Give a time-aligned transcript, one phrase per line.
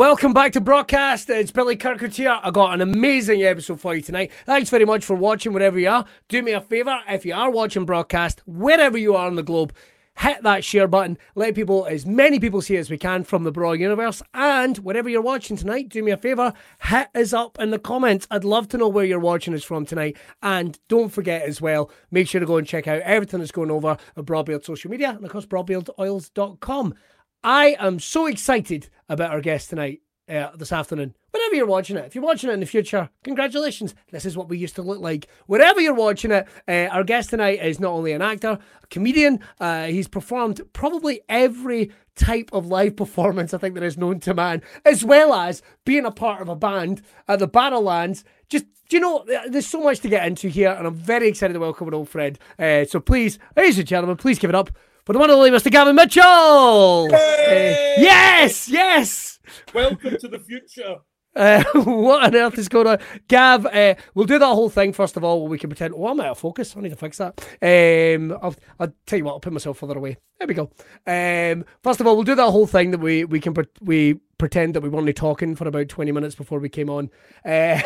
[0.00, 1.28] Welcome back to Braw Cast.
[1.28, 2.40] It's Billy Kirkwood here.
[2.42, 4.32] I got an amazing episode for you tonight.
[4.46, 6.06] Thanks very much for watching wherever you are.
[6.28, 9.42] Do me a favour if you are watching Braw Cast, wherever you are on the
[9.42, 9.74] globe,
[10.16, 11.18] hit that share button.
[11.34, 14.22] Let people, as many people see as we can from the Braw universe.
[14.32, 18.26] And wherever you're watching tonight, do me a favour, hit us up in the comments.
[18.30, 20.16] I'd love to know where you're watching us from tonight.
[20.42, 23.70] And don't forget as well, make sure to go and check out everything that's going
[23.70, 26.94] over at Braw Beard social media and of course brawbeardoils.com.
[27.42, 31.14] I am so excited about our guest tonight, uh, this afternoon.
[31.32, 33.94] Whenever you're watching it, if you're watching it in the future, congratulations.
[34.12, 35.26] This is what we used to look like.
[35.46, 39.40] Wherever you're watching it, uh, our guest tonight is not only an actor, a comedian,
[39.58, 44.34] uh, he's performed probably every type of live performance I think that is known to
[44.34, 48.22] man, as well as being a part of a band at the Barrowlands.
[48.48, 51.60] Just, you know, there's so much to get into here, and I'm very excited to
[51.60, 52.38] welcome an old friend.
[52.58, 54.70] Uh, so please, ladies and gentlemen, please give it up
[55.10, 55.72] for the one and only Mr.
[55.72, 57.08] Gavin Mitchell.
[57.10, 57.96] Hey!
[57.96, 59.40] Uh, yes, yes.
[59.74, 60.98] Welcome to the future.
[61.36, 62.98] Uh, what on earth is going on?
[63.28, 65.40] Gav, uh, we'll do that whole thing first of all.
[65.40, 66.76] Where we can pretend, oh, I'm out of focus.
[66.76, 67.38] I need to fix that.
[67.62, 70.16] Um, I'll, I'll tell you what, I'll put myself further away.
[70.40, 70.72] There we go.
[71.06, 74.14] Um, first of all, we'll do that whole thing that we, we can, pre- we
[74.38, 77.10] pretend that we were only talking for about 20 minutes before we came on.
[77.44, 77.80] Uh,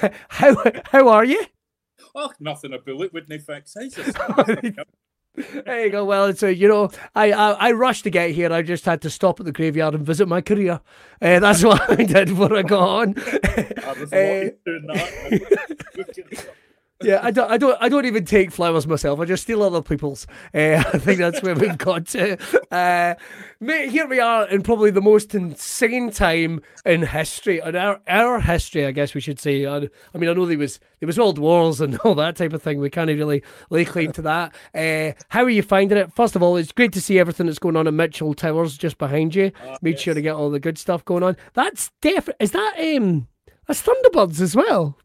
[0.28, 0.54] how,
[0.92, 1.44] how are you?
[2.14, 3.74] Oh, nothing a bullet wouldn't fix.
[5.36, 6.04] There you go.
[6.04, 8.52] Well, it's a, you know, I, I I rushed to get here.
[8.52, 10.80] I just had to stop at the graveyard and visit my career.
[11.20, 13.14] Uh, that's what I did before I got on.
[13.18, 14.50] I was uh.
[17.02, 19.20] yeah, I don't, I don't, I don't even take flowers myself.
[19.20, 20.26] I just steal other people's.
[20.54, 22.38] Uh, I think that's where we've got to.
[22.70, 23.14] Uh,
[23.60, 28.40] mate, here we are in probably the most insane time in history, in our our
[28.40, 29.66] history, I guess we should say.
[29.66, 29.76] I,
[30.14, 32.62] I mean, I know there was there was world wars and all that type of
[32.62, 32.80] thing.
[32.80, 34.54] We can't really lay claim to that.
[34.74, 36.12] Uh, how are you finding it?
[36.14, 38.96] First of all, it's great to see everything that's going on at Mitchell Towers just
[38.98, 39.52] behind you.
[39.62, 40.00] Uh, Made yes.
[40.00, 41.36] sure to get all the good stuff going on.
[41.54, 42.36] That's different.
[42.40, 43.28] Is that um?
[43.66, 44.96] That's Thunderbirds as well.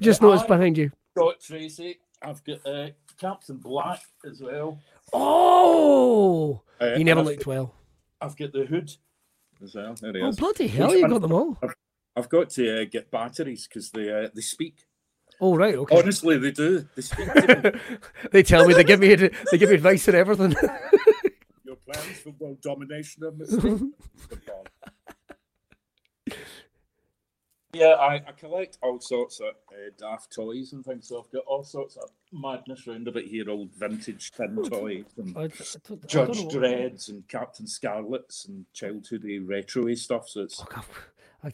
[0.00, 0.90] Just Yeah, noticed I- behind you.
[1.16, 1.98] Got Tracy.
[2.22, 2.88] I've got uh,
[3.20, 4.78] Captain Black as well.
[5.12, 7.74] Oh, Uh, you never I've looked got- well.
[8.20, 8.90] I've got the hood
[9.64, 9.94] as well.
[10.00, 10.36] There he Oh is.
[10.36, 10.94] bloody hell!
[10.94, 11.58] You got them all.
[12.14, 14.84] I've got to uh, get batteries because they uh, they speak.
[15.40, 15.98] Oh right, okay.
[15.98, 16.86] Honestly, they do.
[16.94, 17.96] They speak to me.
[18.32, 20.54] they tell me they give me they give me advice and everything.
[21.64, 23.92] Your plans for world domination are mistaken.
[27.74, 31.08] Yeah, I, I collect all sorts of uh, daft toys and things.
[31.08, 35.34] So I've got all sorts of madness round about here, old vintage tin toys and
[35.36, 36.52] I, I don't- I don't Judge.
[36.52, 40.28] Dreads and Captain Scarlets and childhoody retro stuff.
[40.28, 40.84] So it's Oh.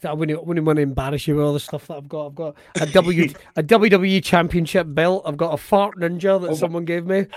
[0.03, 2.27] I, wouldn't, I wouldn't want to embarrass you with all the stuff that I've got.
[2.27, 5.23] I've got a W a WWE Championship belt.
[5.25, 7.27] I've got a fart ninja that Oh, someone gave me.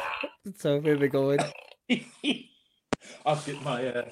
[0.56, 1.30] So there we go.
[3.24, 4.04] I've got my, uh,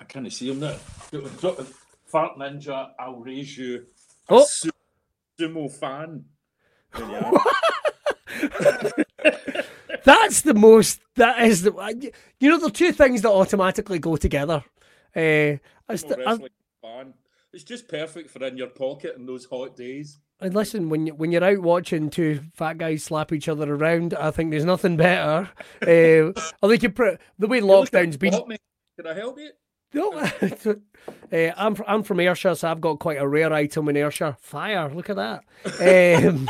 [0.00, 0.76] I can't see them now.
[2.08, 3.86] Fart Ninja, I'll raise you.
[4.28, 4.44] A Oh.
[4.44, 4.70] su-
[5.38, 6.24] sumo fan.
[6.94, 7.32] There you are.
[10.04, 11.00] That's the most.
[11.16, 12.12] That is the.
[12.40, 14.64] You know the two things that automatically go together.
[15.14, 15.20] Uh,
[15.88, 16.48] I Sumo st- I, wrestling
[16.82, 17.14] fan.
[17.52, 20.18] It's just perfect for in your pocket in those hot days.
[20.40, 24.14] and listen, when you, when you're out watching two fat guys slap each other around,
[24.14, 25.48] I think there's nothing better.
[25.82, 26.32] Uh,
[26.62, 28.32] I think you put the way lockdown's been.
[28.32, 29.50] Can I help you?
[29.94, 30.28] No, uh,
[31.56, 34.36] I'm I'm from Ayrshire, so I've got quite a rare item in Ayrshire.
[34.40, 34.92] Fire!
[34.92, 36.24] Look at that.
[36.26, 36.48] Um,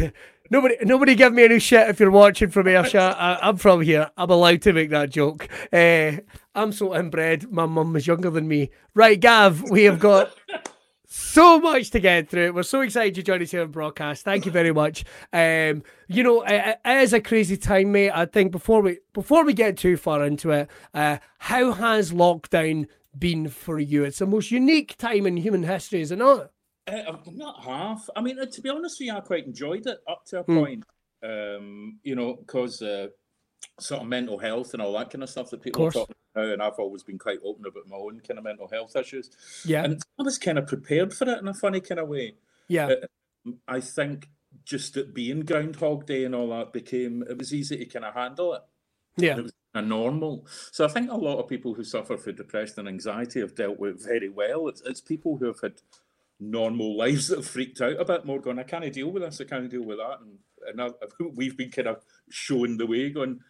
[0.50, 3.14] nobody, nobody, give me any shit if you're watching from Ayrshire.
[3.16, 4.10] I, I'm from here.
[4.16, 5.48] I'm allowed to make that joke.
[5.72, 6.12] Uh,
[6.54, 7.52] I'm so inbred.
[7.52, 8.70] My mum is younger than me.
[8.94, 10.32] Right, Gav, we have got
[11.14, 12.52] so much to get through.
[12.52, 14.24] We're so excited to join us here on Braw Cast.
[14.24, 15.04] Thank you very much.
[15.32, 18.10] Um, you know, it, it is a crazy time, mate.
[18.10, 22.88] I think before we before we get too far into it, uh, how has lockdown
[23.16, 24.02] been for you?
[24.02, 26.50] It's the most unique time in human history, is it not?
[26.88, 28.10] Uh, not half.
[28.16, 30.42] I mean, uh, to be honest with you, I quite enjoyed it up to a
[30.42, 30.58] Hmm.
[30.58, 30.84] point.
[31.22, 33.06] Um, you know, because uh,
[33.80, 36.52] sort of mental health and all that kind of stuff that people are talking about,
[36.52, 39.30] and I've always been quite open about my own kind of mental health issues.
[39.64, 42.34] Yeah, And I was kind of prepared for it in a funny kind of way.
[42.68, 42.86] yeah,
[43.46, 44.28] uh, I think
[44.64, 48.14] just at being Groundhog Day and all that became it was easy to kind of
[48.14, 48.62] handle it.
[49.16, 49.36] yeah.
[49.36, 50.46] It was a normal.
[50.70, 53.78] So I think a lot of people who suffer from depression and anxiety have dealt
[53.78, 54.68] with it very well.
[54.68, 55.82] It's, it's people who have had
[56.38, 59.40] normal lives that have freaked out a bit more, going, I can't deal with this,
[59.40, 60.20] I can't deal with that.
[60.20, 60.90] And, and I,
[61.34, 63.40] we've been kind of shown the way, going,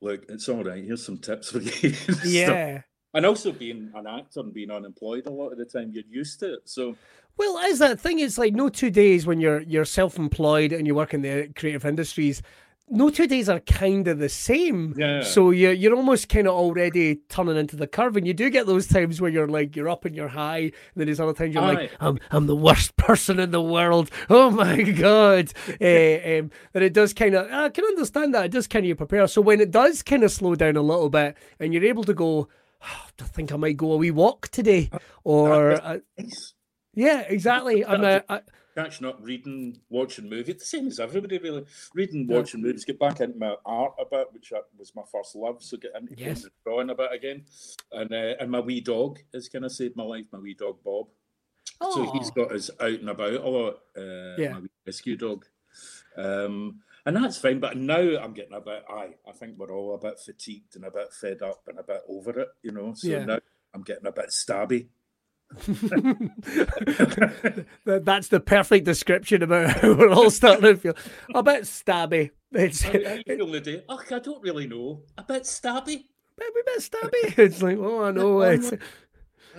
[0.00, 1.94] look, it's all right, here's some tips for you.
[2.24, 2.82] Yeah.
[3.14, 6.40] and also being an actor and being unemployed a lot of the time, you're used
[6.40, 6.60] to it.
[6.64, 6.96] So
[7.36, 8.18] Well, is that thing?
[8.18, 11.84] It's like no two days when you're you're self-employed and you work in the creative
[11.84, 12.42] industries.
[12.90, 14.94] No two days are kind of the same.
[14.96, 15.22] Yeah.
[15.22, 18.66] So you're you're almost kind of already turning into the curve, and you do get
[18.66, 21.54] those times where you're like you're up and you're high, and then there's other times
[21.54, 21.74] you're Aye.
[21.74, 24.10] like I'm I'm the worst person in the world.
[24.28, 25.52] Oh my god.
[25.80, 28.96] uh, um, but it does kind of I can understand that it does kind of
[28.98, 29.28] prepare.
[29.28, 32.14] So when it does kind of slow down a little bit, and you're able to
[32.14, 32.48] go,
[32.82, 34.90] "Oh, I think I might go a wee walk today,
[35.22, 35.98] or uh,
[36.94, 37.84] yeah, exactly.
[37.84, 38.40] I'm I,
[38.74, 40.56] catching up, reading, watching movies.
[40.56, 41.64] The same as everybody, really.
[41.94, 42.84] Reading, watching movies.
[42.84, 45.62] Get back into my art a bit, which was my first love.
[45.62, 46.46] So get into Yes.
[46.64, 47.44] drawing a bit again.
[47.92, 50.26] And uh, and my wee dog has kind of saved my life.
[50.32, 51.08] My wee dog Bob.
[51.92, 53.74] So he's got us out and about a lot.
[53.96, 54.52] Uh, Yeah.
[54.54, 55.46] My wee rescue dog.
[56.16, 57.60] Um, and that's fine.
[57.60, 58.84] But now I'm getting a bit.
[58.88, 61.82] Aye, I think we're all a bit fatigued and a bit fed up and a
[61.82, 62.48] bit over it.
[62.62, 62.92] You know.
[62.94, 63.24] So Yeah.
[63.24, 63.38] now
[63.72, 64.88] I'm getting a bit stabby.
[67.84, 70.94] That- That's the perfect description about how we're all starting to feel
[71.34, 72.30] a bit stabby.
[72.52, 73.84] It's How, how you feeling today?
[73.88, 75.02] Oh, I don't really know.
[75.18, 76.04] A bit stabby.
[76.38, 77.38] maybe a bit stabby.
[77.38, 78.38] It's like, oh, I know.
[78.42, 78.76] Oh, it's, uh,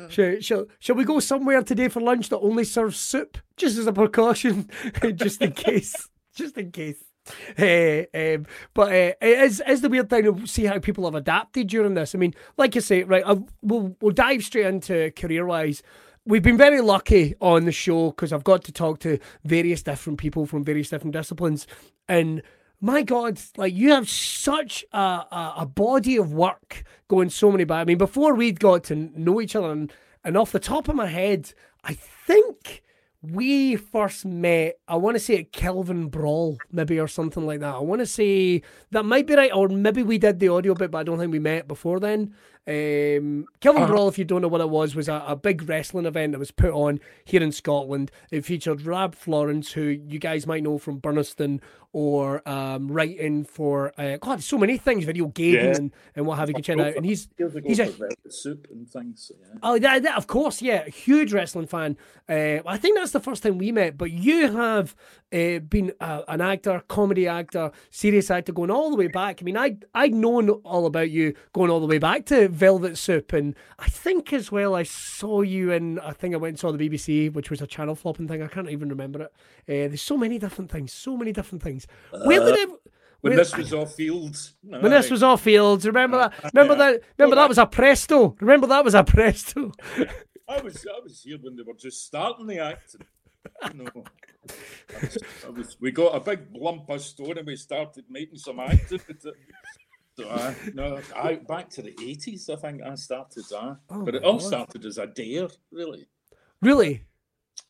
[0.09, 3.87] shall, shall, shall we go somewhere today for lunch that only serves soup, just as
[3.87, 4.69] a precaution,
[5.15, 7.03] just in case, just in case.
[7.57, 11.15] Eh, um, but uh, it is, is the weird thing to see how people have
[11.15, 12.15] adapted during this.
[12.15, 13.23] I mean, like you say, right?
[13.25, 15.83] I, we'll we'll dive straight into career wise.
[16.25, 20.19] We've been very lucky on the show because I've got to talk to various different
[20.19, 21.67] people from various different disciplines,
[22.07, 22.41] and
[22.81, 27.63] my God, like you have such a, a, a body of work going so many
[27.63, 27.81] back.
[27.81, 30.95] I mean, before we'd got to know each other, and, and off the top of
[30.95, 31.53] my head,
[31.83, 32.81] I think
[33.21, 37.75] we first met, I want to say at Kelvin Brawl, maybe, or something like that.
[37.75, 40.89] I want to say that might be right, or maybe we did the audio bit,
[40.89, 42.33] but I don't think we met before then.
[42.67, 46.05] Um, Kelvin Brawl, if you don't know what it was, was a, a big wrestling
[46.05, 48.11] event that was put on here in Scotland.
[48.31, 51.59] It featured Rab Florence, who you guys might know from Burnistoun
[51.93, 55.75] or um, writing for uh, God, so many things, video gaming Yeah.
[55.75, 56.53] and, and what have you.
[56.55, 56.95] Can check out.
[56.95, 57.27] And he's
[57.65, 59.25] he's a Velvet soup and things.
[59.27, 59.59] So, yeah.
[59.61, 61.97] Oh, that, that, of course, yeah, huge wrestling fan.
[62.29, 63.97] Uh, I think that's the first time we met.
[63.97, 64.95] But you have
[65.33, 69.39] uh, been uh, an actor, comedy actor, serious actor, going all the way back.
[69.41, 72.97] I mean, I I'd known all about you going all the way back to Velvet
[72.97, 75.99] Soup, and I think as well I saw you in.
[75.99, 78.41] I think I went and saw the BBC, which was a channel flopping thing.
[78.41, 79.33] I can't even remember it.
[79.67, 81.80] Uh, there's so many different things, so many different things.
[82.11, 82.69] Where did uh, it?
[83.21, 84.53] When this was off fields.
[84.63, 86.53] when this was off fields, remember that?
[86.53, 86.91] Remember yeah.
[86.91, 87.01] that?
[87.17, 88.35] Remember that was a presto.
[88.39, 89.71] Remember that was a presto.
[90.49, 93.01] I was I was here when they were just starting the acting.
[93.71, 94.03] You know,
[94.47, 98.37] I was, I was, we got a big lump of stone and we started making
[98.37, 98.99] some acting.
[100.17, 102.49] So I, no, I back to the eighties.
[102.49, 104.47] I think I started that, Oh but it all God.
[104.47, 106.07] started as a dare, really.
[106.61, 107.05] Really?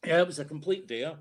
[0.05, 1.13] Yeah, it was a complete dare.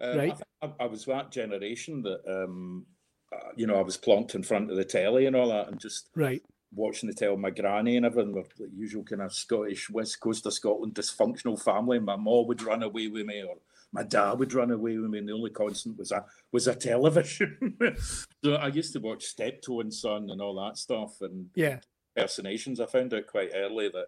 [0.00, 0.40] Um, Right.
[0.64, 2.86] I, I, was that generation that, um,
[3.32, 5.80] uh, you know, I was plonked in front of the telly and all that, and
[5.80, 6.42] just Right.
[6.74, 7.36] watching the telly.
[7.36, 11.60] My granny and everything were the usual kind of Scottish West Coast of Scotland dysfunctional
[11.62, 11.98] family.
[11.98, 13.56] My mom would run away with me, or
[13.92, 16.74] my dad would run away with me, and the only constant was a was a
[16.74, 17.76] television.
[18.44, 21.80] so I used to watch Steptoe and Son and all that stuff, and Yeah.
[22.16, 22.80] impersonations.
[22.80, 24.06] I found out quite early that.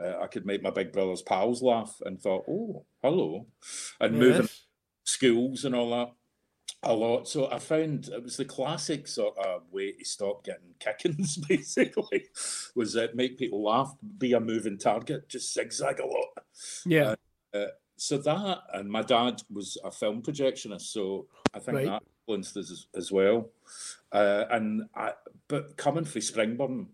[0.00, 3.46] Uh, I could make my big brother's pals laugh and thought, oh, hello.
[4.00, 4.62] And moving Yes.
[5.04, 6.12] Schools and all that
[6.84, 7.28] a lot.
[7.28, 12.24] So I found it was the classic sort of way to stop getting kickings, basically,
[12.74, 16.28] was that make people laugh, be a moving target, just zigzag a lot.
[16.86, 17.14] Yeah.
[17.96, 21.86] So that, and my dad was a film projectionist, so I think Right.
[21.86, 23.50] that influenced us as, as well.
[24.10, 25.12] Uh, and I,
[25.48, 26.86] but coming from Springburn,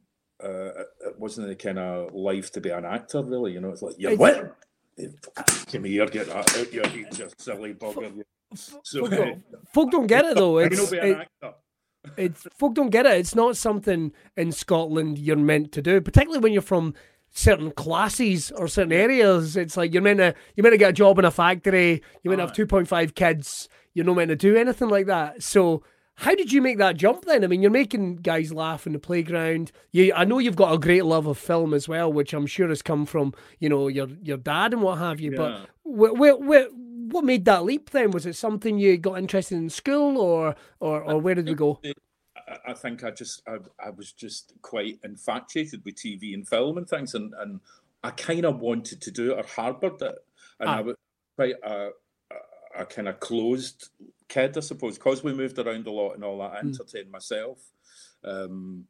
[0.42, 0.48] uh,
[0.80, 3.52] it- it wasn't the kind of life to be an actor, really.
[3.52, 4.50] You know, it's like you're It's-
[4.96, 5.66] what?
[5.70, 8.16] Come here, get that out your head, you silly bugger.
[8.16, 8.24] you."
[8.54, 10.58] So folk, don't, folk don't get it though.
[10.58, 11.54] It's, know be an it,
[12.16, 13.18] it's folk don't get it.
[13.18, 16.94] It's not something in Scotland you're meant to do, particularly when you're from
[17.30, 19.56] certain classes or certain areas.
[19.56, 22.02] It's like you're meant to you're meant to get a job in a factory.
[22.22, 23.68] You're meant to have two point five kids.
[23.94, 25.42] You're not meant to do anything like that.
[25.42, 25.82] So.
[26.16, 27.44] How did you make that jump then?
[27.44, 29.70] I mean, you're making guys laugh in the playground.
[29.92, 32.68] You, I know you've got a great love of film as well, which I'm sure
[32.68, 35.32] has come from you know your your dad and what have you.
[35.32, 35.36] Yeah.
[35.36, 38.10] But wh- wh- wh- what made that leap then?
[38.12, 41.80] Was it something you got interested in school, or or, or where did we go?
[41.84, 41.92] I-
[42.68, 46.88] I think I just I, I was just quite infatuated with TV and film and
[46.88, 47.60] things, and, and
[48.02, 50.14] I kind of wanted to do it or harboured it,
[50.60, 50.76] and Ah.
[50.78, 50.96] I was
[51.36, 51.90] quite a,
[52.30, 53.88] a, a kind of closed
[54.28, 56.52] kid, I suppose, because we moved around a lot and all that.
[56.52, 57.58] I entertained myself,
[58.24, 58.84] um,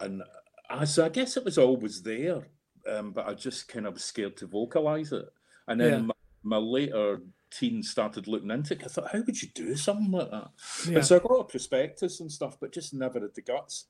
[0.00, 0.22] and
[0.70, 2.46] I so I guess it was always there,
[2.88, 5.28] um, but I just kind of was scared to vocalise it.
[5.68, 5.98] And then Yeah.
[5.98, 8.82] my, my later teens started looking into it.
[8.84, 10.50] I thought, how would you do something like that?
[10.88, 10.96] Yeah.
[10.96, 13.86] And so I got a prospectus and stuff, but just never had the guts,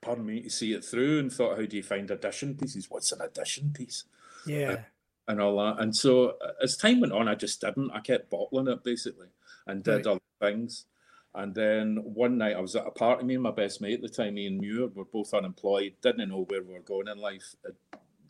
[0.00, 2.90] pardon me, to see it through and thought, how do you find audition pieces?
[2.90, 4.04] What's an audition piece?
[4.46, 4.84] Yeah.
[5.28, 5.80] And all that.
[5.80, 7.90] And so uh, as time went on, I just didn't.
[7.92, 9.28] I kept bottling it basically
[9.66, 10.06] and did Right.
[10.06, 10.86] other things.
[11.34, 14.02] And then one night I was at a party, me and my best mate at
[14.02, 17.54] the time, Ian Muir, were both unemployed, didn't know where we were going in life,
[17.66, 17.70] uh,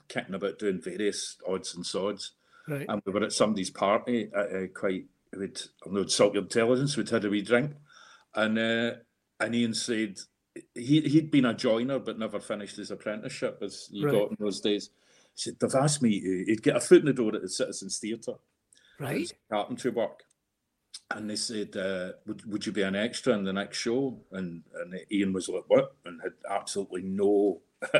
[0.08, 2.32] kicking about doing various odds and sods
[2.68, 2.86] Right.
[2.88, 5.06] and we were at somebody's party at uh, quite
[5.36, 7.72] we'd I'll not insult your intelligence we'd had a wee drink
[8.34, 8.94] and uh,
[9.38, 10.18] and Ian said
[10.74, 14.12] he, he'd been a joiner but never finished his apprenticeship as you Right.
[14.14, 14.90] got in those days
[15.34, 17.98] he said they've asked me he'd get a foot in the door at the Citizens
[18.00, 18.34] Theatre
[18.98, 19.32] Right.
[19.50, 20.24] carpentry work
[21.12, 24.62] and they said uh, would, would you be an extra in the next show and,
[24.80, 27.60] and Ian was like what and had absolutely no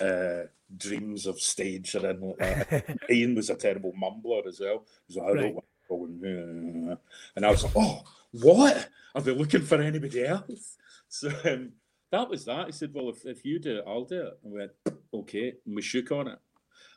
[0.00, 0.42] uh,
[0.76, 2.38] dreams of stage or anything like
[2.70, 2.98] that.
[3.10, 4.84] Ian was a terrible mumbler as well.
[5.08, 5.40] He was like, I Right.
[5.42, 6.96] don't want to go uh,"
[7.36, 8.88] And I was like, oh, what?
[9.14, 10.76] I've been looking for anybody else.
[11.14, 11.72] So um,
[12.10, 12.64] that was that.
[12.64, 14.38] He said, well, if, if you do it, I'll do it.
[14.42, 14.72] And we went,
[15.12, 15.52] okay.
[15.66, 16.38] And we shook on it.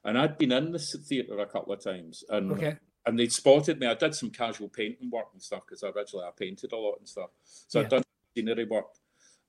[0.05, 2.23] And I'd been in this theatre a couple of times.
[2.29, 2.77] And Okay.
[3.05, 3.87] And they'd spotted me.
[3.87, 7.07] I did some casual painting work and stuff because originally I painted a lot and
[7.07, 7.29] stuff.
[7.67, 7.85] So Yeah.
[7.85, 8.03] I'd done
[8.35, 8.87] scenery work,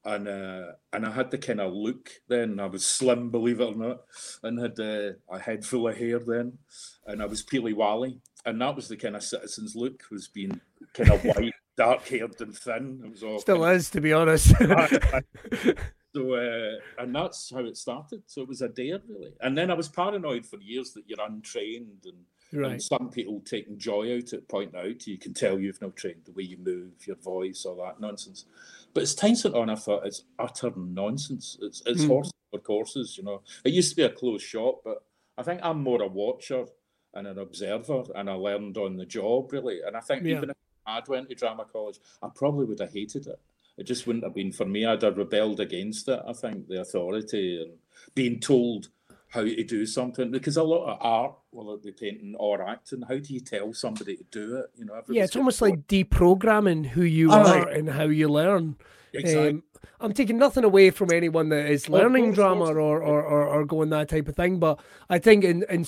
[0.04, 2.60] and uh, and I had the kind of look then.
[2.60, 4.00] I was slim, believe it or not,
[4.42, 6.58] and had uh, a head full of hair then,
[7.06, 10.60] and I was peely wally, and that was the kind of citizens look was being
[10.92, 13.02] kind of white, dark haired and thin.
[13.04, 14.48] It was all Still kind is, to be honest.
[16.14, 18.22] so uh, and that's how it started.
[18.26, 21.26] So it was a dare really, and then I was paranoid for years that you're
[21.26, 22.18] untrained and.
[22.52, 22.82] And right.
[22.82, 26.32] some people taking joy out at point out you can tell you've not trained the
[26.32, 28.44] way you move, your voice, all that nonsense.
[28.94, 31.58] But as time went on, I thought it's utter nonsense.
[31.60, 32.08] It's it's Mm.
[32.08, 33.42] horses for courses, you know.
[33.64, 35.04] It used to be a closed shop, but
[35.36, 36.66] I think I'm more a watcher
[37.14, 39.80] and an observer, and I learned on the job really.
[39.82, 40.36] And I think Yeah.
[40.36, 43.40] even if I had went to drama college, I probably would have hated it.
[43.76, 44.86] It just wouldn't have been for me.
[44.86, 46.20] I'd have rebelled against it.
[46.26, 47.78] I think the authority and
[48.14, 48.88] being told
[49.28, 53.02] how to do something because a lot of art, whether it be painting or acting,
[53.02, 54.66] how do you tell somebody to do it?
[54.76, 57.60] You know, Yeah, everybody's almost like deprogramming who you Aye.
[57.60, 58.76] are and how you learn.
[59.12, 59.48] Exactly.
[59.48, 59.62] Um,
[60.00, 63.64] I'm taking nothing away from anyone that is learning course, drama or, or, or, or
[63.64, 65.86] going that type of thing, but I think in, in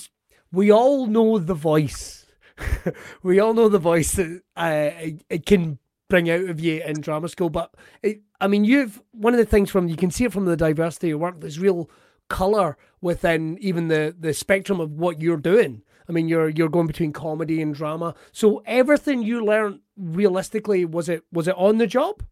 [0.51, 2.25] we all know the voice.
[3.23, 5.77] we all know the voice that uh, it, it can
[6.09, 7.49] bring out of you in drama school.
[7.49, 10.45] But it, I mean, you've one of the things from you can see it from
[10.45, 11.39] the diversity of work.
[11.39, 11.89] There's real
[12.29, 15.81] color within even the the spectrum of what you're doing.
[16.07, 18.15] I mean, you're you're going between comedy and drama.
[18.31, 22.23] So everything you learned realistically was it was it on the job?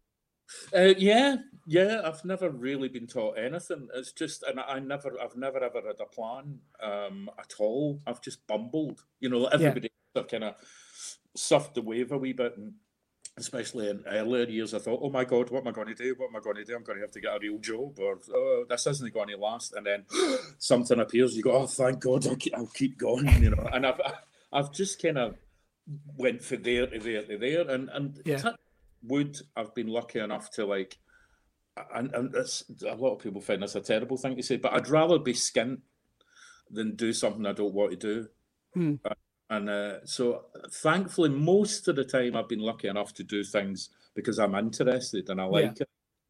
[0.74, 1.36] Uh, yeah,
[1.66, 2.00] yeah.
[2.04, 3.88] I've never really been taught anything.
[3.94, 8.00] It's just, and I never, I've never ever had a plan um, at all.
[8.06, 9.04] I've just bumbled.
[9.20, 9.90] You know, everybody
[10.30, 10.54] kind of
[11.36, 12.74] surfed the wave a wee bit, and
[13.38, 16.14] especially in earlier years, I thought, "Oh my God, what am I going to do?
[16.18, 16.76] What am I going to do?
[16.76, 19.36] I'm going to have to get a real job, or oh, this isn't going to
[19.36, 20.04] last." And then
[20.58, 21.36] something appears.
[21.36, 24.00] You go, "Oh, thank God, I'll keep, I'll keep going." You know, and I've,
[24.52, 25.36] I've just kind of
[26.16, 28.52] went from there to there to there, and and Yeah.
[29.02, 30.98] wood, I've been lucky enough to like,
[31.94, 34.72] and and it's, a lot of people find this a terrible thing to say, but
[34.74, 35.80] I'd rather be skint
[36.70, 38.28] than do something I don't want to do.
[38.74, 38.94] Hmm.
[39.04, 39.14] Uh,
[39.50, 43.88] And uh, so, thankfully, most of the time, I've been lucky enough to do things
[44.14, 45.88] because I'm interested and I like it,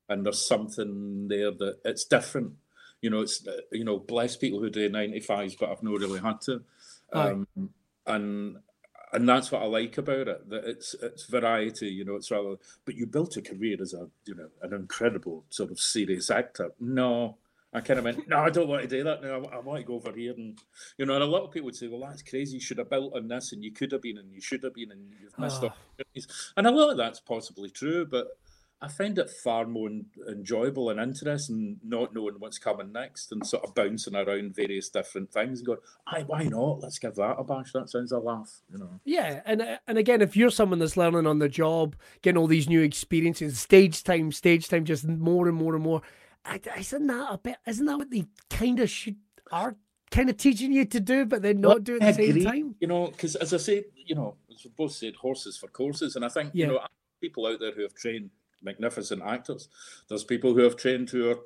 [0.08, 2.52] and there's something there that it's different.
[3.00, 6.20] You know, it's uh, you know, bless people who do 95s, but I've not really
[6.20, 6.62] had to.
[7.12, 7.48] Um,
[8.06, 8.58] and
[9.12, 10.48] and that's what I like about it.
[10.50, 11.88] That it's it's variety.
[11.88, 12.56] You know, it's rather.
[12.84, 16.72] But you built a career as a you know an incredible sort of serious actor.
[16.80, 17.38] No,
[17.72, 18.26] I kind of went.
[18.28, 19.22] No, I don't want to do that.
[19.22, 20.58] No, I, I want to go over here and
[20.96, 21.14] you know.
[21.14, 22.54] And a lot of people would say, "Well, that's crazy.
[22.54, 24.74] You should have built on this, and you could have been, and you should have
[24.74, 25.74] been, and you've missed Ah.
[25.98, 28.28] opportunities." And a lot of that's possibly true, but.
[28.80, 33.44] I find it far more en- enjoyable and interesting not knowing what's coming next and
[33.44, 36.78] sort of bouncing around various different things and going, Aye, why not?
[36.78, 37.72] Let's give that a bash.
[37.72, 39.00] That sounds a laugh, you know.
[39.04, 42.68] Yeah, and and again, if you're someone that's learning on the job, getting all these
[42.68, 46.02] new experiences, stage time, stage time, just more and more and more,
[46.78, 47.56] isn't that a bit?
[47.66, 49.16] Isn't that what they kind of should
[49.50, 49.76] are
[50.10, 52.74] kind of teaching you to do, but then not Well, do at the same time?
[52.80, 56.16] You know, because as I said, you know, as we both said, horses for courses,
[56.16, 56.66] and I think Yeah.
[56.66, 56.80] you know,
[57.20, 58.30] people out there who have trained
[58.62, 59.68] magnificent actors.
[60.08, 61.38] There's people who have trained who are,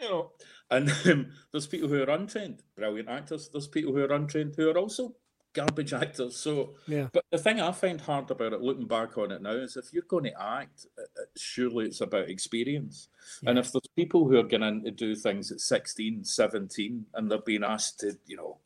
[0.00, 0.32] you know,
[0.70, 3.48] and um, there's people who are untrained, brilliant actors.
[3.48, 5.14] There's people who are untrained who are also
[5.52, 6.36] garbage actors.
[6.36, 7.08] So, Yeah.
[7.12, 9.92] but the thing I find hard about it, looking back on it now, is if
[9.92, 13.08] you're going to act, uh, uh, surely it's about experience.
[13.46, 17.38] And if there's people who are going to do things at 16, 17, and they're
[17.38, 18.58] being asked to, you know,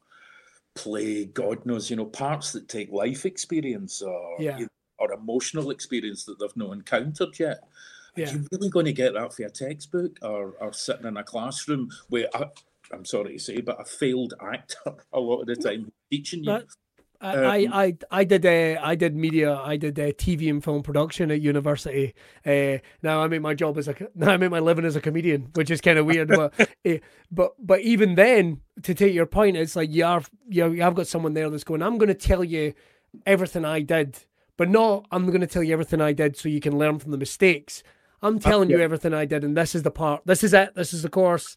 [0.74, 4.58] play, God knows, you know, parts that take life experience or Yeah.
[4.58, 7.64] you know, or emotional experience that they've not encountered yet.
[8.16, 8.30] Yeah.
[8.30, 11.24] Are you really going to get that for a textbook or, or sitting in a
[11.24, 12.46] classroom where I,
[12.92, 16.52] I'm sorry to say, but a failed actor a lot of the time teaching you?
[16.52, 16.66] That-
[17.20, 20.62] I, Um, I, I, I did uh, I did media I did uh, TV and
[20.62, 22.14] film production at university.
[22.44, 25.00] Uh, now I make my job as a now I make my living as a
[25.00, 26.28] comedian, which is kind of weird.
[26.28, 26.52] but,
[26.86, 26.98] uh,
[27.30, 30.94] but but even then, to take your point, it's like you are you you have
[30.94, 31.82] got someone there that's going.
[31.82, 32.74] I'm going to tell you
[33.24, 34.18] everything I did,
[34.58, 37.10] but not I'm going to tell you everything I did so you can learn from
[37.10, 37.82] the mistakes.
[38.20, 38.84] I'm telling you yeah.
[38.84, 40.22] everything I did, and this is the part.
[40.26, 40.74] This is it.
[40.74, 41.56] This is the course.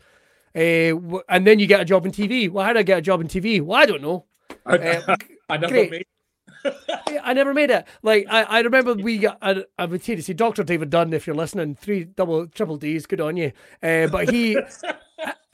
[0.57, 2.49] Uh, and then you get a job in TV.
[2.49, 3.61] Well, how did I get a job in TV?
[3.61, 4.25] Well, I don't know.
[4.65, 5.15] I, uh,
[5.49, 5.91] I never great.
[5.91, 6.05] made
[7.09, 7.85] Yeah, I never made it.
[8.01, 9.37] Like I, I remember we got.
[9.41, 11.75] I, I would say to see Doctor David Dunn if you're listening.
[11.75, 13.51] Three double triple D's, good on you.
[13.81, 14.57] Uh, but he,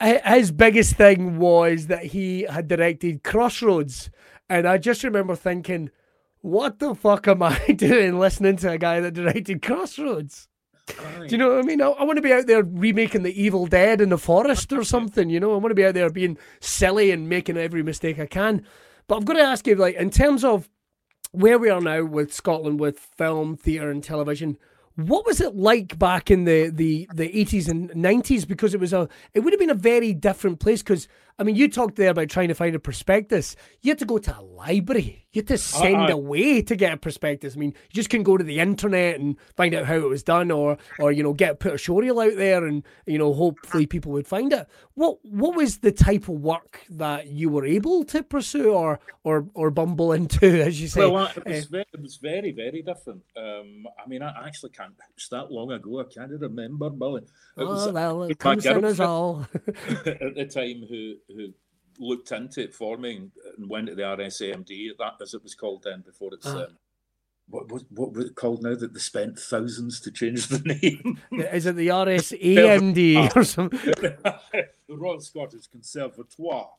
[0.00, 4.10] his biggest thing was that he had directed Crossroads,
[4.48, 5.90] and I just remember thinking,
[6.40, 10.48] "What the fuck am I doing listening to a guy that directed Crossroads?"
[10.86, 11.80] Do you know what I mean?
[11.80, 14.84] I, I want to be out there remaking the Evil Dead in the forest or
[14.84, 15.30] something.
[15.30, 18.26] You know, I want to be out there being silly and making every mistake I
[18.26, 18.66] can.
[19.06, 20.68] But I've got to ask you, like, in terms of
[21.32, 24.58] where we are now with Scotland, with film, theatre, and television,
[24.96, 28.44] what was it like back in the the the eighties and nineties?
[28.44, 30.82] Because it was a, it would have been a very different place.
[30.82, 33.56] Because I mean, you talked there about trying to find a prospectus.
[33.82, 35.26] You had to go to a library.
[35.32, 37.56] You had to send I- away to get a prospectus.
[37.56, 40.22] I mean, you just couldn't go to the internet and find out how it was
[40.22, 43.84] done, or or you know, get put a showreel out there and you know, hopefully
[43.86, 44.68] people would find it.
[44.94, 49.48] What what was the type of work that you were able to pursue or or
[49.54, 51.00] or bumble into, as you say?
[51.00, 53.22] Well, it was, Uh, very, it was very, very different.
[53.36, 54.94] Um, I mean, I actually can't.
[55.16, 55.98] It's that long ago.
[56.00, 57.22] I can't remember, Billy.
[57.56, 59.48] It was oh, well, it it was my comes in us all.
[60.06, 61.48] at the time who who
[61.98, 65.54] looked into it for me and- and went to the RSAMD, that as it was
[65.54, 66.46] called then before it's.
[66.46, 66.64] Ah.
[66.64, 66.78] Um,
[67.46, 71.20] what, what, what was it called now that they spent thousands to change the name?
[71.52, 71.88] Is it the
[72.48, 73.78] RSAMD or something?
[73.92, 76.70] the Royal Scottish Conservatoire.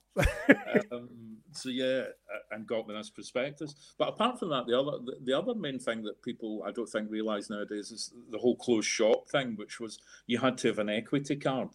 [0.91, 1.09] um,
[1.51, 2.03] so yeah,
[2.51, 3.75] and got me this prospectus.
[3.97, 6.87] But apart from that, the other the, the other main thing that people I don't
[6.89, 10.79] think realise nowadays is the whole closed shop thing, which was you had to have
[10.79, 11.69] an equity card.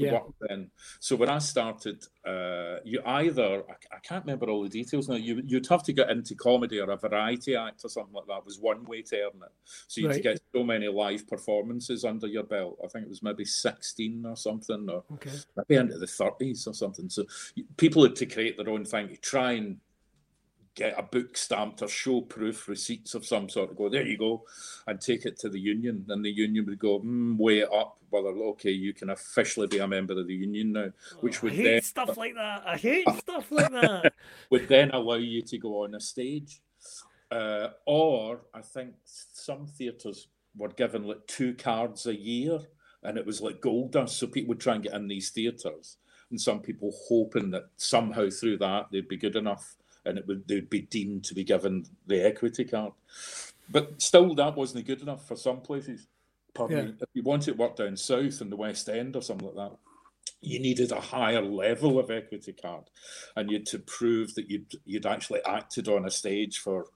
[0.00, 0.12] Yeah.
[0.12, 0.70] work then.
[1.00, 5.16] So when I started, uh, you either I, I can't remember all the details now.
[5.16, 8.44] You you'd have to get into comedy or a variety act or something like that.
[8.44, 9.52] Was one way to earn it.
[9.88, 10.34] So you had to Right.
[10.36, 12.78] get so many live performances under your belt.
[12.84, 15.32] I think it was maybe sixteen or something, or Okay.
[15.56, 17.08] maybe into the thirties or something.
[17.08, 17.24] So
[17.76, 19.78] people had to create their own thing to try and
[20.74, 23.76] get a book stamped or show proof receipts of some sort.
[23.76, 24.44] Go there, you go,
[24.86, 27.98] and take it to the union, and the union would go mm, weigh it up.
[28.10, 30.88] Well, okay, you can officially be a member of the union now,
[31.20, 32.62] which Oh, I would hate then stuff like that.
[32.66, 34.12] I hate stuff like that.
[34.50, 36.60] would then allow you to go on a stage.
[37.30, 42.60] Uh, or I think some theatres were given like two cards a year,
[43.02, 44.18] and it was like gold dust.
[44.18, 45.96] So people would try and get in these theatres,
[46.30, 50.46] and some people hoping that somehow through that they'd be good enough, and it would
[50.46, 52.92] they'd be deemed to be given the equity card.
[53.70, 56.06] But still, that wasn't good enough for some places.
[56.54, 56.92] Pardon Yeah.
[57.00, 59.76] If you wanted work down south in the West End or something like that,
[60.40, 62.84] you needed a higher level of equity card,
[63.36, 66.86] and you had to prove that you'd you'd actually acted on a stage for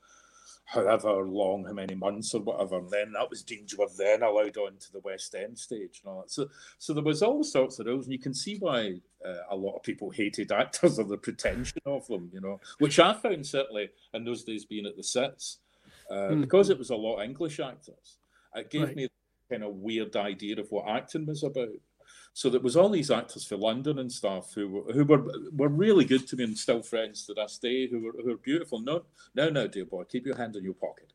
[0.69, 4.23] however long, how many months or whatever, and then that was deemed you were then
[4.23, 6.31] allowed on to the West End stage and all that.
[6.31, 9.57] So, so there was all sorts of rules, and you can see why uh, a
[9.57, 13.47] lot of people hated actors or the pretension of them, you know, which I found
[13.47, 15.59] certainly in those days being at the sets,
[16.11, 16.41] uh, Hmm.
[16.41, 18.19] because it was a lot of English actors.
[18.55, 18.97] It gave Right.
[18.97, 19.09] me a
[19.51, 21.69] kind of weird idea of what acting was about.
[22.33, 25.69] So there was all these actors for London and stuff who were who were were
[25.69, 27.89] really good to me and still friends to this day.
[27.89, 28.79] Who were who were beautiful.
[28.81, 29.05] No,
[29.35, 31.13] no, no, dear boy, keep your hand in your pocket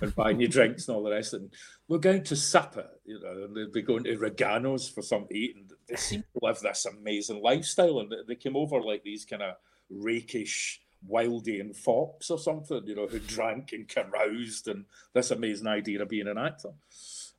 [0.00, 1.34] and buying your drinks and all the rest.
[1.34, 1.50] And
[1.88, 5.56] we're going to supper, you know, and they'd be going to Rogano's for some eat,
[5.56, 8.00] and they seem to live this amazing lifestyle.
[8.00, 9.56] And they, came over like these kind of
[9.90, 10.80] rakish.
[11.06, 16.08] Wildean fops or something, you know, who drank and caroused, and this amazing idea of
[16.08, 16.70] being an actor.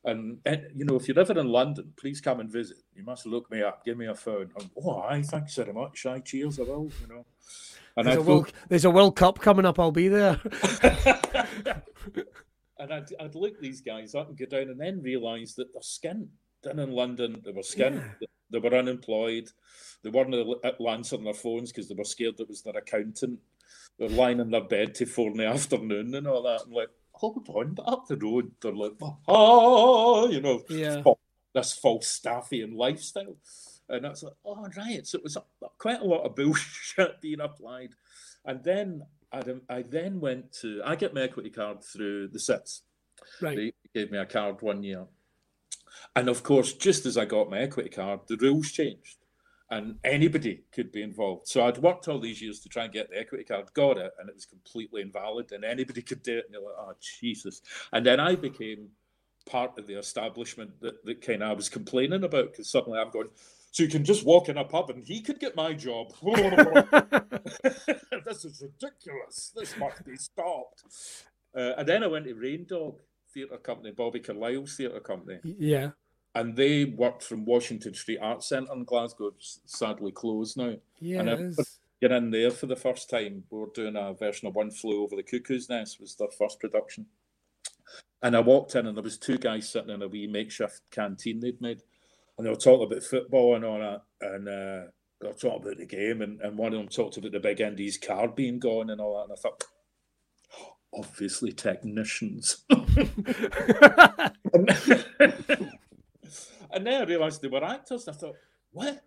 [0.06, 2.76] And, and, you know, if you're ever in London, please come and visit.
[2.94, 4.52] You must look me up, give me a phone.
[4.56, 6.06] And, oh, I thanks very much.
[6.06, 6.92] I cheers, I will.
[7.00, 7.26] You know.
[7.96, 9.80] And There's a, I'd World, there's a World Cup coming up.
[9.80, 10.40] I'll be there.
[12.78, 15.82] and I'd, I'd look these guys up and go down, and then realise that they're
[15.82, 16.28] skint.
[16.62, 18.02] Down in London, they were skint.
[18.50, 19.48] They were unemployed.
[20.02, 23.40] They weren't at answering their phones because they were scared it was their accountant.
[23.98, 26.62] They're lying in their bed till four in the afternoon and all that.
[26.66, 28.92] I'm like, hold on, but up the road, they're like,
[29.28, 31.02] oh, you know, Yeah.
[31.54, 33.36] this Falstaffian lifestyle.
[33.88, 35.06] And that's like, oh, right.
[35.06, 35.36] So it was
[35.78, 37.90] quite a lot of bullshit being applied.
[38.44, 42.82] And then I then went to, I get my equity card through the Citz.
[43.40, 43.56] Right.
[43.56, 45.06] They gave me a card one year.
[46.14, 49.18] And of course, just as I got my equity card, the rules changed
[49.70, 51.48] and anybody could be involved.
[51.48, 54.12] So I'd worked all these years to try and get the equity card, got it,
[54.18, 56.44] and it was completely invalid, and anybody could do it.
[56.46, 57.62] And you're like, oh, Jesus.
[57.92, 58.90] And then I became
[59.44, 63.10] part of the establishment that, that kind of I was complaining about because suddenly I'm
[63.10, 63.28] going,
[63.76, 66.10] so you can just walk in a pub and he could get my job.
[66.22, 66.32] this
[68.46, 69.52] is ridiculous.
[69.54, 70.82] This must be stopped.
[71.54, 73.02] Uh, and then I went to Rain Dog
[73.34, 75.40] Theatre Company, Bobby Carlyle's theatre company.
[75.44, 75.90] Yeah.
[76.34, 80.76] And they worked from Washington Street Arts Centre in Glasgow, sadly closed now.
[80.98, 81.20] Yeah.
[81.20, 81.50] And I
[82.00, 83.44] get in there for the first time.
[83.50, 86.60] We were doing a version of One Flew Over the Cuckoo's Nest, was their first
[86.60, 87.08] production.
[88.22, 91.40] And I walked in and there was two guys sitting in a wee makeshift canteen
[91.40, 91.82] they'd made.
[92.36, 94.02] And they were talking about football and all that.
[94.20, 96.22] And uh, they were talking about the game.
[96.22, 99.16] And, and one of them talked about the big Indies card being gone and all
[99.16, 99.24] that.
[99.24, 99.64] And I thought,
[100.94, 102.64] obviously technicians.
[102.70, 102.86] and
[106.86, 108.06] then I realised they were actors.
[108.06, 108.36] And I thought,
[108.70, 109.02] what?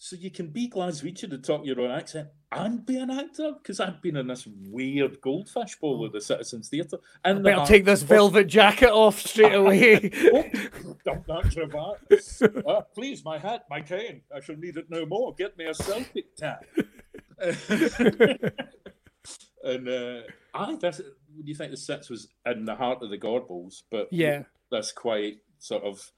[0.00, 3.54] So you can be Glaswegian and talk your own accent and be an actor?
[3.60, 6.98] Because I've been in this weird goldfish bowl of the Citizens Theatre.
[7.24, 10.12] And I'll take this velvet jacket off straight away.
[10.32, 10.44] oh,
[11.04, 11.98] dump that cravat.
[12.68, 14.22] Uh, please, my hat, my cane.
[14.34, 15.34] I shall need it no more.
[15.34, 16.64] Get me a Celtic tag.
[19.64, 20.20] and uh,
[20.54, 21.00] I, that's,
[21.34, 24.92] when you think the Citz was in the heart of the Gorbals, but yeah, that's
[24.92, 26.12] quite sort of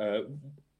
[0.00, 0.22] uh,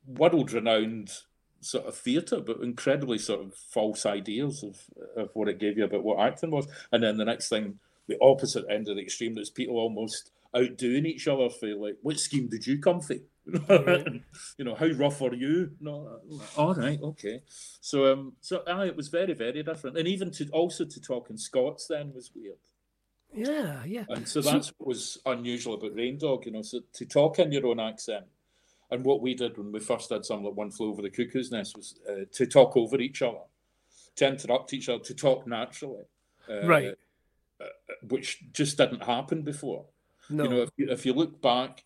[0.07, 1.13] world renowned
[1.61, 4.79] sort of theatre, but incredibly sort of false ideas of,
[5.17, 6.67] of what it gave you about what acting was.
[6.93, 11.07] And then the next thing, the opposite end of the extreme, there's people almost outdoing
[11.07, 13.17] each other for like, what scheme did you come for?
[13.47, 15.71] you know, how rough are you?
[15.81, 16.21] No,
[16.57, 17.43] all right, okay.
[17.81, 21.31] So, um, so ah, it was very, very different, and even to also to talk
[21.31, 22.59] in Scots then was weird.
[23.33, 24.05] Yeah, yeah.
[24.09, 26.63] And so that's so, what was unusual about Rain Dog, you know.
[26.63, 28.27] So to talk in your own accent,
[28.91, 31.51] and what we did when we first did something like One Flew Over the Cuckoo's
[31.51, 33.39] Nest was uh, to talk over each other,
[34.17, 36.05] to interrupt each other, to talk naturally,
[36.49, 36.95] uh, right?
[37.61, 37.65] Uh,
[38.09, 39.85] which just didn't happen before.
[40.29, 40.45] No.
[40.45, 41.83] You know, if you, if you look back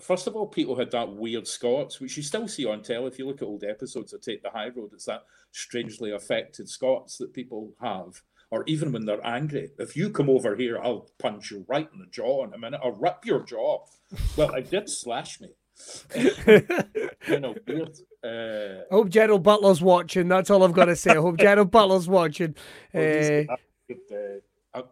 [0.00, 3.06] first of all, people had that weird Scots, which you still see on telly.
[3.06, 6.68] If you look at old episodes of Take the High Road, it's that strangely affected
[6.68, 8.20] Scots that people have.
[8.50, 11.98] Or even when they're angry, if you come over here, I'll punch you right in
[11.98, 12.80] the jaw in a minute.
[12.82, 13.84] I'll rip your jaw.
[14.36, 15.48] Well, I did slash me.
[16.14, 17.96] You know, weird.
[18.24, 20.28] Uh, I hope Gerard Butler's watching.
[20.28, 21.12] That's all I've got to say.
[21.12, 22.54] I hope Gerard Butler's watching.
[22.94, 22.98] uh,
[24.74, 24.82] uh,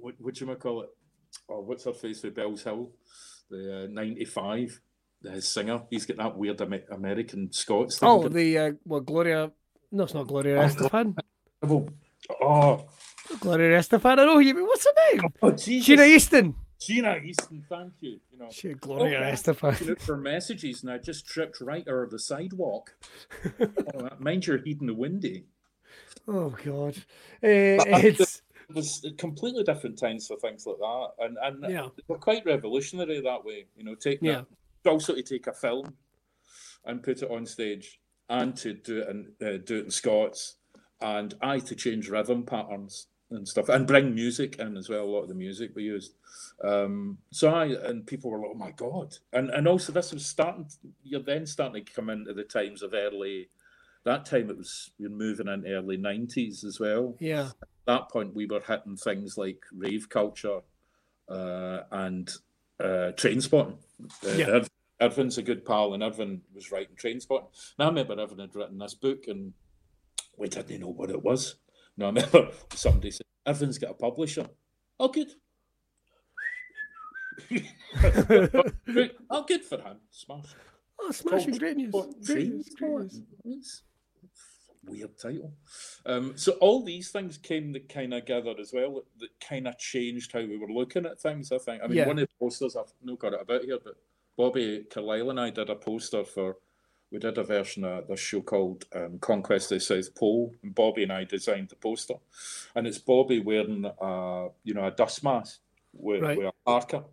[0.00, 0.90] what, what you call it?
[1.48, 2.90] Oh, what's her face with Bellshill?
[3.50, 4.80] the uh, 95
[5.22, 9.50] the singer he's got that weird american scots thing oh the uh, well gloria
[9.92, 11.14] no it's not gloria estefan
[12.40, 12.86] oh
[13.40, 15.88] gloria estefan i know you what's her name oh, Jesus.
[15.88, 18.20] Sheena Easton Sheena Easton, thank you.
[18.32, 19.86] You know, she Gloria oh, Estefan.
[19.86, 22.94] Look for messages, and I just tripped right over the sidewalk.
[23.60, 25.44] oh, mind your heat in the windy.
[26.26, 27.04] Oh God, uh,
[27.42, 28.42] it's
[28.74, 31.88] was completely different times for things like that, and and yeah.
[32.08, 33.66] they're quite revolutionary that way.
[33.76, 34.42] You know, take yeah.
[34.82, 35.94] that, also to take a film
[36.86, 40.56] and put it on stage, and to do it in uh, do it in Scots,
[41.02, 45.04] and I to change rhythm patterns and stuff, and bring music in as well.
[45.04, 46.14] A lot of the music we used.
[46.62, 50.26] Um, so I and people were like, "Oh my god!" And and also this was
[50.26, 50.66] starting.
[51.02, 53.48] You're then starting to come into the times of early.
[54.04, 57.16] That time it was you're moving into early nineties as well.
[57.20, 57.50] Yeah
[57.90, 60.60] that point, we were hitting things like rave culture
[61.28, 62.30] uh, and
[62.78, 63.76] uh, Trainspotting.
[64.26, 64.64] Uh, yeah.
[65.00, 67.46] Irvine's a good pal, and Irvine was writing Trainspotting.
[67.78, 69.52] Now I remember Irvine had written this book, and
[70.36, 71.56] we didn't know what it was.
[71.96, 74.48] No, I remember somebody said, Irvine's got a publisher.
[74.98, 75.30] Oh, good.
[79.30, 79.96] oh, good for him.
[80.10, 80.54] Smash.
[81.00, 81.94] Oh, smashing great news.
[82.26, 82.68] Great news.
[82.78, 83.12] Great
[83.44, 83.82] news
[84.84, 85.52] weird title.
[86.06, 89.78] Um, so all these things came that kind of gathered as well that kind of
[89.78, 91.52] changed how we were looking at things.
[91.52, 91.82] I think.
[91.82, 92.06] I mean, yeah.
[92.06, 93.96] one of the posters I've not got it about here, but
[94.36, 96.56] Bobby Carlyle and I did a poster for.
[97.10, 100.74] We did a version of this show called um, Conquest of the South Pole, and
[100.74, 102.14] Bobby and I designed the poster,
[102.74, 105.60] and it's Bobby wearing a you know a dust mask
[105.92, 106.38] with, right.
[106.38, 107.04] with a parka,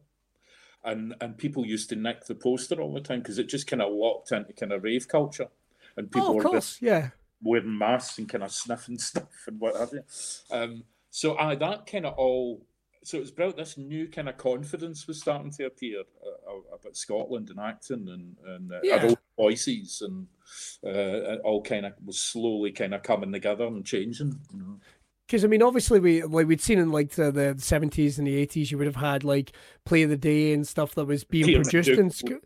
[0.84, 3.82] and and people used to nick the poster all the time because it just kind
[3.82, 5.48] of locked into kind of rave culture,
[5.96, 7.10] and people oh, of were course, yeah
[7.42, 10.04] wearing masks and kind of sniffing stuff and what have you.
[10.52, 12.66] Um, so I that kind of all.
[13.04, 16.98] So it was about this new kind of confidence was starting to appear uh, about
[16.98, 18.96] Scotland and acting and and uh, yeah.
[18.96, 20.28] adult voices and
[20.86, 24.40] uh, all kind of was slowly kind of coming together and changing.
[24.54, 24.80] You know.
[25.26, 28.46] Because I mean, obviously, we like we'd seen in like the, the 70s and the
[28.46, 29.52] 80s, you would have had like
[29.84, 32.40] play of the day and stuff that was being Peter produced in school.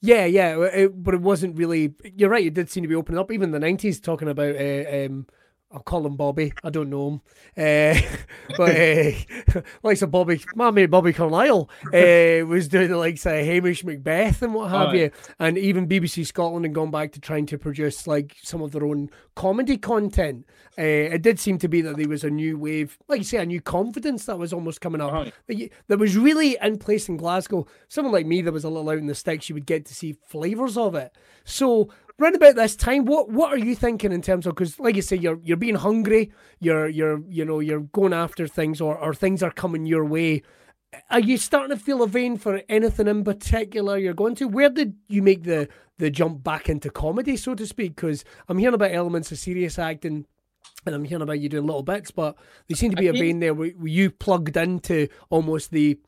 [0.00, 1.94] Yeah, yeah, it, but it wasn't really.
[2.16, 2.44] You're right.
[2.44, 3.30] It did seem to be opening up.
[3.30, 4.56] Even the 90s, talking about.
[4.56, 5.26] Uh, um,
[5.74, 6.52] I'll call him Bobby.
[6.62, 7.20] I don't know him,
[7.58, 8.00] uh,
[8.56, 13.32] but uh, likes of Bobby, my mate Bobby Carlyle uh, was doing the likes of
[13.32, 15.10] Hamish Macbeth and what have you,
[15.40, 18.84] and even BBC Scotland had gone back to trying to produce like some of their
[18.84, 20.46] own comedy content.
[20.78, 23.38] Uh, it did seem to be that there was a new wave, like you say,
[23.38, 25.28] a new confidence that was almost coming up.
[25.48, 27.66] That that was really in place in Glasgow.
[27.88, 29.94] Someone like me that was a little out in the sticks, you would get to
[29.94, 31.12] see flavours of it.
[31.44, 34.96] So round about this time, what what are you thinking in terms of because like
[34.96, 38.96] you say, you're you're being hungry, you're you're you know, you're going after things or,
[38.96, 40.42] or things are coming your way.
[41.10, 44.46] Are you starting to feel a vein for anything in particular you're going to?
[44.46, 47.96] Where did you make the the jump back into comedy, so to speak?
[47.96, 50.26] Because I'm hearing about elements of serious acting
[50.86, 52.36] and I'm hearing about you doing little bits, but
[52.68, 55.98] there seemed to be a vein there where, you plugged into almost the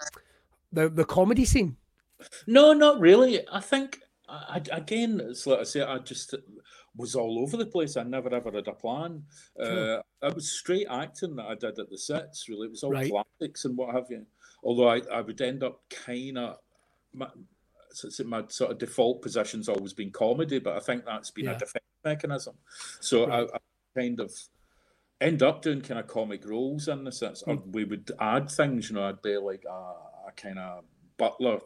[0.73, 1.77] the the comedy scene.
[2.47, 3.47] No, not really.
[3.51, 6.35] I think I, again, it's like I say, I just
[6.97, 7.97] was all over the place.
[7.97, 9.23] I never ever had a plan.
[9.61, 12.49] Uh, it was straight acting that I did at the sets.
[12.49, 13.11] Really, it was all Right.
[13.11, 14.27] classics and what have you.
[14.65, 16.57] Although I, I would end up kind of.
[17.15, 17.29] My,
[18.27, 21.53] my sort of default position's always been comedy, but I think that's been Yeah.
[21.53, 22.57] a defense mechanism.
[23.01, 23.49] So Right.
[23.53, 23.59] I, I
[23.95, 24.35] kind of
[25.21, 28.91] end up doing kind of comic roles in the sense, or we would add things.
[28.91, 30.85] You know, I'd be like a, a kind of
[31.17, 31.61] butler,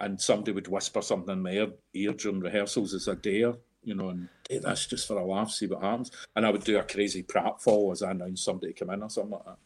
[0.00, 3.54] and somebody would whisper something in my ear, ear during rehearsals as a dare.
[3.82, 6.10] You know, and hey, that's just for a laugh, see what happens.
[6.34, 9.08] And I would do a crazy pratfall as I announced somebody to come in or
[9.08, 9.58] something like that.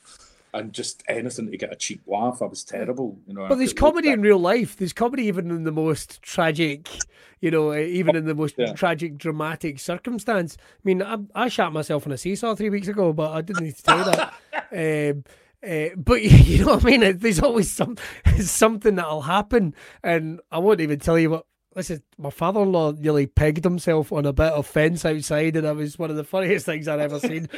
[0.53, 2.43] And just anything to get a cheap laugh.
[2.43, 3.47] I was terrible, you know.
[3.49, 4.77] But there's comedy in real life.
[4.77, 7.07] There's comedy even in the most tragic,
[7.41, 8.75] you know, eh, even in the most Yeah.
[8.75, 10.59] tragic, dramatic circumstance.
[10.61, 13.63] I mean, I, I shot myself on a seesaw three weeks ago, but I didn't
[13.65, 15.13] need to tell you that.
[15.15, 15.25] um,
[15.67, 17.19] uh, but you know what I mean?
[17.19, 17.97] There's always some
[18.41, 21.47] something that'll happen, and I won't even tell you what.
[21.77, 26.01] Listen, my father-in-law nearly pegged himself on a bit of fence outside, and that was
[26.01, 27.49] one of the funniest things I'd ever seen.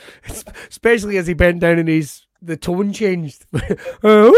[0.68, 3.46] Especially as he bent down and his the tone changed.
[4.02, 4.32] uh!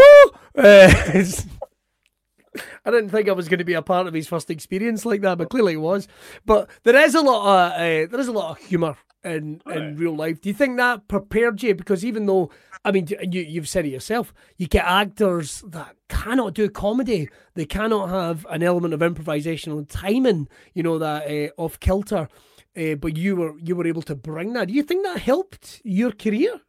[2.85, 5.23] I didn't think I was going to be a part of his first experience like
[5.23, 6.07] that, but clearly it was.
[6.45, 9.97] But there is a lot of uh, there is a lot of humour in in
[9.97, 10.41] real life.
[10.41, 11.75] Do you think that prepared you?
[11.75, 12.51] Because even though
[12.85, 17.31] I mean, you you've said it yourself, you get actors that cannot do comedy.
[17.55, 20.49] They cannot have an element of improvisation and timing.
[20.75, 22.29] You know that uh, off kilter.
[22.77, 24.69] Uh, but you were you were able to bring that.
[24.69, 26.61] Do you think that helped your career?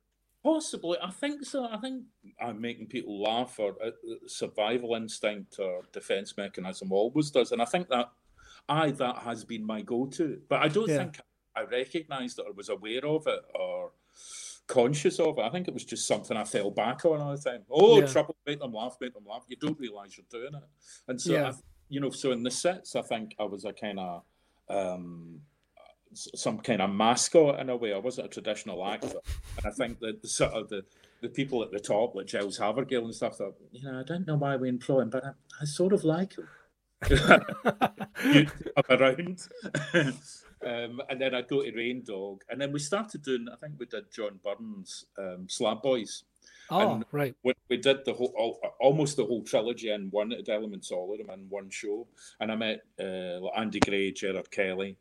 [0.45, 1.65] Possibly, I think so.
[1.67, 2.03] I think
[2.39, 3.89] I'm making people laugh or uh,
[4.27, 8.12] survival instinct or defense mechanism always does, and I think that
[8.69, 10.39] I that has been my go-to.
[10.47, 10.97] But I don't Yeah.
[10.99, 11.19] think
[11.55, 13.93] I recognised it or was aware of it or
[14.67, 15.41] conscious of it.
[15.41, 17.65] I think it was just something I fell back on all the time.
[17.67, 18.05] Oh, Yeah.
[18.05, 19.45] trouble, make them laugh, make them laugh.
[19.47, 20.69] You don't realise you're doing it,
[21.08, 21.49] and so Yeah.
[21.49, 21.53] I,
[21.89, 24.23] you know, so in the sets, I think I was a kind of
[24.69, 25.41] um,
[26.15, 27.93] some kind of mascot in a way.
[27.93, 29.19] I wasn't a traditional actor,
[29.58, 30.84] and I think that the sort of the,
[31.21, 34.28] the people at the top, like Giles Havergal and stuff, thought, you know, I don't
[34.28, 35.30] know why we employ him, but I,
[35.62, 36.47] I sort of like him.
[38.89, 39.47] around.
[39.93, 43.47] um, and then I'd go to Rain Dog, and then we started doing.
[43.51, 46.23] I think we did John Byrne's um, Slab Boys.
[46.69, 47.36] Oh, And- right.
[47.43, 50.32] We, we did the whole, all, almost the whole trilogy in one.
[50.32, 52.08] Had elements all of them in one show,
[52.39, 54.97] and I met uh, Andy Gray, Gerard Kelly,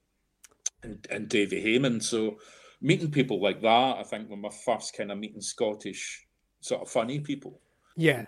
[0.85, 2.03] and, and Davy Heyman.
[2.03, 2.39] So
[2.81, 6.27] meeting people like that, I think, were my first kind of meeting Scottish
[6.61, 7.61] sort of funny people.
[7.97, 8.27] Yeah.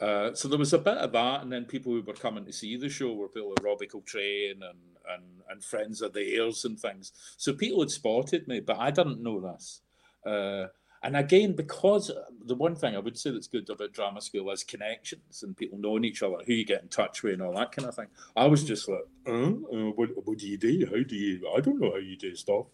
[0.00, 2.52] Uh, so there was a bit of that, and then people who were coming to
[2.52, 4.78] see the show were people like Robbie Coltrane and,
[5.10, 7.12] and, and friends of theirs and things.
[7.36, 9.80] So people had spotted me, but I didn't know this.
[10.26, 10.66] Uh,
[11.04, 12.10] and again, because
[12.46, 15.78] the one thing I would say that's good about drama school is connections and people
[15.78, 18.06] knowing each other, who you get in touch with, and all that kind of thing.
[18.34, 20.86] I was just like, uh, uh, what, what do you do?
[20.86, 21.52] How do you?
[21.54, 22.66] I don't know how you do stuff.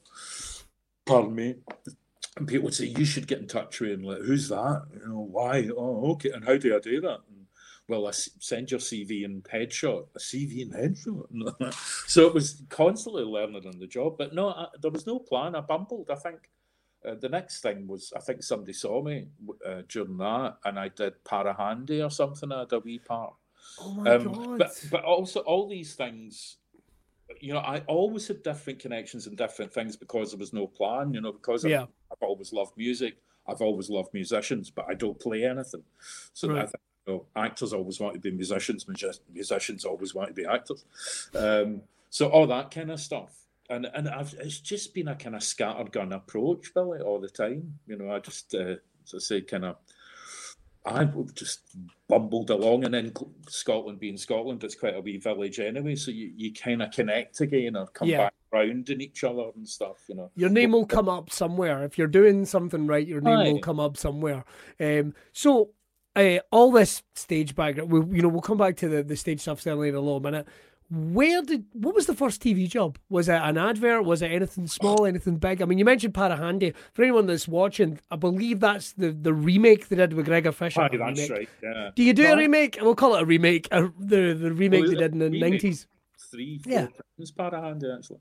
[1.05, 1.57] Pardon me.
[2.37, 4.85] And people would say, you should get in touch with and Like, who's that?
[4.93, 5.69] You know, why?
[5.77, 6.31] Oh, okay.
[6.31, 7.19] And how do I do that?
[7.29, 7.47] And,
[7.89, 10.07] well, I send your CV and headshot.
[10.15, 11.75] A CV and headshot.
[12.07, 14.19] so it was constantly learning on the job.
[14.19, 15.57] But no, I, there was no plan.
[15.57, 16.11] I bumbled.
[16.13, 16.49] I think
[17.07, 19.29] uh, the next thing was, I think somebody saw me
[19.67, 22.53] uh, during that, and I did Para Handy or something.
[22.53, 23.35] I had a wee part.
[23.81, 24.59] Oh my Um, god.
[24.59, 26.57] but but also all these things,
[27.41, 31.15] you know, I always had different connections and different things because there was no plan.
[31.15, 31.83] You know, because Yeah.
[31.83, 33.17] I've, I've always loved music.
[33.47, 35.83] I've always loved musicians, but I don't play anything.
[36.35, 36.75] So I think
[37.07, 38.87] you know, actors always want to be musicians.
[39.33, 40.85] Musicians always want to be actors.
[41.35, 43.40] Um, so all that kind of stuff.
[43.71, 47.79] And and I've, it's just been a kind of scattergun approach, Billy, all the time.
[47.87, 49.77] You know, I just, uh, as I say, kind of,
[50.85, 51.05] I
[51.35, 51.61] just
[52.09, 53.13] bumbled along, and then
[53.49, 57.41] Scotland being Scotland, it's quite a wee village anyway, so you, you kind of connect
[57.41, 58.19] again or come Yeah.
[58.19, 59.99] back round in each other and stuff.
[60.09, 61.85] You know, Your name will come up somewhere.
[61.85, 64.45] If you're doing something right, your name will come up somewhere.
[64.81, 65.71] Um, so
[66.17, 69.41] uh, all this stage background, we, you know, we'll come back to the, the stage
[69.41, 70.49] stuff certainly in a little minute.
[70.91, 72.99] Where did what was the first TV job?
[73.09, 74.05] Was it an advert?
[74.05, 75.63] Was it anything small, anything big?
[75.63, 76.75] I mean, you mentioned Para Handy.
[76.95, 80.81] For anyone that's watching, I believe that's the, the remake they did with Gregor Fisher.
[80.81, 81.31] Aye, a that's remake.
[81.31, 81.49] right.
[81.63, 82.79] Yeah, Do you do a remake?
[82.81, 83.69] We'll call it a remake.
[83.71, 85.87] A, the the remake Well, they did in the nineties.
[86.31, 86.87] three, four Yeah.
[87.17, 88.19] times Para Handy actually.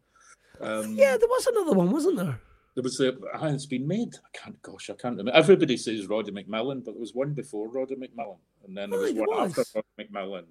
[0.62, 2.40] Um, Yeah, there was another one, wasn't there?
[2.76, 4.14] There was a, ah, it's been made.
[4.16, 5.32] I can't, gosh, I can't remember.
[5.32, 9.04] Everybody says Roddy McMillan, but there was one before Roddy McMillan, and then there Aye,
[9.04, 9.58] was there one was.
[9.60, 10.48] after Roddy McMillan, and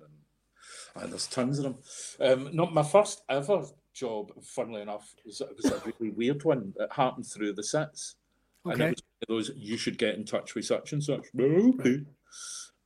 [0.97, 1.77] ah, there's tons of them.
[2.21, 6.73] Um, not my first ever job, funnily enough, was, was a really weird one.
[6.79, 8.17] It happened through the sets,
[8.65, 11.27] and it was one of those you should get in touch with such and such.
[11.39, 12.05] Okay.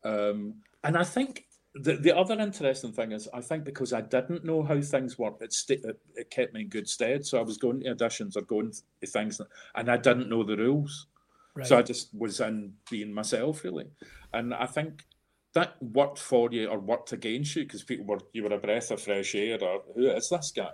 [0.05, 4.45] Um, and I think the, the other interesting thing is, I think because I didn't
[4.45, 7.25] know how things worked, it, it, it kept me in good stead.
[7.25, 9.41] So I was going to auditions or going to things,
[9.75, 11.07] and I didn't know the rules.
[11.55, 11.67] Right.
[11.67, 13.87] So I just was in being myself, really.
[14.33, 15.05] And I think
[15.55, 18.91] that worked for you or worked against you because people were, you were a breath
[18.91, 20.73] of fresh air, or who is this guy?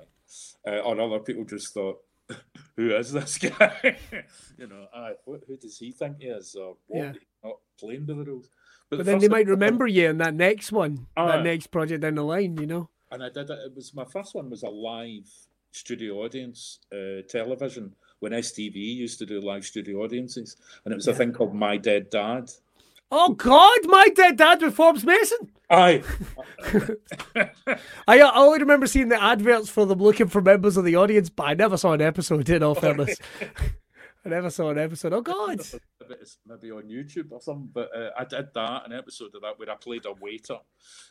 [0.67, 1.99] Uh, or other people just thought,
[2.77, 3.97] who is this guy?
[4.59, 6.55] you know, aye, who, who does he think he is?
[6.55, 6.99] Or what?
[7.03, 7.13] Yeah.
[7.45, 8.51] Not playing by the rules.
[8.91, 11.43] But the then they might I- remember you in that next one, that Aye.
[11.43, 12.89] next project down the line, you know?
[13.11, 13.59] and I did it.
[13.67, 15.27] It was my first one was a live
[15.73, 21.09] studio audience uh, television when STV used to do live studio audiences, and it was
[21.09, 22.51] a thing called My Dead Dad.
[23.11, 25.51] Oh God, my dead dad with Forbes Masson.
[25.71, 26.03] Aye,
[27.37, 31.29] I, I only remember seeing the adverts for them looking for members of the audience,
[31.29, 32.49] but I never saw an episode.
[32.49, 33.19] In all fairness,
[34.25, 35.13] I never saw an episode.
[35.13, 39.35] Oh God, it's maybe on YouTube or something, but uh, I did that an episode
[39.35, 40.59] of that where I played a waiter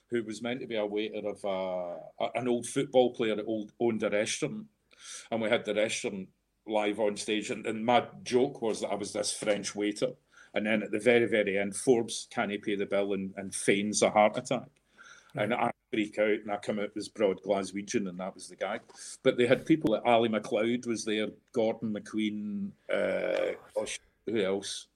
[0.10, 3.46] who was meant to be a waiter of uh, a, an old football player that
[3.46, 4.66] old, owned a restaurant,
[5.32, 6.30] and we had the restaurant
[6.68, 10.14] live on stage, and, and my joke was that I was this French waiter,
[10.58, 14.02] and then at the very very end, Forbes can't pay the bill and, and feigns
[14.02, 14.70] a heart attack.
[15.36, 18.56] And I freak out and I come out as broad Glaswegian, and that was the
[18.56, 18.80] guy.
[19.24, 24.88] But they had people like Ally MacLeod was there, Gordon McQueen, uh, gosh, who else?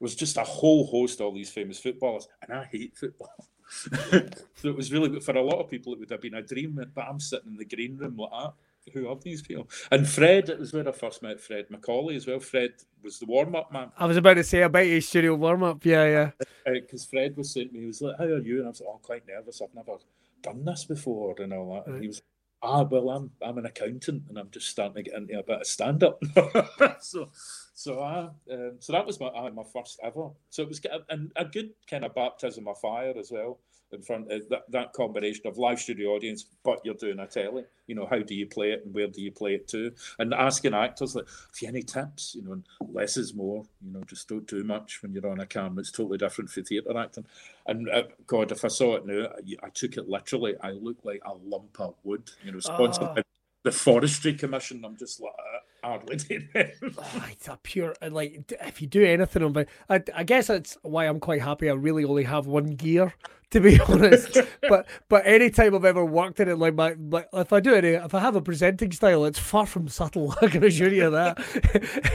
[0.00, 3.46] It was just a whole host of all these famous footballers, and I hate football.
[3.70, 6.84] so it was really for a lot of people it would have been a dream,
[6.94, 8.52] but I'm sitting in the green room like that.
[8.92, 9.68] Who are these people?
[9.90, 12.38] And Fred, it was where I first met Fred Macaulay as well.
[12.38, 15.62] Fred was the warm up man I was about to say about his studio warm
[15.62, 15.84] up.
[15.84, 16.72] Yeah, yeah.
[16.72, 18.80] because Fred was saying to me, he was like, "How are you?" And I was
[18.80, 19.62] like, "Oh, I'm quite nervous.
[19.62, 19.98] I've never
[20.42, 22.20] done this before and all that." And he was,
[22.62, 25.60] "Ah, well, I'm I'm an accountant and I'm just starting to get into a bit
[25.60, 26.22] of stand up."
[27.00, 27.30] so,
[27.74, 30.28] so I, um, so that was my uh, my first ever.
[30.50, 33.60] So it was and a good kind of baptism of fire as well.
[33.94, 37.64] In front of that, that combination of live studio audience, but you're doing a telly.
[37.86, 39.92] You know, how do you play it and where do you play it to?
[40.18, 43.64] And asking actors like, "Have you any tips?" You know, and less is more.
[43.84, 45.80] You know, just don't do much when you're on a camera.
[45.80, 47.26] It's totally different for theatre acting.
[47.66, 50.54] And uh, God, if I saw it now, I, I took it literally.
[50.60, 52.30] I look like a lump of wood.
[52.42, 53.14] You know, sponsored Ah.
[53.14, 53.22] by
[53.62, 54.84] the Forestry Commission.
[54.84, 56.76] I'm just like uh, hardly doing it.
[56.98, 60.46] Oh, it's a pure uh, like if you do anything on it, I, I guess
[60.46, 61.68] that's why I'm quite happy.
[61.68, 63.14] I really only have one gear,
[63.50, 64.38] to be honest.
[64.68, 67.74] but but any time I've ever worked in it, like my like if I do
[67.74, 70.34] any, if I have a presenting style, it's far from subtle.
[70.42, 71.38] I can assure you that.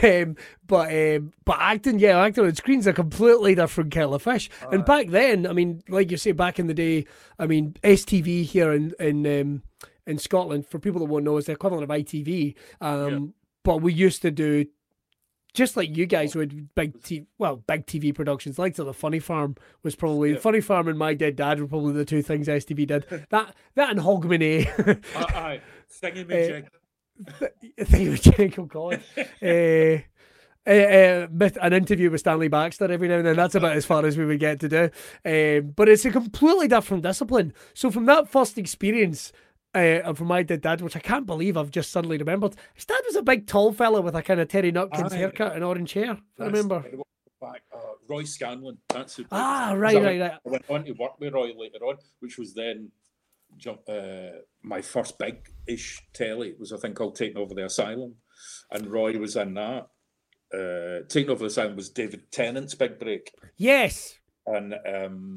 [0.26, 4.50] um, but um, but acting, yeah, acting on screen's a completely different kettle of fish.
[4.70, 7.06] and back then, I mean, like you say, back in the day,
[7.38, 9.62] I mean, STV here in in um,
[10.06, 12.54] in Scotland, for people that won't know, is the equivalent of ITV.
[12.80, 13.34] Um,
[13.64, 14.66] But we used to do
[15.52, 19.18] just like you guys would big t- well big TV productions like to the Funny
[19.18, 22.46] Farm was probably the Funny Farm and My Dead Dad were probably the two things
[22.46, 25.60] STV did that that and Hogmanay Aye, aye.
[25.88, 27.86] Singing me, Uh, Jake.
[27.88, 29.02] thing with Jacob God
[29.42, 29.98] uh,
[30.66, 31.26] uh, uh,
[31.62, 33.34] an interview with Stanley Baxter every now and then.
[33.36, 34.90] That's about as far as we would get to do.
[35.24, 37.54] Um, but it's a completely different discipline.
[37.74, 39.32] So from that first experience,
[39.74, 42.84] uh, and from my dead dad, which I can't believe I've just suddenly remembered, his
[42.84, 45.92] dad was a big tall fella with a kind of Terry Nutkins haircut and orange
[45.92, 46.18] hair.
[46.38, 46.84] I remember.
[47.40, 48.78] Back, uh, Roy Scanlon.
[48.90, 49.24] That's who.
[49.32, 50.32] Ah, right, right, right.
[50.32, 52.90] I went on to work with Roy later on, which was then
[53.88, 56.48] uh, my first big-ish telly.
[56.50, 58.16] It was a thing called Taking Over the Asylum,
[58.70, 59.88] and Roy was in that.
[60.52, 64.18] Uh, Taking Over the Asylum was David Tennant's big break, Yes.
[64.46, 65.34] and um,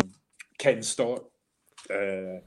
[0.57, 1.23] Ken Stott.
[1.89, 2.39] Uh,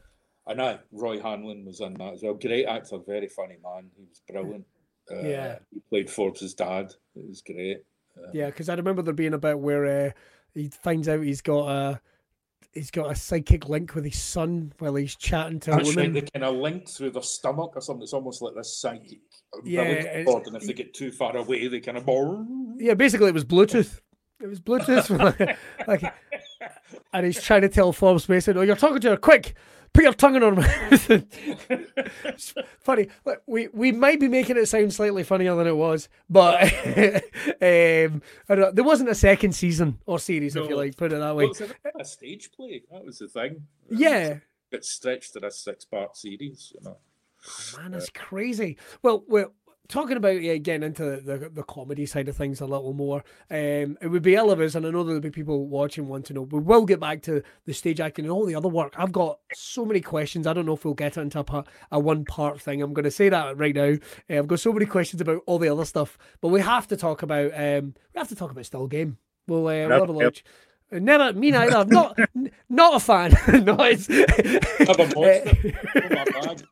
[0.46, 2.34] and know Roy Hanlon was in that as well.
[2.34, 3.90] Great actor, very funny man.
[3.96, 4.66] He was brilliant.
[5.08, 5.58] Uh, Yeah.
[5.72, 6.92] he played Forbes's dad.
[7.14, 7.84] It was great.
[8.18, 10.10] Um, Yeah, because I remember there being a bit where uh,
[10.52, 12.00] he finds out he's got a
[12.72, 15.96] he's got a psychic link with his son while he's chatting to a That's right.
[15.96, 16.12] woman.
[16.12, 18.02] They kind of link through their stomach or something.
[18.02, 19.20] It's almost like this psychic
[19.64, 22.76] Yeah, cord, and if they get too far away, they kind of.
[22.76, 24.00] Yeah, basically it was Bluetooth.
[24.42, 25.56] It was Bluetooth.
[25.86, 26.12] like,
[27.12, 29.16] and he's trying to tell Forbes Masson, "Oh, you're talking to her.
[29.16, 29.54] Quick,
[29.96, 31.10] put your tongue in her mouth."
[32.24, 33.08] It's funny.
[33.24, 36.72] Look, we we might be making it sound slightly funnier than it was, but um,
[37.60, 41.18] I don't know, there wasn't a second season or series, if you like, put it
[41.18, 41.44] that way.
[41.46, 41.62] Well, it's
[42.00, 42.82] a, stage play.
[42.92, 43.66] That was the thing.
[43.90, 44.38] Yeah.
[44.70, 46.72] It stretched to a six-part series.
[46.74, 46.96] You know.
[47.76, 48.76] Man, that's crazy.
[49.02, 49.50] Well, we're
[49.88, 53.24] talking about yeah, getting into the, the comedy side of things a little more.
[53.50, 56.42] Um, it would be Elvis, and I know there'll be people watching want to know.
[56.42, 58.94] We will get back to the stage acting and all the other work.
[58.96, 60.46] I've got so many questions.
[60.46, 62.82] I don't know if we'll get into a, part, a one part thing.
[62.82, 63.94] I'm going to say that right now.
[64.30, 66.96] Uh, I've got so many questions about all the other stuff, but we have to
[66.96, 69.18] talk about um, we have to talk about Still Game.
[69.48, 70.22] We'll, uh, we'll have a Yep.
[70.22, 70.44] lunch.
[70.92, 71.76] Uh, Never, me neither.
[71.78, 73.30] I'm not, n- not a fan.
[73.64, 74.08] no, it's.
[74.08, 75.74] Never watched it.
[75.96, 76.62] Oh, my bad.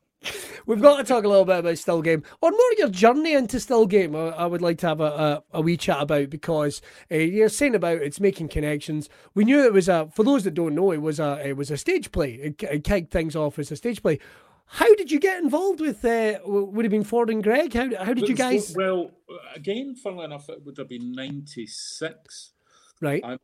[0.67, 3.61] We've got to talk a little bit about Still Game, or more your journey into
[3.61, 4.17] Still Game.
[4.17, 7.49] I, I would like to have a, a, a wee chat about because uh, you're
[7.49, 9.09] saying about it's making connections.
[9.35, 10.09] We knew it was a.
[10.15, 12.35] For those that don't know, it was a it was a stage play.
[12.35, 14.19] It, it kicked things off as a stage play.
[14.67, 16.05] How did you get involved with?
[16.05, 17.75] Uh, would have been Ford and Greg.
[17.75, 18.75] How how did you guys?
[18.75, 19.11] Well,
[19.55, 22.53] again, funnily enough, it would have been '96.
[23.01, 23.39] Right, I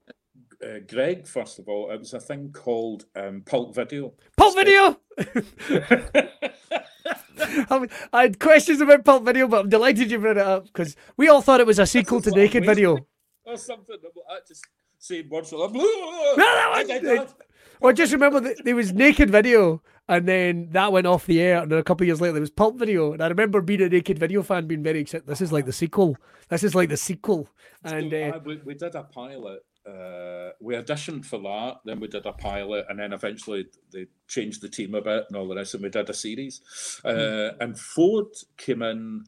[0.65, 4.13] uh, Greg, first of all, it was a thing called um, Pulp Video.
[4.37, 4.99] Pulp Video.
[7.43, 11.29] I, had questions about Pulp Video, but I'm delighted you brought it up because we
[11.29, 12.99] all thought it was a sequel to Naked Video.
[13.45, 13.97] or something.
[14.31, 14.65] I just
[14.99, 15.73] say words like.
[15.73, 17.35] that was-
[17.81, 21.63] Well, just remember that there was naked video, and then that went off the air,
[21.63, 23.81] and then a couple of years later there was pulp video, and I remember being
[23.81, 25.27] a naked video fan, being very excited.
[25.27, 26.17] This is like the sequel.
[26.51, 27.49] This is like the sequel,
[27.83, 29.61] and uh, I- we, we did a pilot.
[29.91, 34.61] Uh, we auditioned for that, then we did a pilot, and then eventually they changed
[34.61, 36.61] the team a bit and all the rest, and we did a series.
[37.05, 38.27] Uh, and Ford
[38.57, 39.25] came in.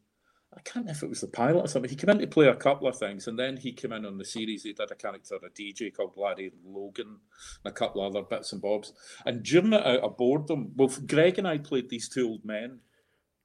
[0.54, 1.88] I can't know if it was the pilot or something.
[1.88, 4.18] He came in to play a couple of things, and then he came in on
[4.18, 4.62] the series.
[4.62, 7.18] He did a character, a DJ called Larry Logan,
[7.64, 8.92] and a couple of other bits and bobs.
[9.24, 12.80] And during it, out of boredom, well, Greg and I played these two old men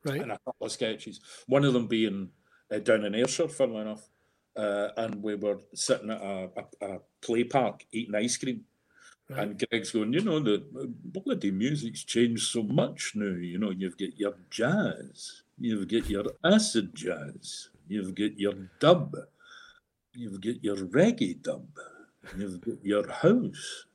[0.03, 1.21] right, and a couple of sketches.
[1.47, 2.31] One of them being
[2.69, 4.09] uh, down in Ayrshire, funnily enough.
[4.57, 6.49] Uh, and we were sitting at a,
[6.81, 8.65] a, a play park eating ice cream.
[9.29, 9.39] Right.
[9.39, 10.63] And Greg's going, you know, the
[11.03, 13.35] bloody music's changed so much now.
[13.35, 19.15] You know, you've got your jazz, you've got your acid jazz, you've got your dub,
[20.13, 21.67] you've got your reggae dub,
[22.37, 23.85] you've got your house.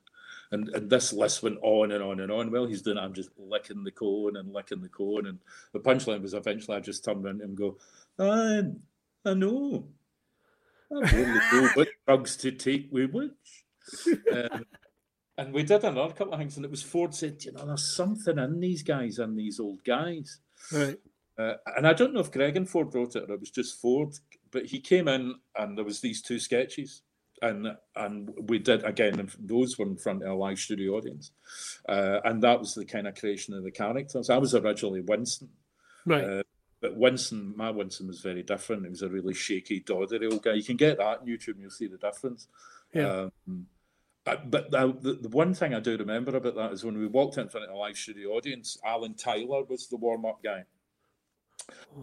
[0.53, 2.51] And, and this list went on and on and on.
[2.51, 3.01] Well, he's doing it.
[3.01, 5.27] I'm just licking the cone and licking the cone.
[5.27, 5.39] And
[5.73, 7.79] the punchline was eventually I just turned around and go,
[8.19, 8.65] I,
[9.25, 9.87] I know.
[10.93, 13.31] Know drugs to take we which.
[14.33, 14.65] Um,
[15.39, 17.97] and we did another couple of things, and it was Ford said, you know, there's
[17.97, 20.39] something in these guys and these old guys.
[20.73, 20.99] right,
[21.39, 23.81] Uh, and I don't know if Greg and Ford wrote it or it was just
[23.81, 24.15] Ford,
[24.51, 27.03] but he came in and there was these two sketches,
[27.41, 29.19] and and we did again.
[29.19, 31.33] and Those were in front of a live studio audience,
[31.89, 34.29] uh, and that was the kind of creation of the characters.
[34.29, 35.49] I was originally Winston,
[36.05, 36.25] right.
[36.25, 36.43] uh,
[36.83, 38.83] but Winston, my Winston was very different.
[38.83, 40.55] He was a really shaky, doddery old guy.
[40.55, 42.49] You can get that on YouTube, and you'll see the difference.
[42.93, 43.29] Yeah.
[43.47, 43.67] Um,
[44.27, 47.39] uh, but the, the, one thing I do remember about that is when we walked
[47.39, 50.65] in front of a live studio audience, Alan Tyler was the warm up guy.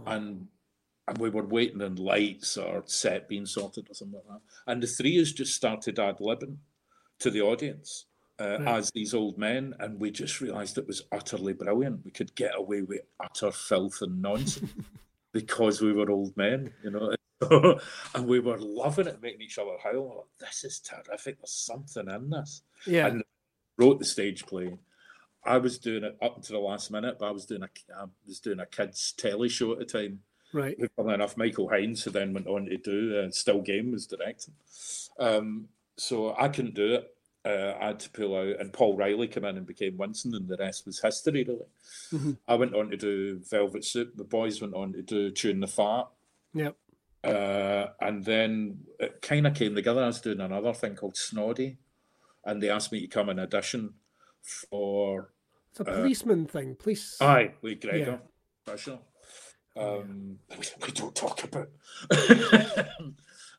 [0.05, 0.47] And
[1.07, 4.71] and we were waiting on lights or set being sorted or something like that.
[4.71, 6.57] And the three has just started ad libbing
[7.19, 8.05] to the audience
[8.39, 8.67] uh, Right.
[8.77, 9.73] as these old men.
[9.79, 12.03] And we just realised it was utterly brilliant.
[12.05, 14.71] We could get away with utter filth and nonsense
[15.33, 17.15] because we were old men, you know.
[18.15, 20.25] and we were loving it, making each other howl.
[20.39, 21.37] Like, this is terrific.
[21.39, 23.23] There's something in this yeah, and
[23.77, 24.77] wrote the stage play.
[25.45, 28.05] I was doing it up until the last minute, but I was doing a I
[28.27, 30.19] was doing a kids telly show at the time.
[30.51, 34.05] right, Funnily enough, Michael Hines, who then went on to do uh, Still Game, was
[34.05, 34.55] directing.
[35.17, 37.07] Um, so I couldn't do it.
[37.45, 40.47] Uh, I had to pull out, and Paul Riley came in and became Winston, and
[40.47, 41.65] the rest was history, really.
[42.11, 42.37] Mhm.
[42.47, 44.13] I went on to do Velvet Soup.
[44.15, 46.07] The boys went on to do Chewing the Fat.
[46.53, 46.75] Yep.
[47.23, 50.03] Uh, and then it kind of came together.
[50.03, 51.77] I was doing another thing called Snoddy,
[52.45, 53.93] and they asked me to come and audition
[54.41, 55.31] for
[55.71, 56.75] It's a policeman thing.
[56.75, 57.21] Police.
[57.21, 58.21] Aye, with Gregor,
[58.65, 59.05] professional.
[59.77, 60.39] Um,
[60.81, 61.69] we don't talk about.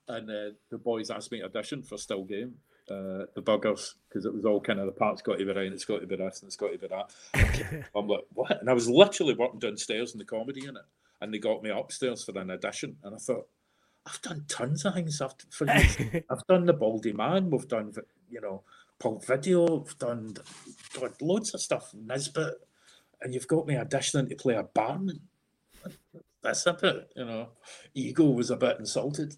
[0.09, 2.57] and uh, the boys asked me to audition for Still Game,
[2.91, 5.72] uh, the buggers, because it was all kind of the parts got to be right,
[5.72, 7.11] it's got to be this, and it's got to be that.
[7.97, 8.61] I'm like, what?
[8.61, 10.84] And I was literally working downstairs in the comedy unit.
[11.20, 12.97] and they got me upstairs for an audition.
[13.05, 13.47] And I thought,
[14.07, 15.20] I've done tons of things.
[15.20, 15.97] I've for years.
[16.30, 17.51] I've done the Baldy Man.
[17.51, 17.93] We've done
[18.30, 18.62] you know
[18.99, 19.76] Pulp Video.
[19.76, 20.34] We've done
[20.99, 21.93] God, loads of stuff.
[21.95, 22.55] Nesbitt,
[23.20, 25.20] and you've got me auditioning to play a barman.
[26.43, 27.49] That's a bit, you know.
[27.95, 29.36] Ego was a bit insulted,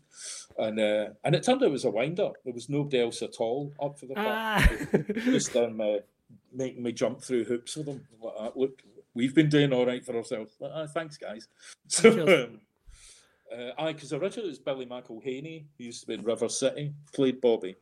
[0.56, 2.34] and uh, and it turned out it was a wind up.
[2.44, 4.28] There was nobody else at all up for the part.
[4.28, 4.70] Ah.
[5.24, 5.96] Just um, uh,
[6.52, 8.06] making me jump through hoops with them.
[8.20, 8.54] Like.
[8.54, 8.82] Look,
[9.14, 10.54] we've been doing all right for ourselves.
[10.60, 11.48] Like, "Ah, thanks, guys.
[11.88, 12.60] So, um,
[13.52, 16.94] uh, aye, because originally it was Billy McElhaney, who used to be in River City,
[17.12, 17.76] played Bobby,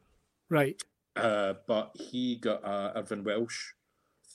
[0.48, 0.82] right.
[1.16, 3.72] uh, but he got a Irvine Welsh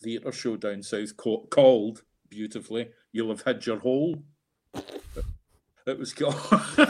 [0.02, 4.24] theatre show down south called beautifully "You'll Have Hid Your Hole."
[5.86, 6.36] It was called.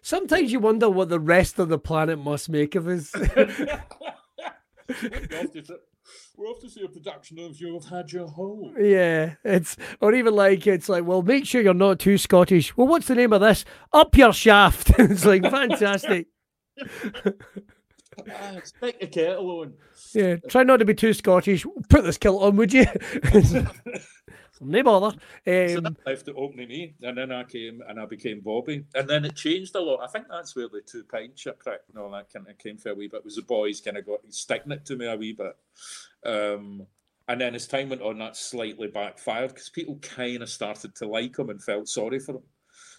[0.00, 3.12] Sometimes you wonder what the rest of the planet must make of us.
[3.16, 3.26] we're,
[4.88, 5.74] off to, see-
[6.36, 10.14] we're off to see a production of "You'll Have Had Your Hole." yeah, it's or
[10.14, 12.76] even like it's like, well, make sure you're not too Scottish.
[12.76, 13.64] Well, what's the name of this?
[13.92, 14.92] Up your shaft.
[14.98, 16.28] it's like fantastic.
[18.30, 19.74] Ah, stick the kettle on.
[20.14, 21.66] Yeah, try not to be too Scottish.
[21.88, 22.86] Put this kilt on, would you?
[24.60, 25.18] No bother.
[25.44, 28.40] So Um, that left it open to me, and then I came and I became
[28.40, 30.00] Bobby, and then it changed a lot.
[30.02, 32.90] I think that's where the two pint shipwreck and all that kind of came for
[32.90, 33.24] a wee bit.
[33.24, 35.56] Was the boys kind of got sticking it to me a wee bit,
[36.24, 36.86] um,
[37.28, 41.06] and then as time went on, that slightly backfired because people kind of started to
[41.06, 42.42] like him and felt sorry for him.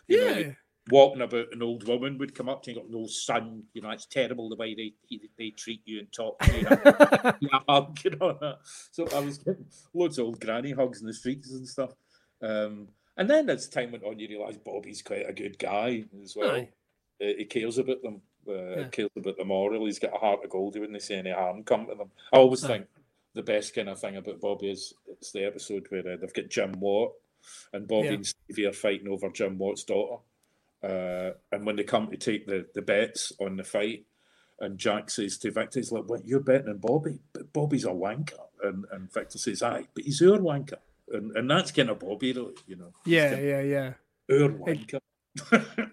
[0.07, 0.57] You know, yeah, like
[0.89, 3.81] walking about, an old woman would come up to you and go, "No, son, you
[3.81, 4.93] know it's terrible the way they
[5.37, 6.67] they treat you and talk to you."
[7.49, 8.55] yeah, hug, you know.
[8.91, 11.91] So I was getting loads of old granny hugs in the streets and stuff.
[12.41, 12.87] Um,
[13.17, 16.51] and then as time went on, you realise Bobby's quite a good guy as well.
[16.55, 16.69] Aye.
[17.21, 18.21] Uh, he cares about them.
[18.47, 18.87] Uh, Yeah.
[18.87, 19.85] Cares about the moral.
[19.85, 20.73] He's got a heart of gold.
[20.73, 22.11] He wouldn't say any harm come to them.
[22.31, 22.67] I always Aye.
[22.67, 22.87] think
[23.33, 26.47] the best kind of thing about Bobby is it's the episode where uh, they've got
[26.49, 27.11] Jim Watt
[27.73, 28.13] and Bobby Yeah.
[28.13, 30.21] and Stevie are fighting over Jim Watt's daughter.
[30.83, 34.05] Uh, and when they come to take the, the bets on the fight,
[34.59, 37.19] and Jack says to Victor, he's like, "What you're betting on Bobby?
[37.33, 40.79] But Bobby's a wanker." And and Victor says, "Aye, but he's our wanker."
[41.11, 42.91] And and that's kind of Bobby, really, you know.
[43.05, 43.93] Yeah, yeah, yeah.
[44.29, 44.99] our wanker.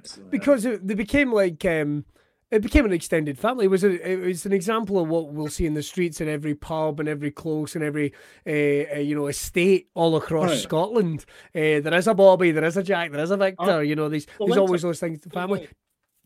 [0.03, 2.05] So, because it, they became like um
[2.51, 3.65] it became an extended family.
[3.65, 6.29] It was a, it was an example of what we'll see in the streets in
[6.29, 8.13] every pub and every close and every
[8.47, 10.59] uh, uh, you know estate all across Right.
[10.59, 11.25] Scotland.
[11.55, 13.57] Uh, there is a Bobby, there is a Jack, there is a Victor.
[13.59, 15.21] Ah, you know, these well, there's always those things.
[15.33, 15.69] Family.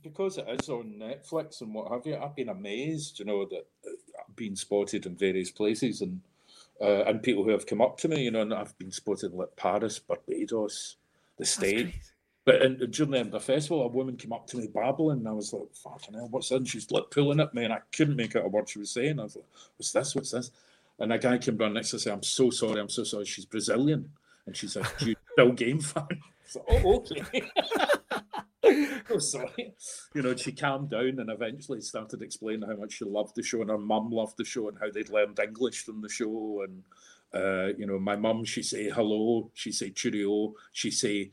[0.02, 3.66] because it is on Netflix and what have you, I've been amazed, you know, that
[3.86, 3.90] uh,
[4.28, 6.20] I've been spotted in various places and
[6.80, 9.32] uh, and people who have come up to me, you know, and I've been spotted
[9.32, 10.96] in like Paris, Barbados,
[11.38, 12.09] the States.
[12.50, 15.18] But in, during the end of the festival, a woman came up to me babbling,
[15.18, 17.72] and I was like, "Fucking hell, what's that?" And she's like pulling at me, and
[17.72, 19.20] I couldn't make out a word she was saying.
[19.20, 19.44] I was like,
[19.76, 20.16] "What's this?
[20.16, 20.50] What's this?"
[20.98, 23.44] And a guy came down next to say, "I'm so sorry, I'm so sorry." She's
[23.44, 24.10] Brazilian,
[24.46, 26.08] and she's a "Do you still game fan.
[26.44, 27.48] So, oh, okay.
[29.10, 29.72] oh, sorry.
[30.14, 33.60] You know, she calmed down and eventually started explaining how much she loved the show
[33.60, 36.64] and her mum loved the show and how they'd learned English from the show.
[36.64, 36.82] And,
[37.32, 41.30] uh, you know, my mum, she say hello, she say cheerio, she say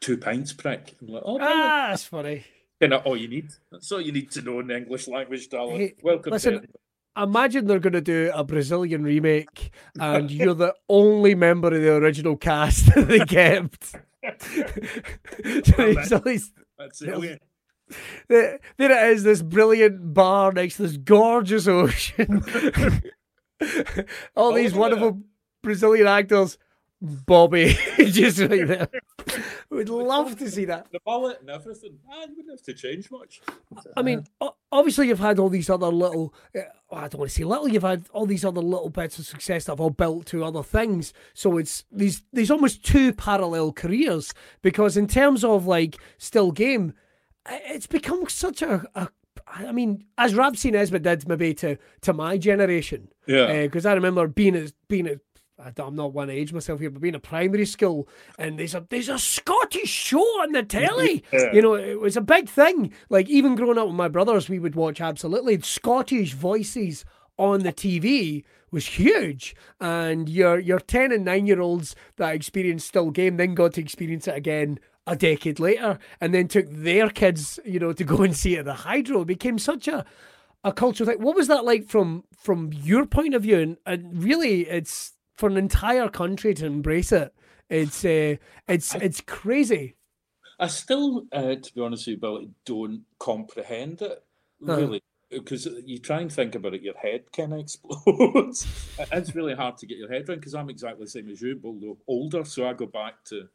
[0.00, 0.94] two pints prick.
[1.00, 1.60] I'm like, oh, brilliant.
[1.60, 2.44] Ah, that's funny.
[2.80, 3.50] kind of all you need.
[3.72, 5.76] That's all you need to know in the English language, darling.
[5.78, 6.66] Hey, Welcome listen,
[7.16, 11.94] Imagine they're going to do a Brazilian remake, and you're the only member of the
[11.94, 13.86] original cast that they kept.
[13.86, 13.98] so
[15.86, 17.08] it's always- That's it.
[17.10, 17.38] Okay.
[18.28, 22.42] there there it is, this brilliant bar next to this gorgeous ocean.
[24.36, 24.78] All Oh, these yeah.
[24.78, 25.22] wonderful
[25.62, 26.58] Brazilian actors.
[27.00, 28.88] Bobby, just right there.
[29.70, 30.90] We'd love to see that.
[30.92, 31.98] The mullet and everything.
[32.08, 33.40] Ah, you wouldn't have to change much.
[33.96, 34.24] I mean,
[34.70, 36.60] obviously, you've had all these other little, uh,
[36.90, 39.26] well, I don't want to say little, you've had all these other little bits of
[39.26, 41.12] success that have all built to other things.
[41.34, 46.94] So it's these, these almost two parallel careers because, in terms of like still game,
[47.48, 49.08] it's become such a, a
[49.46, 50.70] I mean, as Rab C.
[50.70, 53.08] Nesbitt did maybe to, to my generation.
[53.26, 53.62] Yeah.
[53.62, 55.16] Because I remember being a, being a,
[55.58, 58.58] I don't- I'm not one to age myself here, but being a primary school, and
[58.58, 61.24] there's a there's a Scottish show on the telly.
[61.32, 61.52] Yeah.
[61.52, 62.92] You know, it was a big thing.
[63.08, 67.04] Like even growing up with my brothers, we would watch absolutely Scottish voices
[67.38, 69.54] on the TV was huge.
[69.80, 73.80] And your your ten and nine year olds that experienced still game then got to
[73.80, 78.22] experience it again a decade later, and then took their kids, you know, to go
[78.22, 79.22] and see it at the Hydro.
[79.22, 80.04] It became such a
[80.64, 81.22] a cultural thing.
[81.22, 83.58] What was that like from from your point of view?
[83.58, 87.34] And, and really, it's for an entire country to embrace it.
[87.68, 88.36] It's uh,
[88.68, 89.96] it's it's crazy.
[90.58, 94.24] I still, uh, to be honest with you, Bill, don't comprehend it
[94.60, 95.02] really.
[95.28, 98.66] Because you try and think about it, your head kind of explodes.
[99.12, 101.56] it's really hard to get your head around because I'm exactly the same as you,
[101.56, 102.44] but although older.
[102.44, 103.48] So I go back to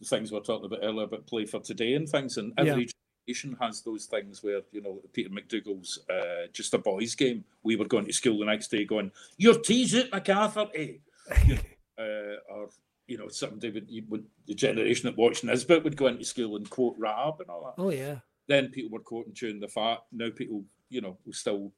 [0.00, 2.36] the things we are talking about earlier about play for today and things.
[2.36, 2.90] And every yeah.
[3.26, 7.44] generation has those things where you know Peter McDougall's uh, just a boys' game.
[7.62, 10.94] We were going to school the next day, going, "You're teasing MacArthur, eh?"
[11.98, 12.68] uh, or
[13.06, 16.68] you know, somebody would, would the generation that watched Nesbitt would go into school and
[16.68, 17.82] quote Rab and all that.
[17.82, 18.16] Oh yeah.
[18.46, 19.98] Then people were quoting Chewing the Fat.
[20.12, 21.72] Now people, you know, will still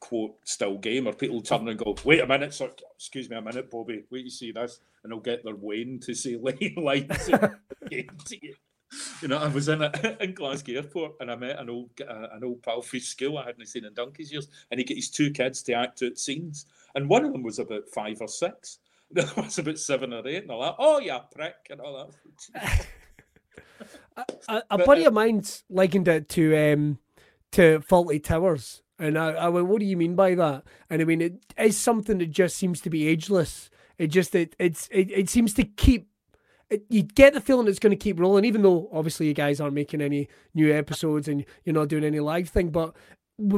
[0.00, 3.42] quote Still Game, or people turn and go, "Wait a minute, sir, excuse me a
[3.42, 4.04] minute, Bobby.
[4.10, 7.30] Wait, you see this?" And they'll get their Wayne to say lane lines.
[9.22, 12.28] you know, I was in a, in Glasgow Airport and I met an old uh,
[12.32, 15.10] an old pal from school I hadn't seen in donkey's years, and he get his
[15.10, 18.78] two kids to act out scenes, and one of them was about five or six,
[19.12, 20.76] the other was about seven or eight, and all that.
[20.78, 22.12] Oh, yeah, prick, and all
[22.54, 22.86] that.
[24.48, 26.98] a, a, buddy uh, of mine's likened it to um,
[27.52, 31.04] to Fawlty Towers, and I, I went, "What do you mean by that?" And I
[31.04, 33.70] mean, it is something that just seems to be ageless.
[33.98, 36.08] It just it it's it, it seems to keep.
[36.68, 39.60] It, you get the feeling it's going to keep rolling, even though obviously you guys
[39.60, 42.70] aren't making any new episodes and you're not doing any live thing.
[42.70, 42.94] But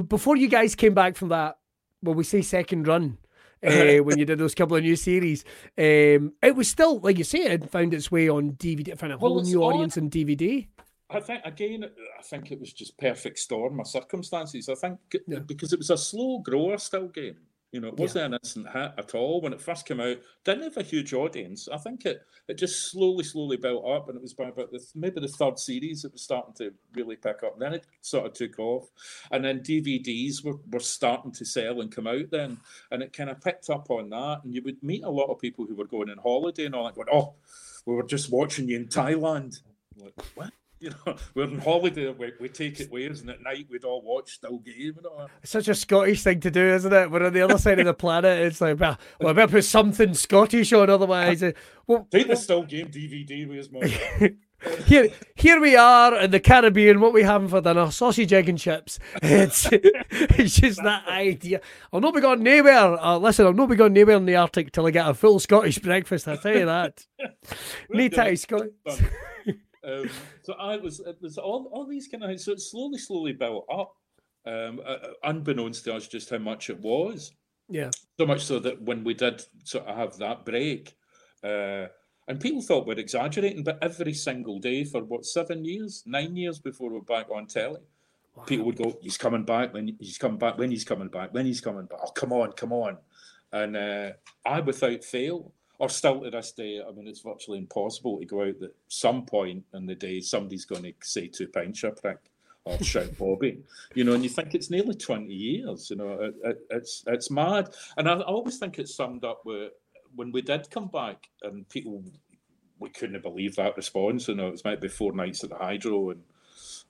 [0.08, 1.58] before you guys came back from that,
[2.02, 3.18] well, we say second run,
[3.64, 5.44] uh, when you did those couple of new series.
[5.78, 9.18] Um, it was still, like you say, it found its way on DVD, found a
[9.18, 10.66] whole well, new audience on DVD.
[11.10, 14.68] I think again, I think it was just perfect storm of circumstances.
[14.68, 15.40] I think yeah.
[15.40, 17.36] because it was a slow grower still game.
[17.72, 18.26] You know, it wasn't yeah.
[18.26, 20.18] an instant hit at all when it first came out.
[20.44, 21.68] Didn't have a huge audience.
[21.72, 24.84] I think it it just slowly, slowly built up, and it was by about the,
[24.94, 27.54] maybe the third series it was starting to really pick up.
[27.54, 28.90] And then it sort of took off,
[29.30, 32.58] and then DVDs were, were starting to sell and come out then,
[32.90, 34.40] and it kind of picked up on that.
[34.44, 36.84] And you would meet a lot of people who were going on holiday and all
[36.84, 37.34] that, going, "Oh,
[37.86, 39.62] we were just watching you in Thailand."
[39.96, 40.52] like, what?
[40.82, 44.02] You know, we're on holiday, we, we take it waves, and at night we'd all
[44.02, 44.74] watch Still Game.
[44.76, 45.28] You know?
[45.42, 47.10] It's such a Scottish thing to do, isn't it?
[47.10, 48.40] We're on the other side of the planet.
[48.40, 51.42] It's like, well, well I better put something Scottish on, otherwise.
[51.52, 51.52] Uh,
[51.86, 54.38] well, take the Still Game DVD with us, man.
[54.84, 57.00] here, here we are in the Caribbean.
[57.00, 57.90] What we having for dinner?
[57.90, 58.98] Sausage, egg, and chips.
[59.22, 61.60] It's, it's just that idea.
[61.92, 62.98] I'll not be going nowhere.
[62.98, 65.40] Uh, listen, I'll not be going nowhere in the Arctic till I get a full
[65.40, 66.28] Scottish breakfast.
[66.28, 67.06] I tell you that.
[67.90, 69.02] Neat Scottish.
[69.84, 70.08] Um,
[70.42, 73.66] so I was it was all all these kind of so it slowly slowly built
[73.72, 73.94] up,
[74.46, 77.32] um, uh, uh, unbeknownst to us just how much it was.
[77.68, 77.90] Yeah.
[78.18, 80.94] So much so that when we did sort of have that break,
[81.42, 81.86] uh,
[82.28, 86.60] and people thought we're exaggerating, but every single day for what seven years, nine years
[86.60, 87.80] before we're back on telly,
[88.36, 88.44] wow.
[88.44, 89.74] people would go, "He's coming back.
[89.74, 90.58] When he's coming back.
[90.58, 91.34] When he's coming back.
[91.34, 91.98] When he's coming back.
[92.04, 92.98] Oh, come on, come on!"
[93.52, 94.12] And uh,
[94.46, 95.52] I, without fail,
[95.82, 99.26] or still to this day, I mean, it's virtually impossible to go out at some
[99.26, 102.18] point in the day somebody's going to say two pints a prick
[102.64, 103.58] or shout Bobby,
[103.92, 107.32] you know, and you think it's nearly 20 years, you know, it, it, it's it's
[107.32, 107.70] mad.
[107.96, 109.72] And I, I always think it's summed up with
[110.14, 112.04] when we did come back and people,
[112.78, 116.10] we couldn't believe that response, you know, it was maybe four nights at the Hydro
[116.10, 116.22] and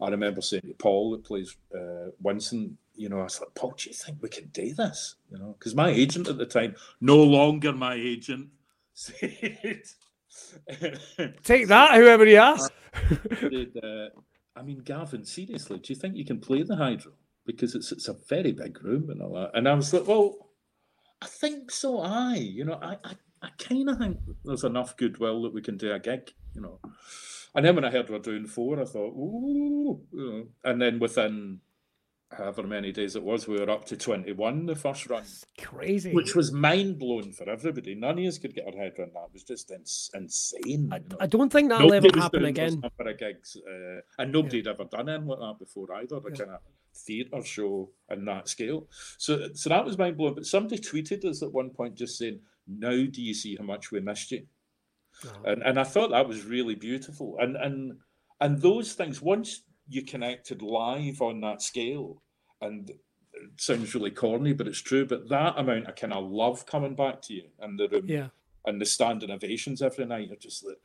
[0.02, 3.72] I remember saying to Paul that plays uh, Winston, you know, I was like, Paul,
[3.74, 5.14] do you think we can do this?
[5.30, 8.48] You know, because my agent at the time, no longer my agent,
[11.44, 12.58] Take that, whoever you are.
[13.82, 14.08] Uh,
[14.54, 17.12] I mean, Gavin, seriously, do you think you can play the hydro?
[17.46, 19.50] Because it's it's a very big room and all that.
[19.54, 20.34] And I was like, well,
[21.20, 22.00] I think so.
[22.00, 25.76] I, you know, I I, I kind of think there's enough goodwill that we can
[25.76, 26.78] do a gig, you know.
[27.54, 30.46] And then when I heard we are doing four, I thought, ooh, you know.
[30.64, 31.60] and then within
[32.36, 35.22] however many days it was, we were up to 21 the first run.
[35.22, 36.12] That's crazy.
[36.12, 37.94] Which was mind blowing for everybody.
[37.94, 39.26] None of us could get our head around that.
[39.28, 40.90] It was just ins- insane.
[40.92, 42.80] I, I, don't think that'll nobody ever happen again.
[42.80, 44.70] Number of gigs, uh, and nobody yeah.
[44.70, 46.20] had ever done anything like that before either.
[46.20, 46.36] The yeah.
[46.36, 46.60] kind of
[46.94, 48.88] theatre show in that scale.
[49.18, 50.34] So, so that was mind blowing.
[50.34, 53.90] But somebody tweeted us at one point just saying, Now do you see how much
[53.90, 54.46] we missed you?
[55.26, 55.42] Oh.
[55.44, 57.36] And, and I thought that was really beautiful.
[57.38, 57.98] And, and,
[58.40, 59.62] and those things, once
[59.92, 62.22] you connected live on that scale.
[62.60, 63.00] And it
[63.56, 65.06] sounds really corny, but it's true.
[65.06, 68.28] But that amount of kind of love coming back to you in the room yeah.
[68.66, 70.78] and the standing ovations every night, you're just like,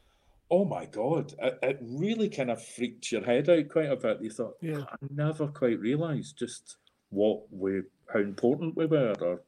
[0.49, 4.21] oh my God, it, it really kind of freaked your head out quite a bit.
[4.21, 4.83] You thought, yeah.
[4.89, 6.77] I never quite realised just
[7.09, 7.81] what we,
[8.13, 9.41] how important we were or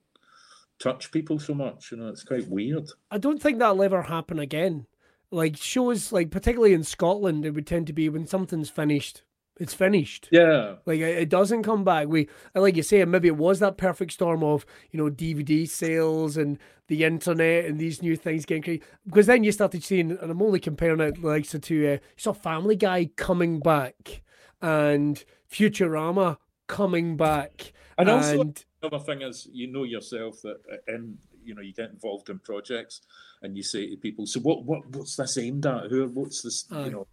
[0.79, 1.91] touch people so much.
[1.91, 2.89] You know, it's quite weird.
[3.11, 4.87] I don't think that'll ever happen again.
[5.31, 9.21] Like shows, like particularly in Scotland, it would tend to be when something's finished,
[9.59, 10.29] it's finished.
[10.31, 10.75] Yeah.
[10.85, 12.07] Like it doesn't come back.
[12.07, 16.37] We like you say, maybe it was that perfect storm of, you know, DVD sales
[16.37, 16.57] and
[16.87, 18.81] the internet and these new things getting crazy.
[19.05, 21.99] Because then you started seeing, and I'm only comparing it like to, to uh, you
[22.17, 24.21] saw Family Guy coming back
[24.61, 26.37] and Futurama
[26.67, 27.73] coming back.
[27.97, 31.73] And, and also another thing is you know yourself that uh, in you know, you
[31.73, 33.01] get involved in projects,
[33.41, 34.63] and you say to people, "So what?
[34.65, 34.87] What?
[34.95, 35.89] What's this aimed at?
[35.89, 36.07] Who?
[36.07, 36.65] What's this?
[36.71, 36.85] Aye.
[36.85, 37.07] You know?"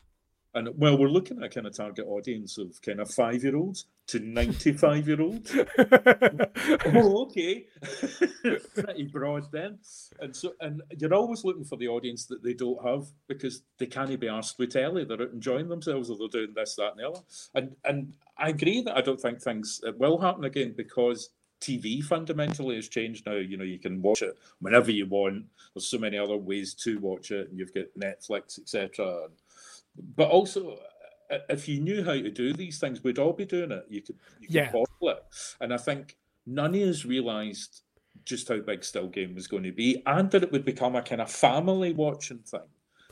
[0.56, 3.56] And well, we're looking at a kind of target audience of kind of five year
[3.56, 5.54] olds to 95 year olds.
[5.78, 7.66] oh, okay.
[8.74, 9.78] Pretty broad then.
[10.18, 13.84] And so, and you're always looking for the audience that they don't have because they
[13.84, 15.04] can't be asked with telly.
[15.04, 17.20] They're out enjoying themselves or they're doing this, that, and the other.
[17.54, 21.28] And, and I agree that I don't think things will happen again because
[21.60, 23.34] TV fundamentally has changed now.
[23.34, 25.44] You know, you can watch it whenever you want.
[25.74, 29.28] There's so many other ways to watch it, and you've got Netflix, etc
[30.16, 30.78] but also
[31.48, 33.84] if you knew how to do these things, we'd all be doing it.
[33.88, 34.70] You could, you could Yeah.
[34.72, 35.24] bottle it.
[35.60, 36.16] And I think
[36.46, 37.82] none of us realised
[38.24, 41.02] just how big Still Game was going to be and that it would become a
[41.02, 42.68] kind of family watching thing.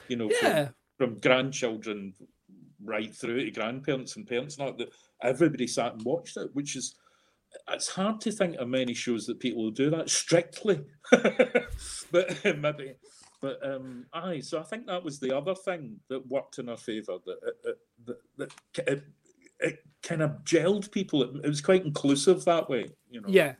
[0.08, 0.68] You know, from- yeah,
[0.98, 2.14] from, grandchildren
[2.84, 4.90] right through to grandparents and parents, not that
[5.22, 6.94] everybody sat and watched it, which is
[7.68, 10.84] it's hard to think of many shows that people will do that strictly.
[12.10, 12.94] but maybe
[13.44, 16.78] but um, aye, so I think that was the other thing that worked in our
[16.78, 17.18] favour.
[17.26, 18.52] That it, that
[18.88, 19.04] it,
[19.60, 21.22] it kind of gelled people.
[21.22, 23.28] It, it was quite inclusive that way, you know.
[23.28, 23.56] yeah.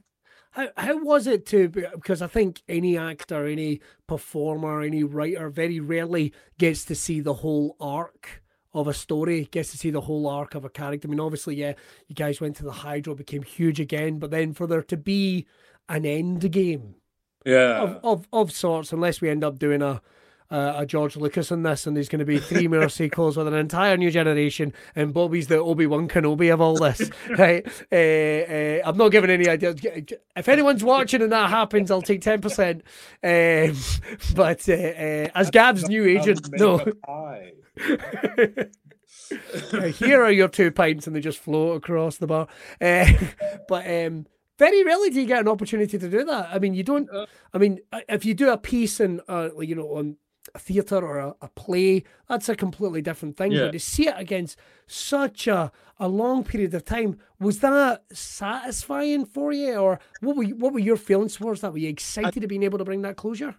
[0.53, 5.81] How how was it to because I think any actor, any performer, any writer very
[5.81, 10.27] rarely gets to see the whole arc of a story, gets to see the whole
[10.27, 11.09] arc of a character.
[11.09, 11.75] I mean, obviously, yeah,
[12.09, 15.47] you guys went to the Hydro, became huge again, but then for there to be
[15.91, 16.95] an end game
[17.45, 17.83] Yeah.
[17.83, 20.01] of, of of sorts, unless we end up doing a
[20.51, 23.49] uh, a George Lucas in this, and there's going to be three more sequels with
[23.49, 27.67] an entire new generation, and Bobby's the Obi Wan Kenobi of all this, right?
[27.91, 29.77] Uh, uh, I'm not giving any ideas.
[30.37, 32.83] If anyone's watching and that happens, I'll take ten percent.
[33.23, 33.75] Um,
[34.35, 36.85] but uh, uh, as Gab's new agent, no.
[39.99, 42.47] Here are your two pints, and they just float across the bar.
[42.81, 43.07] Uh,
[43.69, 44.27] but um,
[44.59, 46.51] very rarely do you get an opportunity to do that.
[46.53, 47.09] I mean, you don't.
[47.53, 50.17] I mean, if you do a piece in, uh, you know, on
[50.55, 53.53] a theatre or a, a play, that's a completely different thing.
[53.53, 53.65] Yeah.
[53.65, 59.27] But to see it against such a, a long period of time, was that satisfying
[59.27, 61.73] for you, or what were you, what were your feelings towards that?
[61.73, 63.57] Were you excited to being able to bring that closure?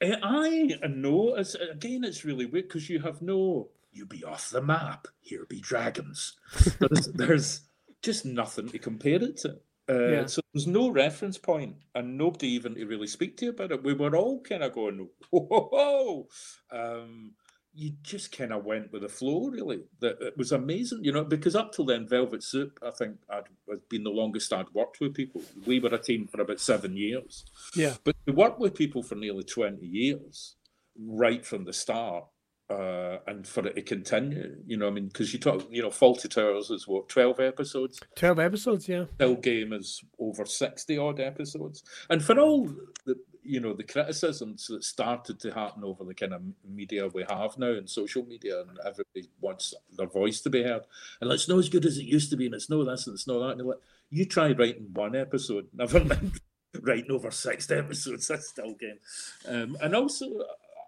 [0.00, 1.34] I Aye and no.
[1.36, 3.68] It's, again, it's really weird because you have no.
[3.94, 5.06] You be off the map.
[5.20, 6.36] Here be dragons.
[6.80, 7.60] There's, there's
[8.00, 9.58] just nothing to compare it to.
[9.92, 10.26] Uh, Yeah.
[10.26, 13.82] So there's no reference point, and nobody even to really speak to you about it.
[13.82, 16.28] We were all kind of going, whoa, whoa, whoa.
[16.70, 17.32] Um,
[17.74, 19.80] you just kind of went with the flow, really.
[20.00, 23.44] That it was amazing, you know, because up till then, Velvet Soup, I think, I'd,
[23.68, 25.42] had been the longest I'd worked with people.
[25.66, 27.44] We were a team for about seven years.
[27.74, 30.56] Yeah, But to work with people for nearly 20 years,
[30.98, 32.24] right from the start,
[32.72, 35.90] uh, and for it to continue, you know, I mean, because you talk, you know,
[35.90, 38.00] Fawlty Towers is what, 12 episodes?
[38.16, 38.88] twelve episodes.
[38.88, 41.82] Yeah, Still Game is over 60 odd episodes.
[42.08, 42.70] And for all
[43.04, 47.24] the, you know, the criticisms that started to happen over the kind of media we
[47.28, 50.82] have now and social media, and everybody wants their voice to be heard.
[51.20, 53.14] And it's not as good as it used to be, and it's no this and
[53.14, 53.58] it's no that.
[53.58, 53.78] And like,
[54.10, 56.40] you try writing one episode, never mind
[56.80, 58.28] writing over six episodes.
[58.28, 58.98] That's still game.
[59.46, 60.26] Um, and also,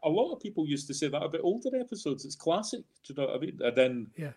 [0.05, 2.25] a lot of people used to say that about older episodes.
[2.25, 2.83] It's classic.
[3.07, 3.59] Do you know what I mean?
[3.61, 4.33] And then yeah.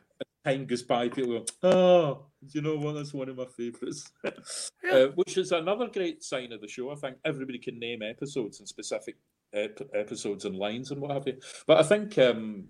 [0.45, 2.93] time goes by, people go, oh, you know what?
[2.93, 4.11] That's one of my favourites.
[4.25, 6.91] uh, which is another great sign of the show.
[6.91, 9.17] I think everybody can name episodes and specific
[9.53, 11.37] ep- episodes and lines and what have you.
[11.65, 12.69] But I think um,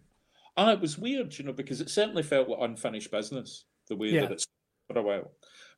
[0.58, 4.10] ah, it was weird, you know, because it certainly felt like unfinished business the way
[4.10, 4.22] Yeah.
[4.22, 4.48] that it's
[4.88, 5.32] for a while,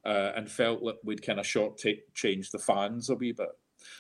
[0.06, 1.80] uh, and felt like we'd kind of short
[2.14, 3.50] change the fans a wee bit.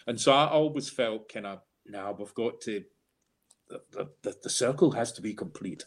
[0.08, 2.84] And so I always felt kind of, now we've got to
[3.70, 5.86] the, the, the circle has to be complete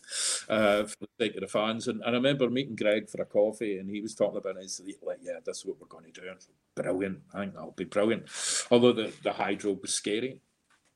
[0.49, 1.89] uh, for the sake of the fans.
[1.89, 4.71] And, and I remember meeting Greg for a coffee, and he was talking about it.
[5.03, 6.27] Like, "Yeah, that's what we're going to do."
[6.75, 7.21] Brilliant!
[7.35, 8.25] I think that'll be brilliant.
[8.71, 10.41] Although the the hydro was scary,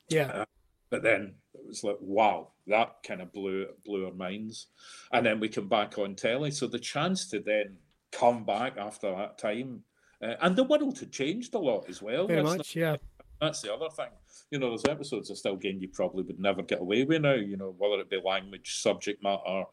[0.09, 0.45] yeah,
[0.89, 4.67] but then it was like, "Wow!" That kind of blew blew our minds.
[5.11, 7.77] And then we come back on telly, so the chance to then
[8.11, 9.83] come back after that time.
[10.21, 12.25] Uh, and the world had changed a lot as well.
[12.27, 12.75] very That's not- much.
[12.75, 12.95] Yeah,
[13.39, 14.09] that's the other thing.
[14.49, 17.33] You know, there's episodes of Still Game you probably would never get away with now,
[17.33, 19.65] you know, whether it be language, subject matter,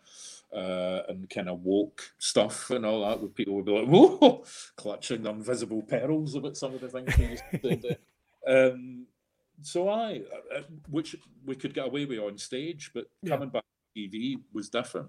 [0.53, 4.45] uh, and kind of woke stuff and all that, where people would be like, whoa,
[4.77, 7.95] clutching the invisible perils about some of the things we used to do.
[8.47, 9.07] Um,
[9.63, 10.21] so I,
[10.55, 10.61] uh,
[10.91, 11.17] which
[11.47, 13.31] we could get away with on stage, but Yeah.
[13.31, 13.65] coming back
[13.97, 15.09] to TV was different.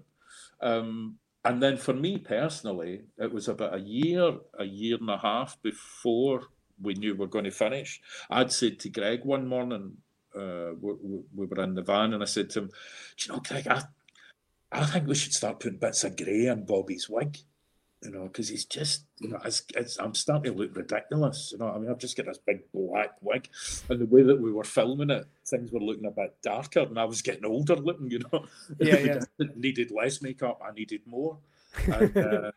[0.62, 5.18] Um, and then for me personally, it was about a year, a year and a
[5.18, 6.44] half before
[6.80, 8.00] we knew we were going to finish.
[8.30, 9.96] I'd said to Greg one morning,
[10.34, 12.70] uh, we, we, we were in the van, and I said to him,
[13.16, 13.82] "Do you know, Greg, I,
[14.72, 17.38] I think we should start putting bits of grey in Bobby's wig."
[18.02, 21.50] you know, because he's just, you know, it's, it's, I'm starting to look ridiculous.
[21.52, 23.48] You know, I mean, I've just got this big black wig,
[23.88, 26.98] and the way that we were filming it, things were looking a bit darker, and
[26.98, 28.10] I was getting older looking.
[28.10, 28.46] You know,
[28.78, 29.46] yeah, yeah.
[29.56, 31.38] needed less makeup, I needed more.
[31.86, 32.50] And, uh,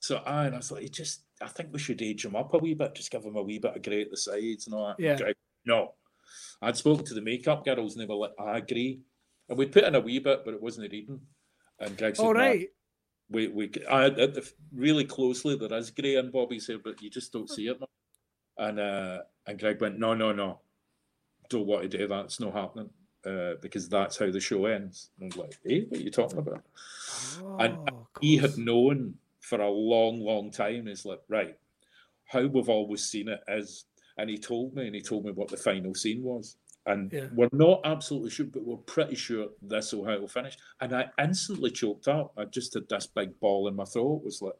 [0.00, 2.58] so I, and I thought, he just, I think we should age him up a
[2.58, 4.88] wee bit, just give him a wee bit of grey at the sides and all
[4.88, 5.00] that.
[5.00, 5.32] Yeah.
[5.64, 5.92] No,
[6.62, 9.00] I'd spoken to the makeup girls, and they were like, I agree,
[9.48, 11.20] and we put in a wee bit, but it wasn't a reading.
[11.78, 12.68] And Greg said, All right
[13.30, 14.10] we we I
[14.72, 17.80] really closely there is grey in Bobby's hair, but you just don't see it.
[18.58, 20.60] And uh, and Greg went, no, no, no,
[21.48, 22.24] don't want to do that.
[22.26, 22.90] It's not happening
[23.24, 25.10] uh, because that's how the show ends.
[25.18, 26.64] And I was like, hey, what are you talking about?
[27.42, 27.90] Oh, and
[28.20, 29.14] he had known
[29.50, 30.86] for a long, long time.
[30.86, 31.56] He's like, right,
[32.24, 33.84] how we've always seen it is,
[34.16, 36.56] and he told me, and he told me what the final scene was.
[36.86, 37.26] And yeah.
[37.34, 40.56] we're not absolutely sure, but we're pretty sure this will how it'll finish.
[40.80, 42.32] And I instantly choked up.
[42.38, 44.20] I just had this big ball in my throat.
[44.22, 44.54] It was like,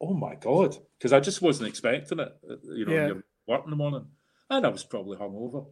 [0.00, 0.76] oh my God.
[0.98, 2.36] Because I just wasn't expecting it.
[2.48, 3.12] Uh, you know, yeah.
[3.46, 4.06] work in the morning.
[4.50, 5.66] And I was probably hungover.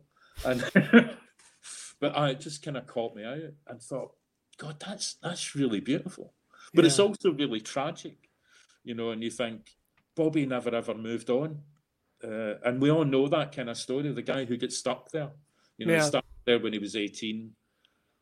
[0.44, 0.64] And
[2.00, 4.12] but I just kind of caught me out and thought,
[4.56, 6.32] God, that's that's really beautiful.
[6.72, 6.88] But yeah.
[6.88, 8.29] it's also really tragic,
[8.84, 9.76] you know, and you think
[10.16, 11.60] Bobby never ever moved on.
[12.22, 15.30] Uh, and we all know that kind of story, the guy who gets stuck there.
[15.78, 16.00] You know, yeah.
[16.00, 17.50] he started there when he was 18,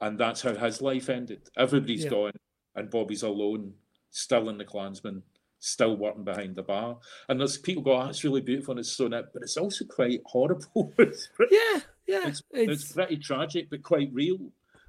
[0.00, 1.48] and that's how his life ended.
[1.56, 2.10] Everybody's yeah.
[2.10, 2.32] gone,
[2.76, 3.72] and Bobby's alone,
[4.10, 5.22] still in the Clansman,
[5.58, 6.98] still working behind the bar.
[7.28, 9.84] And there's people go, oh, that's really beautiful and it's so net, but it's also
[9.84, 10.92] quite horrible.
[10.98, 12.28] it's pretty, yeah, yeah.
[12.28, 14.38] It's, it's, it's, pretty tragic, but quite real.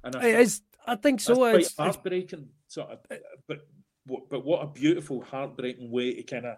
[0.04, 1.44] And I, it is, I think so.
[1.44, 2.48] It's heartbreaking.
[2.68, 3.20] So, but
[4.06, 6.56] but what a beautiful, heartbreaking way to kind of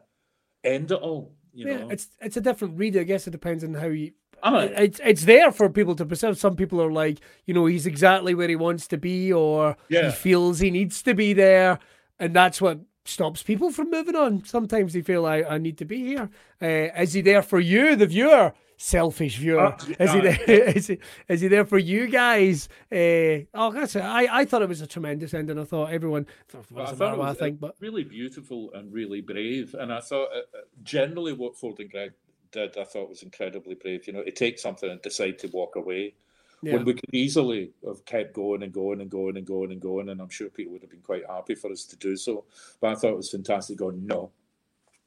[0.64, 1.34] end it all.
[1.52, 1.88] You yeah, know?
[1.90, 2.96] it's it's a different read.
[2.96, 4.12] I guess it depends on how you
[4.44, 6.38] it's it's there for people to perceive.
[6.38, 10.06] Some people are like, you know, he's exactly where he wants to be, or yeah.
[10.06, 11.78] he feels he needs to be there,
[12.18, 14.44] and that's what stops people from moving on.
[14.44, 16.30] Sometimes they feel I, I need to be here.
[16.60, 18.52] Uh, is he there for you, the viewer?
[18.82, 19.60] Selfish viewer.
[19.60, 20.40] Uh, is he there?
[20.48, 22.68] is he, is he there for you guys?
[22.90, 24.00] Uh, oh, that's it.
[24.00, 25.56] I, I thought it was a tremendous ending.
[25.56, 26.26] I thought everyone.
[26.72, 29.76] Well, I thought it was I think, but really beautiful and really brave.
[29.78, 32.10] And I thought uh, uh, generally what Ford and Greg
[32.50, 34.08] did, I thought was incredibly brave.
[34.08, 36.14] You know, to take something and decide to walk away
[36.60, 36.72] yeah.
[36.72, 40.08] when we could easily have kept going and going and going and going and going,
[40.08, 42.46] and I'm sure people would have been quite happy for us to do so.
[42.80, 43.78] But I thought it was fantastic.
[43.78, 44.32] Going, no,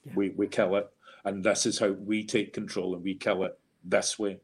[0.05, 0.13] yeah.
[0.15, 0.89] we we kill it,
[1.25, 4.39] and this is how we take control, and we kill it this way,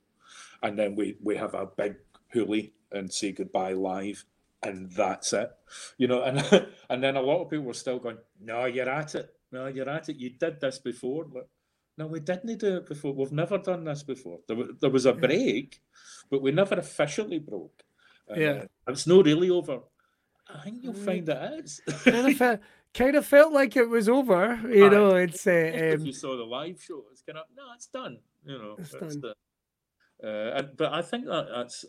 [0.64, 1.96] and then we we have a big
[2.34, 4.24] hoolie and say goodbye live.
[4.64, 5.52] And that's it,
[5.98, 6.22] you know.
[6.22, 6.38] And
[6.90, 9.34] and then a lot of people were still going, "No, you're at it.
[9.52, 10.18] No, you're at it.
[10.18, 11.50] You did this before." But
[11.98, 13.14] no, we didn't do it before.
[13.14, 14.40] We've never done this before.
[14.48, 15.82] There, there was a break,
[16.30, 17.84] but we never officially broke.
[18.30, 19.80] Uh, yeah, it's not really over.
[20.54, 21.82] I think you'll find it is.
[22.94, 24.60] kind, of felt, kind of felt like it was over.
[24.70, 25.46] You know, it's.
[25.46, 28.20] Uh, if um, you saw the live show, it's kind of no, it's done.
[28.46, 29.34] You know, it's, it's done.
[30.22, 31.86] The, uh, but I think that that's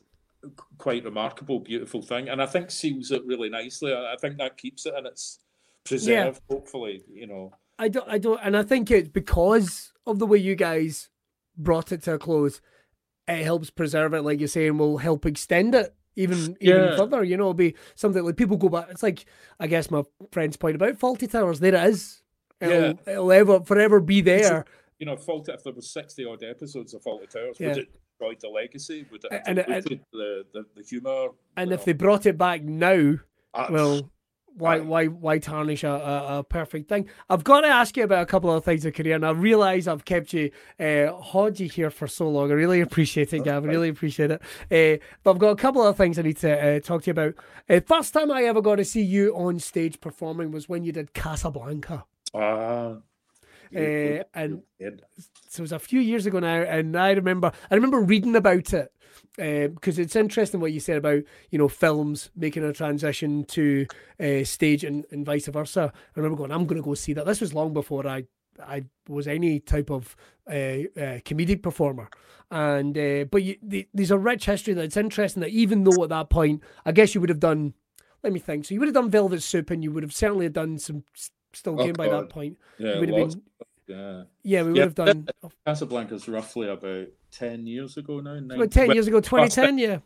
[0.79, 3.93] quite remarkable, beautiful thing, and I think seals it really nicely.
[3.93, 5.39] I, I think that keeps it and it's
[5.85, 6.41] preserved.
[6.49, 6.55] Yeah.
[6.55, 7.53] Hopefully, you know.
[7.79, 11.09] I don't, I don't, and I think it's because of the way you guys
[11.57, 12.61] brought it to a close.
[13.29, 16.97] It helps preserve it, like you're saying, will help extend it even even yeah.
[16.97, 17.25] further.
[17.25, 18.89] You know, it'll be something like people go back.
[18.91, 19.25] It's like
[19.59, 21.61] I guess my friend's point about Fawlty Towers.
[21.61, 22.23] There it is.
[22.61, 22.93] It'll, yeah.
[23.07, 24.65] it'll ever forever be there.
[24.99, 27.69] You know, fault if there was sixty odd episodes of Fawlty Towers, yeah.
[27.69, 29.07] would it destroy the legacy?
[29.11, 31.29] Would it and, and, the, the the humor?
[31.57, 33.15] And if they brought it back now,
[33.55, 34.11] uh, well,
[34.57, 37.09] why why why tarnish a, a, a, perfect thing?
[37.31, 39.87] I've got to ask you about a couple of things in career, and I realise
[39.87, 42.51] I've kept you uh, you here for so long.
[42.51, 43.71] I really appreciate it, Gavin.
[43.71, 44.43] Really appreciate it.
[44.71, 47.13] Uh, but I've got a couple of things I need to uh, talk to you
[47.13, 47.35] about.
[47.69, 50.93] Uh, first time I ever got to see you on stage performing was when you
[50.93, 52.05] did Casablanca.
[52.35, 52.97] Ah.
[53.75, 54.63] Uh, and
[55.49, 58.73] so it was a few years ago now, and I remember I remember reading about
[58.75, 58.93] it
[59.37, 63.87] because um, it's interesting what you said about you know films making a transition to
[64.21, 65.93] uh, stage and, and vice versa.
[65.95, 67.27] I remember going, I'm going to go see that.
[67.27, 68.25] This was long before I
[68.61, 70.17] I was any type of
[70.49, 72.09] uh, uh, comedic performer,
[72.51, 75.41] and uh, but you, the, there's a rich history that's interesting.
[75.41, 77.75] That even though at that point, I guess you would have done.
[78.23, 78.67] Let me think.
[78.67, 81.03] So you would have done Velvet Soup, and you would have certainly done some
[81.53, 82.59] still oh, game by that point.
[82.79, 83.43] Yeah, would have been,
[83.93, 85.29] yeah, yeah, we would have done.
[85.67, 88.35] Casablanca's roughly about ten years ago now.
[88.35, 89.99] Nine, about ten years ago, twenty ten, yeah.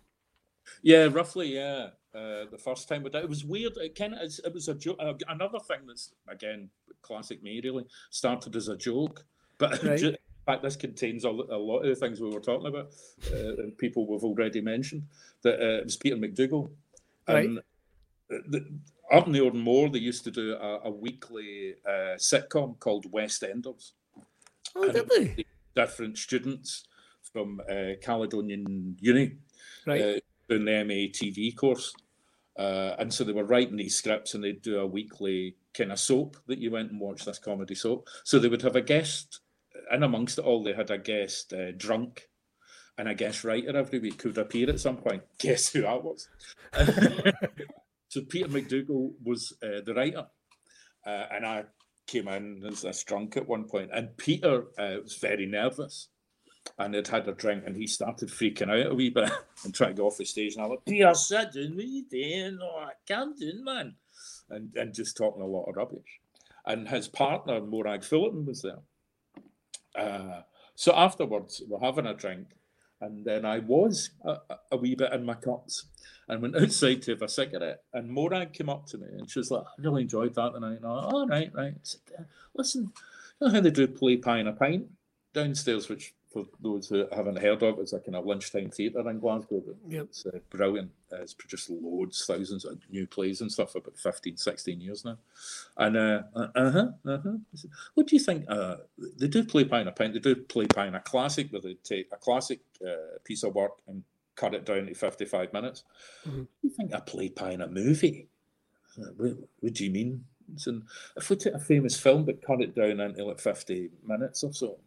[0.82, 1.90] Yeah, roughly, yeah.
[2.14, 3.76] Uh, the first time with that, it was weird.
[3.76, 4.96] It kind of it was a joke.
[4.98, 6.70] Uh, another thing that's again
[7.02, 9.24] classic me really started as a joke,
[9.58, 10.02] but right.
[10.02, 10.16] in
[10.46, 12.88] fact this contains a, a, lot of the things we were talking about
[13.32, 15.02] uh, and people we've already mentioned.
[15.42, 16.70] That uh, it was Peter McDougall,
[17.28, 18.40] and right.
[18.48, 18.66] the,
[19.12, 23.10] up in the Oran Mor, they used to do a, a weekly uh, sitcom called
[23.12, 23.92] West Enders.
[24.74, 25.44] Oh, did they?
[25.74, 26.84] Different students
[27.32, 29.36] from uh, Caledonian Uni
[29.86, 30.00] Right.
[30.00, 31.94] uh, doing the MA TV course.
[32.58, 36.00] Uh, and so they were writing these scripts and they'd do a weekly kind of
[36.00, 38.08] soap that you went and watched this comedy soap.
[38.24, 39.40] So they would have a guest,
[39.90, 42.28] and amongst it all, they had a guest uh, drunk
[42.98, 45.22] and a guest writer every week who would appear at some point.
[45.38, 46.28] Guess who that was?
[48.16, 50.24] so Peter McDougall was uh, the writer.
[51.06, 51.64] Uh, and I
[52.06, 56.08] came in as this drunk at one point, and Peter uh, was very nervous
[56.78, 59.30] and had had a drink, and he started freaking out a wee bit
[59.64, 60.54] and trying to go off the stage.
[60.54, 62.58] And I went, Peter, sit down, what are you doing?
[62.62, 63.94] Oh, I can't do, man.
[64.48, 66.20] And, and just talking a lot of rubbish.
[66.64, 68.78] And his partner, Morag Philipson, was there.
[69.94, 70.40] Uh,
[70.74, 72.46] so afterwards, we're having a drink,
[73.00, 74.38] and then I was a,
[74.72, 75.86] a- wee bit in my cups
[76.28, 77.82] and went outside to have a cigarette.
[77.92, 80.76] And Morag came up to me and she was like, I really enjoyed that tonight.
[80.76, 81.74] And I went, oh, right, right.
[81.82, 82.22] Said, "Uh,
[82.54, 82.92] listen,
[83.40, 84.86] you know how they do play pie and a pint
[85.34, 89.18] downstairs, which for those who haven't heard of, is a kind of lunchtime theatre in
[89.18, 89.62] Glasgow.
[89.88, 90.02] Yep.
[90.04, 90.90] It's uh, brilliant.
[91.10, 95.04] Uh, it's produced loads, thousands of new plays and stuff for about 15, 16 years
[95.04, 95.16] now.
[95.78, 97.36] And uh huh, uh huh.
[97.94, 98.44] What do you think?
[98.48, 98.76] Uh,
[99.18, 100.12] they do play pie and a pint.
[100.12, 103.54] They do play pie and a classic, where they take a classic uh, piece of
[103.54, 104.02] work and
[104.34, 105.84] cut it down to 55 minutes.
[106.26, 106.40] Mhm.
[106.40, 108.28] What do you think a play pie in a movie?
[109.00, 110.24] Uh, What, what do you mean?
[110.56, 110.80] So
[111.16, 114.52] if we take a famous film but cut it down into like 50 minutes or
[114.52, 114.78] so,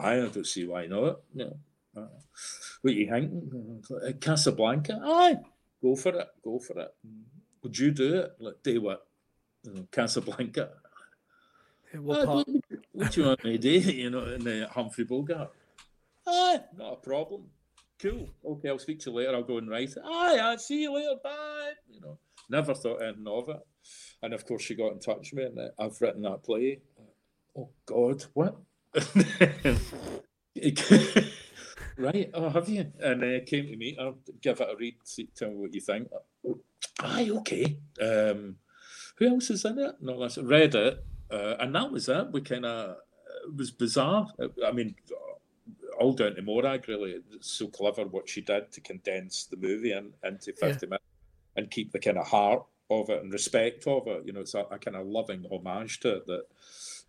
[0.00, 1.20] I don't see why not.
[1.34, 1.56] No.
[1.96, 2.06] Uh,
[2.82, 3.32] what you think?
[3.90, 5.00] Uh, Casablanca?
[5.02, 5.36] Aye,
[5.82, 6.28] go for it.
[6.42, 6.94] Go for it.
[7.62, 8.32] Would you do it?
[8.38, 9.06] Like, do what?
[9.64, 10.70] You know, Casablanca?
[11.94, 12.46] What part?
[12.48, 13.92] what, what do you want me to do?
[13.92, 15.50] You know, in the Humphrey Bogart.
[16.26, 17.44] Aye, not a problem.
[17.98, 18.28] Cool.
[18.44, 19.34] Okay, I'll speak to you later.
[19.34, 20.02] I'll go and write it.
[20.04, 21.16] Aye, I'll see you later.
[21.22, 21.72] Bye.
[21.90, 23.60] You know, never thought anything of it.
[24.22, 26.80] And of course, she got in touch with me, and I've written that play.
[27.56, 28.56] Oh God, what?
[31.96, 32.30] right?
[32.34, 32.92] Oh, have you?
[33.00, 35.80] And uh, came to meet her, give it a read, see, tell me what you
[35.80, 36.08] think.
[37.00, 37.78] Aye, okay.
[38.00, 38.56] Um,
[39.16, 39.96] who else is in it?
[40.00, 42.32] No, that's read it, uh, and that was it.
[42.32, 42.96] We kind of
[43.46, 44.28] it was bizarre.
[44.64, 44.94] I mean,
[45.98, 46.88] all down to Morag.
[46.88, 51.04] Really, it's so clever what she did to condense the movie in, into fifty minutes
[51.56, 54.24] and keep the kind of heart of it and respect of it.
[54.24, 56.44] You know, it's a, a kind of loving homage to it that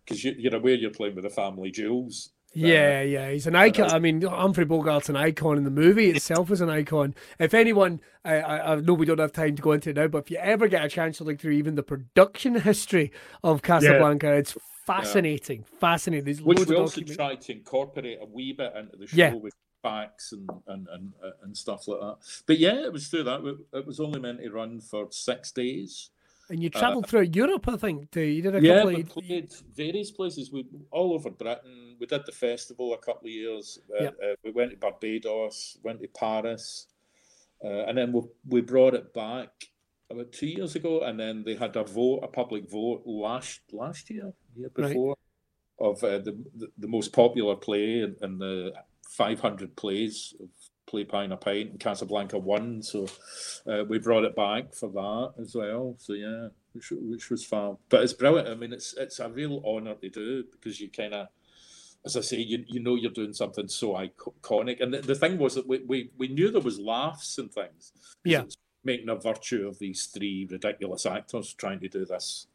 [0.04, 2.30] because you, you're aware you're playing with the family jewels.
[2.52, 3.90] Yeah, yeah, he's an icon.
[3.92, 7.14] I mean, Humphrey Bogart's an icon, and the movie itself is an icon.
[7.38, 10.08] If anyone, I, I, I know we don't have time to go into it now,
[10.08, 13.12] but if you ever get a chance to look through even the production history
[13.44, 16.24] of Casablanca, it's fascinating, fascinating.
[16.24, 19.06] There's Which loads we of also document- tried to incorporate a wee bit into the
[19.06, 19.34] show Yeah.
[19.34, 22.16] with facts and and, and uh, and stuff like that.
[22.46, 23.40] But yeah, it was through that.
[23.72, 26.10] It was only meant to run for six days.
[26.50, 28.10] And you travelled through Europe, I think.
[28.10, 28.20] Too.
[28.22, 29.08] You did a uh, Yeah, couple we of.
[29.08, 30.52] played various places.
[30.52, 31.96] We all over Britain.
[32.00, 33.78] We did the festival a couple of years.
[33.98, 34.16] Uh, Yep.
[34.22, 36.88] uh, we went to Barbados, went to Paris,
[37.64, 39.50] uh, and then we we brought it back
[40.10, 41.02] about two years ago.
[41.02, 44.88] And then they had a vote, a public vote last last year, year Right.
[44.88, 45.16] before,
[45.78, 48.72] of uh, the, the the most popular play in, in the
[49.08, 50.48] 500 plays of
[50.90, 51.70] Play Pie and a Pint.
[51.70, 53.06] And Casablanca won, so
[53.66, 55.94] uh, we brought it back for that as well.
[55.98, 57.78] So yeah, which, which was fab.
[57.88, 58.48] But it's brilliant.
[58.48, 61.28] I mean, it's it's a real honour to do because you kind of,
[62.04, 64.82] as I say, you, you know you're doing something so iconic.
[64.82, 67.92] And the, the thing was that we, we, we knew there was laughs and things.
[68.24, 68.44] Yeah.
[68.84, 72.46] making a virtue of these three ridiculous actors trying to do this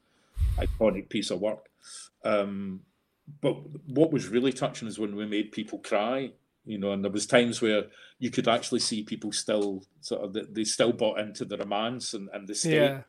[0.57, 1.69] iconic piece of work.
[2.23, 2.81] Um,
[3.41, 3.55] but
[3.87, 6.31] what was really touching is when we made people cry.
[6.65, 7.85] You know, and there was times where
[8.19, 12.13] you could actually see people still sort of they- they still bought into the romance
[12.13, 13.01] and, and the state Yeah,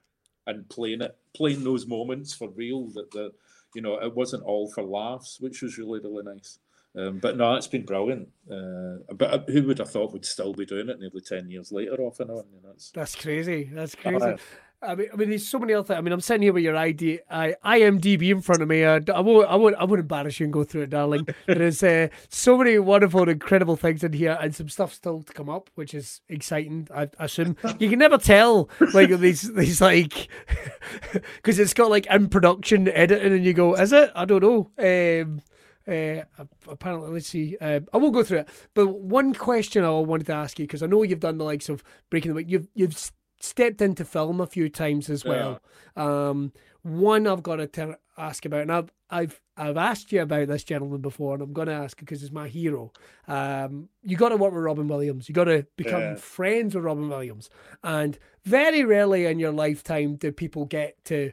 [0.46, 2.88] and playing it, playing those moments for real.
[2.88, 3.32] That the,
[3.74, 6.58] you know, it wasn't all for laughs, which was really really nice.
[6.94, 8.28] Um, but no, it's been brilliant.
[8.50, 11.70] Uh, but uh, who would have thought we'd still be doing it nearly ten years
[11.70, 12.44] later, off and on?
[12.54, 13.70] You know, that's crazy.
[13.72, 14.36] That's crazy.
[14.86, 15.94] I mean, I mean, there's so many other.
[15.94, 18.84] I mean, I'm sitting here with your ID, I, IMDb in front of me.
[18.84, 21.26] Uh, I won't, I won't, I won't embarrass you and go through it, darling.
[21.46, 25.22] there is uh, so many wonderful, and incredible things in here, and some stuff still
[25.22, 26.88] to come up, which is exciting.
[26.94, 30.28] I, I assume you can never tell, like these, these like,
[31.12, 34.10] because it's got like in production editing, and you go, is it?
[34.14, 34.70] I don't know.
[34.78, 35.42] Um,
[35.88, 36.24] uh,
[36.68, 37.56] apparently, let's see.
[37.60, 40.82] Uh, I won't go through it, but one question I wanted to ask you because
[40.82, 42.42] I know you've done the likes of breaking the.
[42.42, 43.10] You've you've
[43.40, 45.60] stepped into film a few times as well.
[45.96, 50.48] Um, one I've got to ter- ask about, and I've I've I've asked you about
[50.48, 52.92] this gentleman before, and I'm going to ask because he's my hero.
[53.28, 55.28] Um, you got to work with Robin Williams.
[55.28, 56.14] You got to become Yeah.
[56.16, 57.50] friends with Robin Williams,
[57.82, 61.32] and very rarely in your lifetime do people get to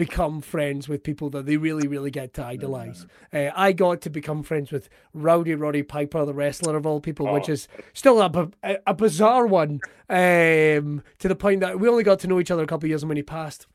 [0.00, 3.06] become friends with people that they really, really get to idolize.
[3.32, 7.30] Uh, I got to become friends with Rowdy Roddy Piper, the wrestler of all people,
[7.32, 7.52] which Oh.
[7.52, 12.18] is still a, a, a bizarre one um, to the point that we only got
[12.20, 13.66] to know each other a couple of years when he passed.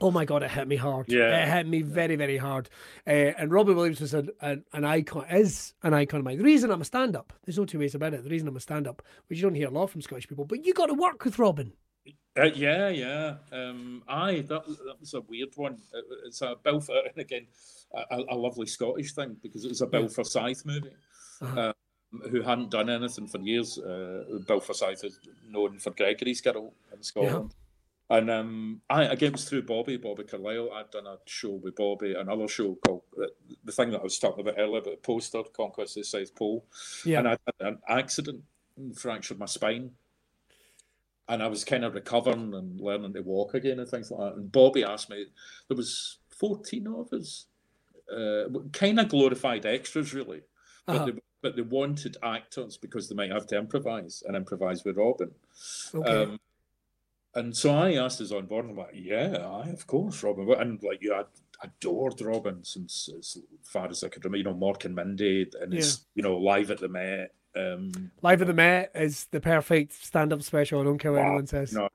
[0.00, 1.06] Oh my God, it hit me hard.
[1.10, 1.44] Yeah.
[1.44, 2.68] It hit me very, very hard.
[3.06, 6.36] Uh, and Robin Williams was an, an, an icon, is an icon of mine.
[6.36, 8.22] The reason I'm a stand up, there's no two ways about it.
[8.24, 10.44] The reason I'm a stand up, which you don't hear a lot from Scottish people,
[10.44, 11.72] but you got to work with Robin.
[12.36, 13.36] Uh, yeah, yeah.
[13.52, 15.74] Um, aye, that, that was a weird one.
[15.92, 17.46] It- It's a Bill, and again,
[18.10, 20.90] a, a lovely Scottish thing because it was a Bill Forsyth movie.
[21.40, 21.60] Uh-huh.
[21.60, 21.74] Um,
[22.30, 23.76] who hadn't done anything for years.
[23.78, 27.54] Uh, Bill Forsyth is known for Gregory's Girl in Scotland.
[28.10, 30.70] And um, I again it was through Bobby, Bobby Carlyle.
[30.74, 33.26] I'd done a show with Bobby, another show called uh,
[33.64, 36.64] the thing that I was talking about earlier, about poster Conquest of the South Pole.
[37.04, 37.20] Yeah.
[37.20, 38.42] And I had an accident,
[38.76, 39.90] and fractured my spine,
[41.28, 44.36] and I was kind of recovering and learning to walk again and things like that.
[44.36, 45.26] And Bobby asked me,
[45.68, 47.46] there was fourteen of us,
[48.14, 50.42] uh, kind of glorified extras, really,
[50.86, 51.06] but Uh-huh.
[51.06, 55.30] they but they wanted actors because they might have to improvise and improvise with Robin.
[55.94, 56.22] Okay.
[56.22, 56.40] Um,
[57.34, 60.50] and so I asked us on board, and I'm like, yeah, I, of course, Robin.
[60.52, 61.26] And like, you had
[61.62, 65.74] adored Robin since as far as I could remember, you know, Mork and Mindy, and
[65.74, 67.34] it's, you know, live at the Met.
[67.56, 70.80] Um, Live at the Met is the perfect stand up special.
[70.80, 71.72] I don't care what anyone says.
[71.72, 71.88] No.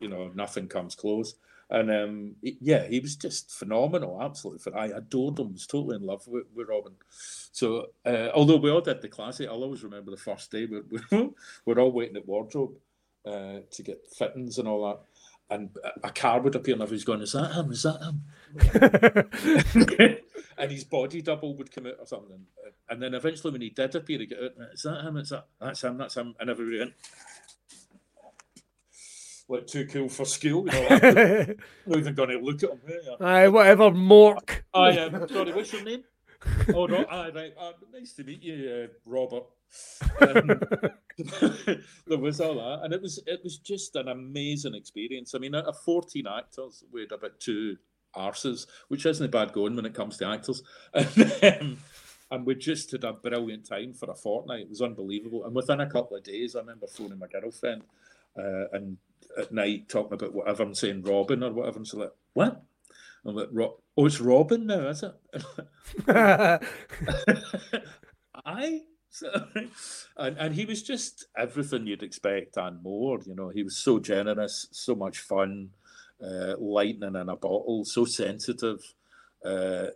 [0.00, 1.34] you know, nothing comes close.
[1.70, 4.72] And um, yeah, he was just phenomenal, absolutely.
[4.72, 6.94] I adored him, I was totally in love with, with Robin.
[7.52, 10.84] So, uh, although we all did the classic, I'll always remember the first day we're,
[11.12, 11.28] we're,
[11.66, 12.72] we're all waiting at wardrobe
[13.26, 15.00] uh, to get fittings and all that.
[15.54, 17.70] And a- a car would appear, and everyone's going, Is that him?
[17.70, 18.22] Is that him?
[20.56, 22.46] and his body double would come out or something.
[22.88, 25.16] And then eventually, when he did appear, he get out, Is that him?
[25.16, 25.98] Is that, that's him?
[25.98, 26.34] That's him.
[26.40, 26.94] And everybody went,
[29.48, 30.66] like too cool for school.
[30.66, 30.88] You know,
[31.86, 32.80] not even going to look at him.
[32.88, 33.26] Yeah.
[33.26, 34.62] Aye, whatever, Mork.
[34.74, 35.52] I am sorry.
[35.52, 36.04] What's your name?
[36.72, 37.52] Oh no, aye, right.
[37.58, 39.44] Uh, nice to meet you, uh, Robert.
[40.20, 40.60] Um,
[42.06, 45.34] there was all that, and it was it was just an amazing experience.
[45.34, 47.76] I mean, out of fourteen actors, we had about two
[48.18, 50.62] arses, which isn't a bad going when it comes to actors.
[52.30, 54.64] And, we just had a brilliant time for a fortnight.
[54.64, 55.46] It was unbelievable.
[55.46, 57.84] And within a couple of days, I remember phoning my girlfriend
[58.38, 58.98] uh, and
[59.38, 61.78] at night talking about whatever I'm saying Robin or whatever.
[61.78, 62.62] And she's like, "What?"
[63.24, 63.48] I'm like,
[63.96, 65.14] "Oh, it's Robin now, is it?"
[68.44, 68.82] I
[70.16, 73.20] and, and he was just everything you'd expect and more.
[73.26, 75.70] You know, he was so generous, so much fun,
[76.22, 78.94] uh, lightning in a bottle, so sensitive,
[79.44, 79.86] uh,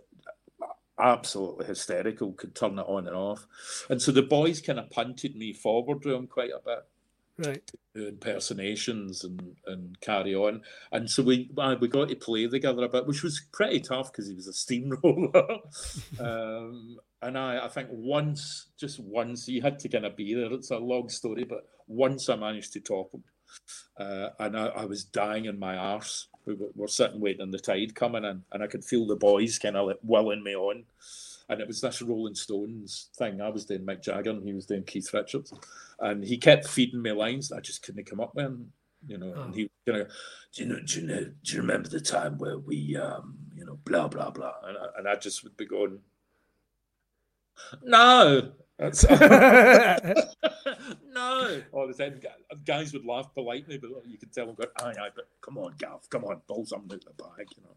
[0.99, 3.47] absolutely hysterical, could turn it on and off.
[3.89, 6.85] And so the boys kind of punted me forward to him quite a bit
[7.39, 7.70] right.
[7.95, 10.62] impersonations and, and carry on.
[10.91, 11.51] And so we
[11.81, 14.53] we got to play together a bit, which was pretty tough because he was a
[14.53, 15.59] steamroller.
[16.20, 20.53] um, and I, I think once, just once, he had to kind of be there.
[20.53, 23.23] It's a long story, but once I managed to top him.
[23.98, 26.28] Uh, and I, I was dying in my arse.
[26.46, 29.16] We were, were sitting waiting on the tide coming in, and I could feel the
[29.16, 30.84] boys kind of like willing me on.
[31.49, 33.41] And it was this Rolling Stones thing.
[33.41, 35.53] I was doing Mick Jagger, and he was doing Keith Richards,
[36.00, 38.58] and he kept feeding me lines that I just couldn't come up with.
[39.07, 40.08] You know, and he kind of,
[40.54, 43.66] do you know, do you know, do you remember the time where we, um, you
[43.66, 45.99] know, blah blah blah, and I, and I just would be going,
[47.83, 48.53] no,
[48.83, 49.04] that's
[51.13, 52.18] no, all the time.
[52.21, 55.59] Gu- Guys would laugh politely, but you could tell them, going, aye, aye, but come
[55.59, 57.76] on, Gav, come on, pull something out the bag, you know.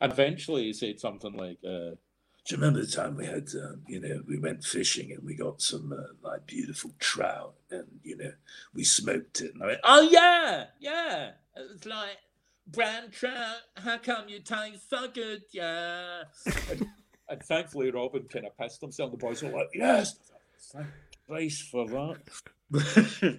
[0.00, 1.96] And eventually he said something like, uh,
[2.44, 5.34] do you remember the time we had, um, you know, we went fishing and we
[5.34, 8.32] got some uh, like beautiful trout and, you know,
[8.74, 9.54] we smoked it.
[9.54, 11.30] And I went, oh, yeah, yeah.
[11.56, 12.16] It was like
[12.66, 13.58] brown trout.
[13.76, 15.42] How come you taste so good?
[15.52, 16.24] Yeah.
[17.32, 19.10] and, thankfully, Robin kind of pissed himself.
[19.10, 20.16] The boys were like, yes,
[20.72, 20.86] thank
[21.26, 22.18] Christ for that.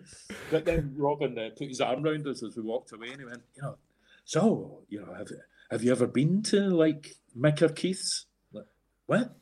[0.52, 3.26] but then Robin uh, put his arm around us as we walked away and he
[3.26, 3.78] went, you know,
[4.26, 5.30] so, you know, have,
[5.72, 8.26] have you ever been to like Mick or Keith's?
[8.52, 8.66] Like,
[9.06, 9.36] what?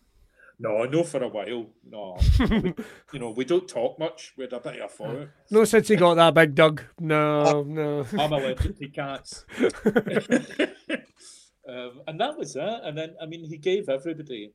[0.59, 1.65] No, no, for a while.
[1.89, 2.17] No,
[3.11, 4.33] you know, we don't talk much.
[4.37, 5.29] We had a bit of a fight.
[5.49, 6.83] no since he got that big Doug.
[6.99, 8.05] No, no.
[8.17, 9.45] I'm allergic to cats.
[11.67, 12.79] um, and that was it.
[12.83, 14.51] And then, I mean, he gave everybody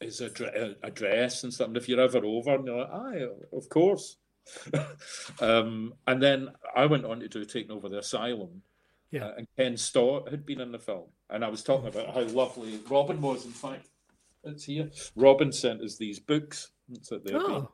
[0.00, 1.76] his addre- address and something.
[1.76, 4.16] If you're ever over, and you're like, aye, of course.
[5.40, 8.62] um, and then I went on to do Taking Over the Asylum.
[9.10, 9.26] Yeah.
[9.26, 11.06] Uh, and Ken Stott had been in the film.
[11.30, 13.88] And I was talking about how lovely Robin was, in fact.
[14.44, 14.90] It's here.
[15.16, 16.70] Robin sent us these books.
[16.92, 17.70] It's at the Oh.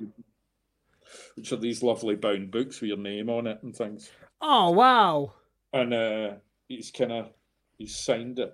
[1.37, 4.11] which are these lovely bound books with your name on it and things.
[4.41, 5.35] Oh wow.
[5.73, 6.31] And uh,
[6.69, 7.31] he's kind of
[7.79, 8.53] he's signed it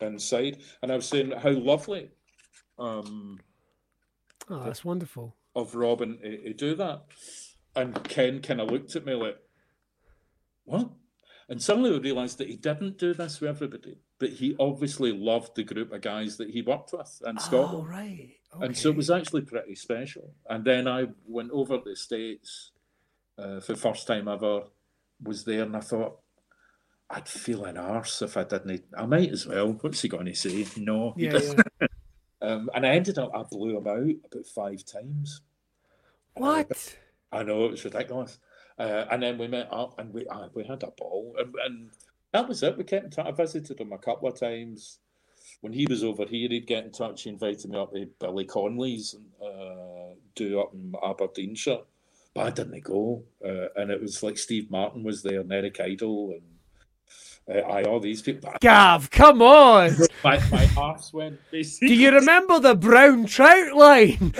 [0.00, 0.58] inside.
[0.82, 2.10] And I was saying how lovely
[2.78, 3.40] um,
[4.50, 5.36] Oh, that's wonderful.
[5.54, 7.02] of Robin to, to do that.
[7.76, 9.36] And Ken kind of looked at me like,
[10.64, 10.88] what?
[11.50, 15.54] And suddenly I realised that he didn't do this with everybody, but he obviously loved
[15.56, 17.88] the group of guys that he worked with in Oh Scotland.
[17.88, 18.34] right.
[18.60, 20.34] And so it was actually pretty special.
[20.48, 22.72] And then I went over to the States
[23.38, 24.62] uh, for the first time ever,
[25.22, 26.18] was there, and I thought,
[27.10, 28.84] I'd feel an arse if I didn't.
[28.96, 29.72] I might as well.
[29.80, 30.66] What's he going to say?
[30.76, 31.14] No.
[31.16, 31.38] Yeah,
[31.80, 31.86] yeah.
[32.40, 35.40] Um, and I ended up, I blew him out about five times.
[36.34, 36.96] What?
[37.32, 38.38] I know it was ridiculous.
[38.78, 41.90] Uh, and then we met up and we uh, we had a ball, and, and
[42.32, 42.78] that was it.
[42.78, 43.26] We kept in touch.
[43.26, 45.00] I visited him a couple of times.
[45.62, 47.22] When he was over here, he'd get in touch.
[47.22, 51.80] He invited me up to Billy Connolly's and uh, do up in Aberdeenshire,
[52.34, 53.24] but I didn't go.
[53.44, 56.42] Uh, and it was like Steve Martin was there, and Eric Idle, and
[57.48, 58.52] uh, I all these people.
[58.60, 59.92] Gav, come on.
[60.24, 61.38] my my arse went.
[61.50, 64.34] Do you remember the brown trout line?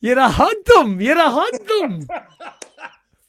[0.00, 1.00] You're a hugged them.
[1.00, 2.06] You're a hugged them.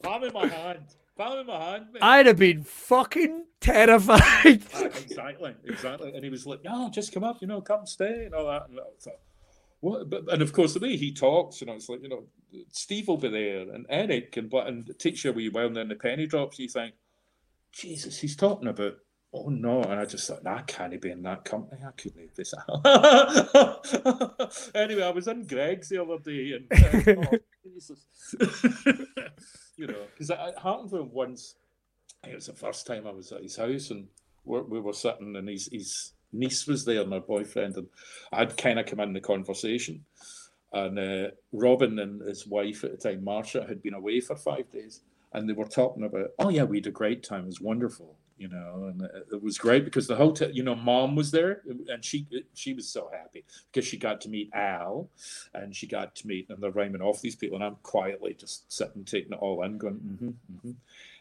[0.02, 0.84] Palm in my hand.
[1.16, 1.86] Palm in my hand.
[1.92, 2.02] mate.
[2.02, 4.62] I'd have been fucking terrified.
[4.74, 6.12] Uh, exactly, exactly.
[6.14, 8.68] And he was like, "No, just come up, you know, come stay and all that."
[8.68, 9.14] And I thought,
[9.84, 10.08] what?
[10.08, 12.24] But, and of course, the way he talks, you know, it's like, you know,
[12.70, 15.88] Steve will be there and Eric and but and the teacher wee while, and then
[15.88, 16.58] the penny drops.
[16.58, 16.94] You think,
[17.70, 18.94] Jesus, he's talking about.
[19.36, 19.82] Oh no!
[19.82, 21.82] And I just thought, nah, I can't be in that company.
[21.84, 22.54] I couldn't have this.
[22.68, 22.86] Out
[24.76, 28.06] anyway, I was in Greggs the other day, and uh, oh, Jesus,
[29.76, 31.56] you know, because it happened to him once.
[32.22, 34.06] It was the first time I was at his house, and
[34.44, 37.88] we we were sitting, and he's his niece was there, my boyfriend, and
[38.32, 40.04] I'd kind of come in the conversation,
[40.72, 44.70] and uh, Robin and his wife at the time, Marsha, had been away for five
[44.72, 45.00] days,
[45.32, 48.16] and they were talking about, oh yeah, we had a great time, it was wonderful,
[48.38, 51.62] you know, and it, it was great because the hotel, you know, mom was there,
[51.88, 55.08] and she she was so happy because she got to meet Al,
[55.54, 58.70] and she got to meet, and they're rhyming off these people, and I'm quietly just
[58.72, 60.72] sitting taking it all in, going, mm-hmm, mm-hmm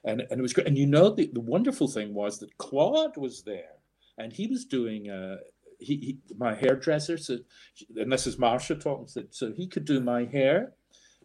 [0.03, 0.67] and and it was great.
[0.67, 3.75] And you know, the, the wonderful thing was that Claude was there,
[4.17, 5.37] and he was doing uh,
[5.79, 7.17] he, he my hairdresser.
[7.17, 7.39] So,
[7.95, 9.07] and this is Marsha talking.
[9.07, 10.73] So, so he could do my hair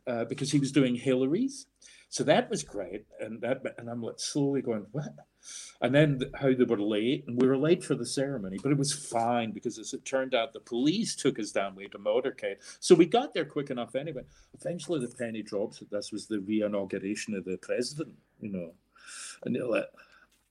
[0.07, 1.67] uh, because he was doing Hillary's.
[2.11, 5.13] So that was great, and that and I'm like slowly going what.
[5.81, 8.79] And then how they were late, and we were late for the ceremony, but it
[8.79, 12.57] was fine because as it turned out, the police took us down way to motorcade,
[12.81, 14.23] so we got there quick enough anyway.
[14.59, 18.73] Eventually, the penny drops that this was the re-inauguration of the president, you know,
[19.45, 19.89] and they're like,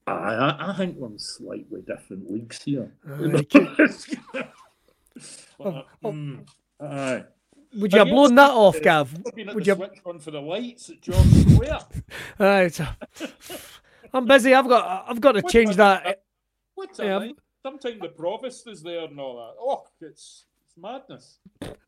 [0.07, 2.91] I, I, I think we're in slightly different leagues here.
[3.07, 3.41] Oh,
[6.03, 6.11] oh.
[6.11, 6.45] Mm.
[7.75, 9.13] Would you have blown that off, Gav?
[9.53, 9.75] Would you?
[9.75, 11.79] switch on for the lights at George Square.
[12.39, 12.79] Right.
[14.13, 14.53] I'm busy.
[14.53, 15.05] I've got.
[15.09, 16.23] I've got to What change the- that.
[16.75, 17.19] What's Yeah.
[17.19, 17.25] that?
[17.27, 17.35] like?
[17.63, 19.55] Sometimes the provost is there and all that.
[19.59, 21.39] Oh, it's it's madness.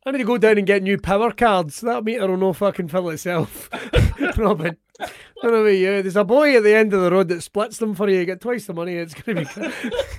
[0.04, 1.80] I need to go down and get new power cards.
[1.80, 3.70] That meter will no fucking fill itself.
[4.36, 4.76] Robin.
[5.00, 6.02] I don't know about you.
[6.02, 8.18] There's a boy at the end of the road that splits them for you.
[8.18, 8.96] You get twice the money.
[8.96, 9.70] It's going to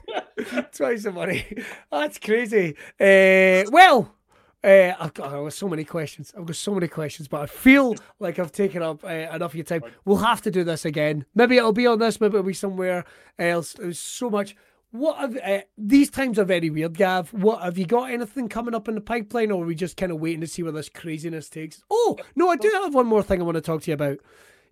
[0.05, 1.45] be twice the money.
[1.91, 2.75] That's crazy.
[2.99, 4.15] Uh, well,
[4.63, 6.33] uh, I've got, I've got so many questions.
[6.37, 9.55] I've got so many questions, but I feel like I've taken up uh, enough of
[9.55, 9.83] your time.
[10.05, 11.25] We'll have to do this again.
[11.33, 12.21] Maybe it'll be on this.
[12.21, 13.05] Maybe it'll be somewhere
[13.39, 13.73] else.
[13.73, 14.55] There's so much.
[14.91, 17.33] What have uh, these times are very weird, Gav?
[17.33, 20.11] What have you got anything coming up in the pipeline, or are we just kind
[20.11, 21.81] of waiting to see where this craziness takes?
[21.89, 24.19] Oh no, I do have one more thing I want to talk to you about.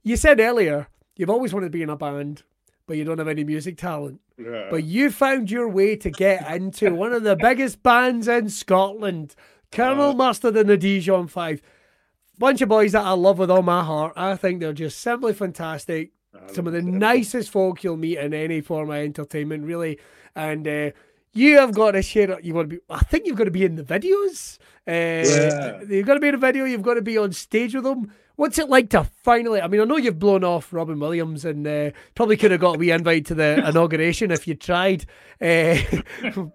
[0.04, 2.44] You said earlier you've always wanted to be in a band,
[2.88, 4.22] but you don't have any music talent.
[4.38, 4.68] Yeah.
[4.70, 9.36] But you found your way to get into one of the biggest bands in Scotland,
[9.72, 11.62] Colonel Mustard and the Dijon Five.
[12.38, 14.14] Bunch of boys that I love with all my heart.
[14.16, 16.12] I think they're just simply fantastic.
[16.54, 20.00] Some of the nicest folk you'll meet in any form of entertainment, really.
[20.36, 20.92] And uh,
[21.34, 22.40] you have got to share.
[22.40, 22.82] You want to be.
[22.90, 24.58] I think you've got to be in the videos.
[24.88, 24.92] Uh,
[25.28, 25.82] Yeah.
[25.90, 26.64] You've got to be in a video.
[26.64, 28.14] You've got to be on stage with them.
[28.40, 29.60] What's it like to finally?
[29.60, 32.78] I mean, I know you've blown off Robin Williams and uh, probably could have got
[32.78, 35.06] a wee invite to the inauguration if you tried.
[35.42, 35.76] Uh,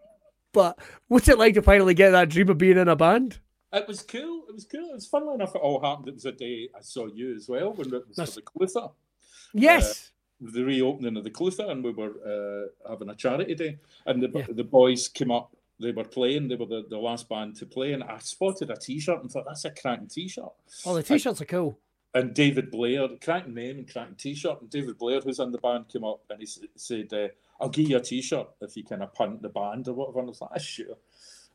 [0.55, 0.79] but
[1.09, 3.39] what's it like to finally get that dream of being in a band?
[3.71, 4.45] It was cool.
[4.49, 4.89] It was cool.
[4.93, 6.09] It was funnily enough, it all happened.
[6.09, 8.93] It was a day I saw you as well when it was That's- the Clutha,
[9.53, 10.11] Yes.
[10.41, 12.15] the reopening of the Clutha, and we were
[12.87, 13.79] uh, having a charity day.
[14.07, 14.47] And the, Yeah.
[14.49, 16.49] the boys came up they were playing.
[16.49, 19.45] They were the, the last band to play, and I spotted a T-shirt and thought
[19.47, 20.53] that's a cracking T-shirt.
[20.87, 21.79] Oh, the T-shirts are cool.
[22.15, 25.89] And David Blair, cracking name and cracking T-shirt, and David Blair, who's in the band,
[25.89, 26.47] came up and he
[26.77, 27.29] said, uh,
[27.61, 30.29] "I'll give you a T-shirt if you kind of punt the band or whatever." And
[30.29, 30.97] I was like, ah, "Sure."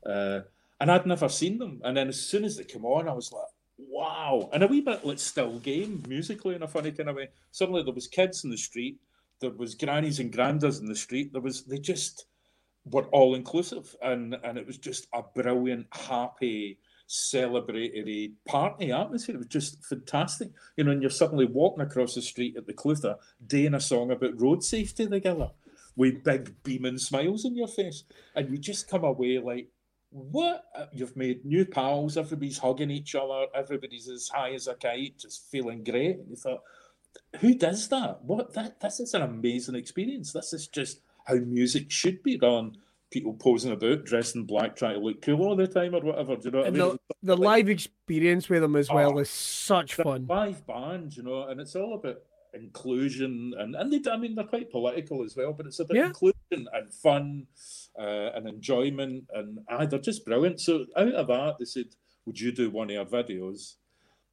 [0.06, 0.42] Uh,
[0.82, 3.32] and I'd never seen them, and then as soon as they came on, I was
[3.32, 3.48] like,
[3.78, 7.30] "Wow!" And a wee bit like still game musically in a funny kind of way.
[7.52, 8.98] Suddenly there was kids in the street,
[9.40, 11.32] there was grannies and grandas in the street.
[11.32, 12.26] There was they just
[12.92, 19.36] were all inclusive, and and it was just a brilliant, happy, celebratory party atmosphere.
[19.36, 20.92] It was just fantastic, you know.
[20.92, 24.64] And you're suddenly walking across the street at the Clutha, doing a song about road
[24.64, 25.52] safety together,
[25.96, 28.04] with big beaming smiles on your face,
[28.36, 29.70] and you just come away like.
[30.12, 35.20] What you've made new pals, everybody's hugging each other, everybody's as high as a kite,
[35.20, 36.18] just feeling great.
[36.18, 36.64] And you thought,
[37.40, 38.24] who does that?
[38.24, 40.34] What that this is an amazing experience.
[40.34, 42.78] This is just how music should be done.
[43.12, 46.36] People posing about, dressed in black, trying to look cool all the time or whatever.
[46.36, 47.00] Do you know what and I mean?
[47.22, 50.28] The, the live experience with them as well oh, is such fun.
[50.28, 52.20] Live band, you know, and it's all about
[52.54, 56.08] inclusion and and they I mean they're quite political as well, but it's about yeah.
[56.08, 57.48] inclusion and fun
[57.98, 60.60] uh, and enjoyment and ah, they're just brilliant.
[60.60, 61.88] So out of that, they said,
[62.26, 63.76] "Would you do one of our videos?"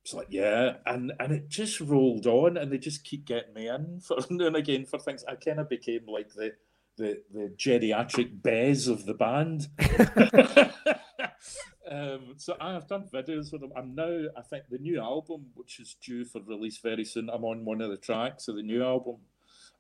[0.07, 3.69] It's like, yeah, and and it just rolled on, and they just keep getting me
[3.69, 5.25] in for and again for things.
[5.27, 6.53] I kind of became like the
[6.97, 9.69] the the geriatric Bez of the band.
[11.91, 13.73] um, so I have done videos with them.
[13.77, 17.31] I'm now, I think, the new album, which is due for release very soon.
[17.31, 19.17] I'm on one of the tracks of the new album.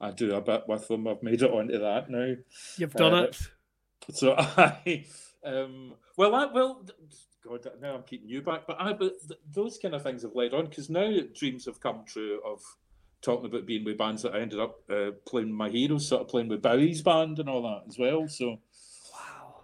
[0.00, 1.08] I do a bit with them.
[1.08, 2.34] I've made it onto that now.
[2.76, 3.38] You've done uh, it.
[4.12, 5.04] So I,
[5.44, 6.84] um, well, I, well,
[7.42, 10.34] God, now I'm keeping you back, but I, but th- those kind of things have
[10.34, 12.62] led on because now dreams have come true of
[13.22, 16.28] talking about being with bands that I ended up uh, playing my heroes, sort of
[16.28, 18.28] playing with Bowie's band and all that as well.
[18.28, 18.60] So,
[19.12, 19.62] wow.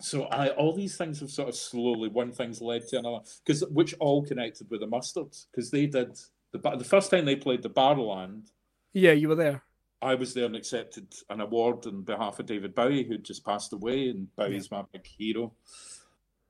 [0.00, 3.64] So I all these things have sort of slowly one thing's led to another because
[3.70, 6.18] which all connected with the Mustards because they did
[6.52, 8.50] the the first time they played the Barrowland.
[8.92, 9.62] Yeah, you were there.
[10.02, 13.72] I was there and accepted an award on behalf of David Bowie, who'd just passed
[13.72, 14.78] away, and Bowie's yeah.
[14.78, 15.52] my big hero.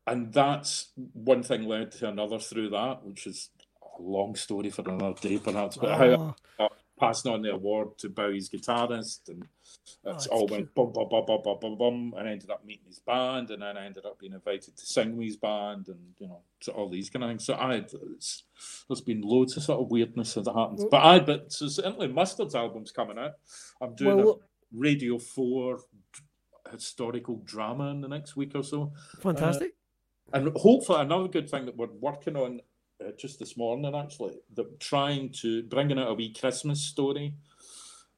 [0.07, 3.51] And that's one thing led to another through that, which is
[3.99, 5.77] a long story for another day, perhaps.
[5.77, 6.35] But oh.
[6.59, 6.69] how I
[7.03, 9.45] passing on the award to Bowie's guitarist, and
[10.05, 12.65] it's oh, all went bum bum bum bum bum bum bum, and I ended up
[12.65, 15.89] meeting his band, and then I ended up being invited to sing with his band,
[15.89, 17.45] and you know, so all these kind of things.
[17.45, 17.85] So I,
[18.89, 20.83] there's been loads of sort of weirdness that happens.
[20.83, 23.33] Well, but I, but so certainly Mustard's album's coming out.
[23.81, 25.81] I'm doing well, a Radio Four
[26.71, 28.93] historical drama in the next week or so.
[29.21, 29.73] Fantastic.
[30.33, 32.61] Uh, and hopefully another good thing that we're working on
[33.07, 37.35] uh, just this morning actually that trying to bringing out a wee Christmas story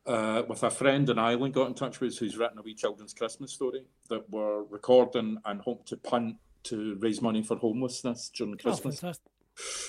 [0.07, 2.75] uh, with a friend in Ireland got in touch with us who's written a wee
[2.75, 8.31] children's Christmas story that we're recording and hope to punt to raise money for homelessness
[8.35, 9.03] during oh, Christmas.
[9.03, 9.13] Oh,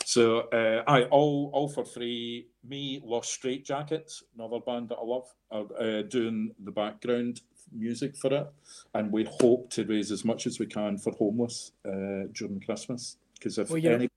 [0.05, 2.47] so uh, I all all for free.
[2.63, 7.41] Me, Lost Straight Jackets, another band that I love, are uh, doing the background
[7.71, 8.47] music for it,
[8.93, 13.17] and we hope to raise as much as we can for homeless uh, during Christmas.
[13.33, 14.09] Because if well, any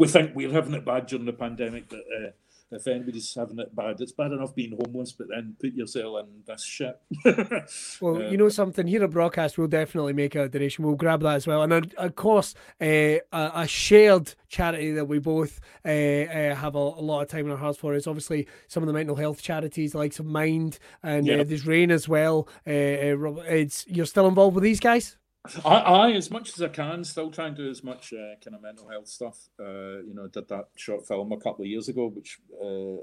[0.00, 2.30] we think we're having it bad during the pandemic, but uh,
[2.70, 6.42] if anybody's having it bad, it's bad enough being homeless, but then put yourself in
[6.46, 6.98] this shit.
[8.00, 10.86] well, uh, you know something here at Braw Cast, we'll definitely make a donation.
[10.86, 15.18] We'll grab that as well, and of course, uh, a, a, shared charity that we
[15.18, 18.48] both uh, uh, have a, a, lot of time in our hearts for is obviously
[18.68, 22.48] some of the mental health charities, like some Mind and uh, there's Rain as well.
[22.64, 25.18] it's you're still involved with these guys.
[25.64, 28.54] I, I, as much as I can, still try and do as much uh, kind
[28.54, 29.48] of mental health stuff.
[29.58, 33.00] Uh, you know, did that short film a couple of years ago, which uh,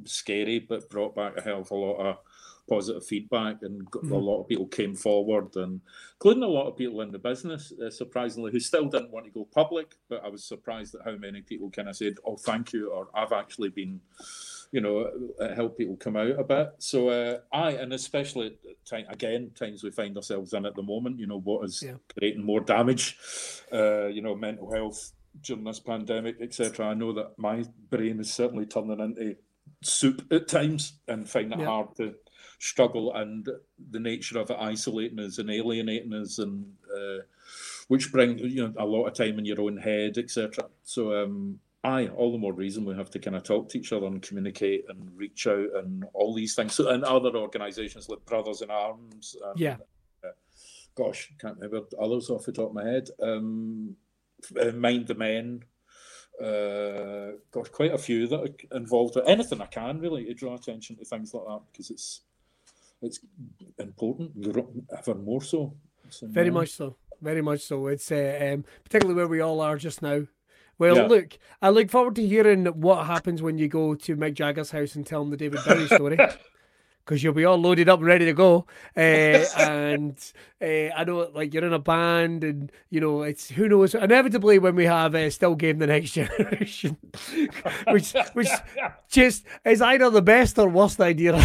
[0.00, 2.18] was scary, but brought back a hell of a lot of
[2.68, 4.12] positive feedback, and mm-hmm.
[4.12, 5.80] a lot of people came forward, and
[6.14, 9.30] including a lot of people in the business, uh, surprisingly, who still didn't want to
[9.30, 9.94] go public.
[10.08, 13.08] But I was surprised at how many people kind of said, "Oh, thank you," or
[13.14, 14.00] "I've actually been."
[14.70, 16.72] You know, uh, help people come out a bit.
[16.78, 21.18] So uh, I, and especially time, again, times we find ourselves in at the moment,
[21.18, 21.94] you know, what is yeah.
[22.16, 23.16] creating more damage,
[23.72, 25.12] uh, you know, mental health
[25.42, 26.88] during this pandemic, etc.
[26.88, 29.36] I know that my brain is certainly turning into
[29.82, 31.66] soup at times and find it yeah.
[31.66, 32.14] hard to
[32.58, 33.48] struggle and
[33.90, 37.18] the nature of it isolating us and alienating us and uh,
[37.86, 41.60] which bring you know a lot of time in your own head etc so um
[41.88, 44.22] aye, all the more reason we have to kind of talk to each other and
[44.22, 46.74] communicate and reach out and all these things.
[46.74, 49.36] So, and other organisations like Brothers in Arms.
[49.44, 49.76] And, yeah.
[50.24, 50.28] Uh,
[50.94, 53.08] gosh, can't remember others off the top of my head.
[53.22, 53.96] Um,
[54.60, 55.64] uh, Mind the Men.
[56.40, 60.54] Uh, got quite a few that are involved with anything I can really to draw
[60.54, 62.20] attention to things like that because it's
[63.02, 63.18] it's
[63.78, 64.32] important,
[64.96, 65.74] ever more so.
[66.10, 66.52] So, Very yeah.
[66.52, 66.96] much so.
[67.20, 67.88] Very much so.
[67.88, 70.22] It's uh, um, particularly where we all are just now.
[70.78, 71.06] Well, Yeah.
[71.06, 74.94] look, I look forward to hearing what happens when you go to Mick Jagger's house
[74.94, 76.18] and tell him the David Bowie story.
[77.08, 79.00] Because you'll be all loaded up and ready to go, uh,
[79.58, 80.14] and
[80.60, 83.94] uh, I know, like you're in a band, and you know it's who knows.
[83.94, 86.96] Inevitably, when we have uh, still game the next generation,
[87.86, 88.48] which which
[89.08, 91.32] just is either the best or worst idea.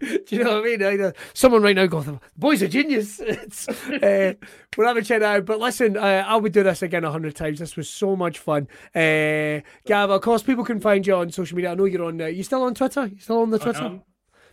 [0.00, 0.82] Do you know what I mean?
[0.82, 4.34] Either someone right now "The boy's a genius." It's, uh,
[4.76, 5.46] we'll have a check it out.
[5.46, 7.58] But listen, uh, I would do this again a hundred times.
[7.58, 8.68] This was so much fun.
[8.94, 11.72] Uh, Gav, of course, people can find you on social media.
[11.72, 12.20] I know you're on.
[12.20, 13.06] Uh, you still on Twitter?
[13.06, 14.00] You still on the Twitter?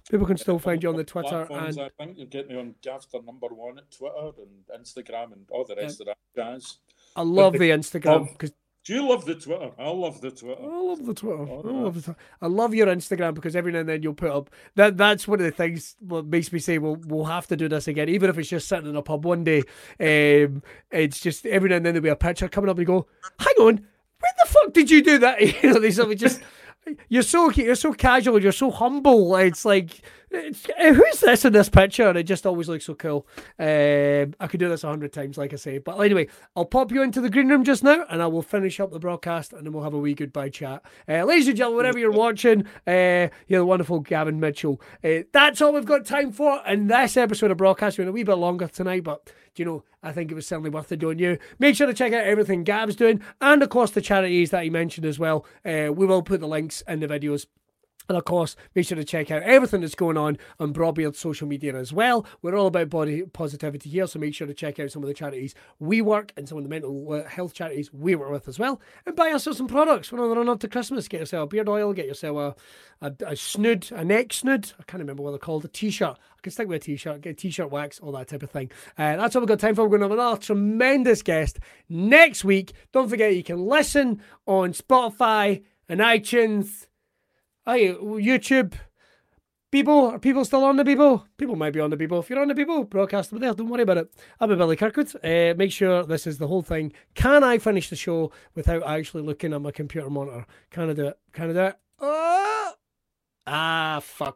[0.10, 1.45] People can still find you on the Twitter.
[1.51, 5.45] And I think you get me on Gafter number one at Twitter and Instagram and
[5.51, 6.77] all the rest of that jazz.
[7.15, 8.51] I love the Instagram because
[8.85, 9.72] Do you love the Twitter?
[9.77, 10.64] I love the Twitter.
[10.64, 11.43] I love the Twitter.
[11.43, 12.19] I Oh, love the Twitter.
[12.41, 14.97] I love your Instagram because every now and then you'll put up that.
[14.97, 17.88] That's one of the things what makes me say we'll we'll have to do this
[17.88, 19.60] again, even if it's just sitting in a pub one day.
[19.99, 22.95] Um, it's just every now and then there'll be a picture coming up and you
[22.95, 23.06] go,
[23.38, 26.41] "Hang on, when the fuck did you do that?" You know, there's something just.
[27.10, 28.41] You're so you're so casual.
[28.41, 29.36] You're so humble.
[29.36, 32.07] It's like, who's this in this picture?
[32.07, 33.27] And it just always looks so cool.
[33.57, 35.77] Um, I could do this a hundred times, like I say.
[35.77, 38.80] But anyway, I'll pop you into the green room just now, and I will finish
[38.80, 40.84] up the broadcast, and then we'll have a wee goodbye chat.
[41.07, 44.81] Uh, ladies and gentlemen, wherever you're watching, uh, you're the wonderful Gavin Mitchell.
[45.03, 47.97] Uh, that's all we've got time for in this episode of Braw Cast.
[47.97, 50.69] We went a wee bit longer tonight, but you know, I think it was certainly
[50.69, 51.38] worth it doing you.
[51.57, 54.69] Make sure to check out everything Gav's doing, and of course the charities that he
[54.69, 55.45] mentioned as well.
[55.65, 57.45] Uh, we will put the links in the videos.
[58.10, 61.19] And of course, make sure to check out everything that's going on on Braw Beard's
[61.19, 62.26] social media as well.
[62.41, 65.14] We're all about body positivity here, so make sure to check out some of the
[65.14, 68.57] charities we work and some of the mental uh, health charities we work with as
[68.57, 68.81] well.
[69.06, 70.11] And buy yourself some products.
[70.11, 71.07] We're on the run up to Christmas.
[71.07, 72.56] Get yourself a beard oil, get yourself
[72.99, 74.72] a, a, a snood, a neck snood.
[74.80, 75.64] I can't remember what they're called.
[75.65, 76.18] A t-shirt.
[76.18, 78.72] I can stick with a t-shirt, get a t-shirt wax, all that type of thing.
[78.98, 79.84] Uh, that's all we've got time for.
[79.84, 81.60] We're going to have another tremendous guest
[81.90, 82.73] next week.
[82.91, 86.88] Don't forget you can listen on Spotify and iTunes.
[87.69, 88.73] Hey, YouTube.
[89.71, 91.27] People, are people still on the people?
[91.37, 92.17] People might be on the people.
[92.17, 93.53] If you're on the people, broadcast them there.
[93.53, 94.11] Don't worry about it.
[94.39, 95.13] I'm Billy Kirkwood.
[95.23, 96.93] Uh, make sure this is the whole thing.
[97.13, 100.47] Can I finish the show without actually looking at my computer monitor?
[100.71, 101.19] Can I do it?
[101.31, 101.75] Can I do it?
[101.99, 102.73] Oh!
[103.45, 104.33] Ah, fuck.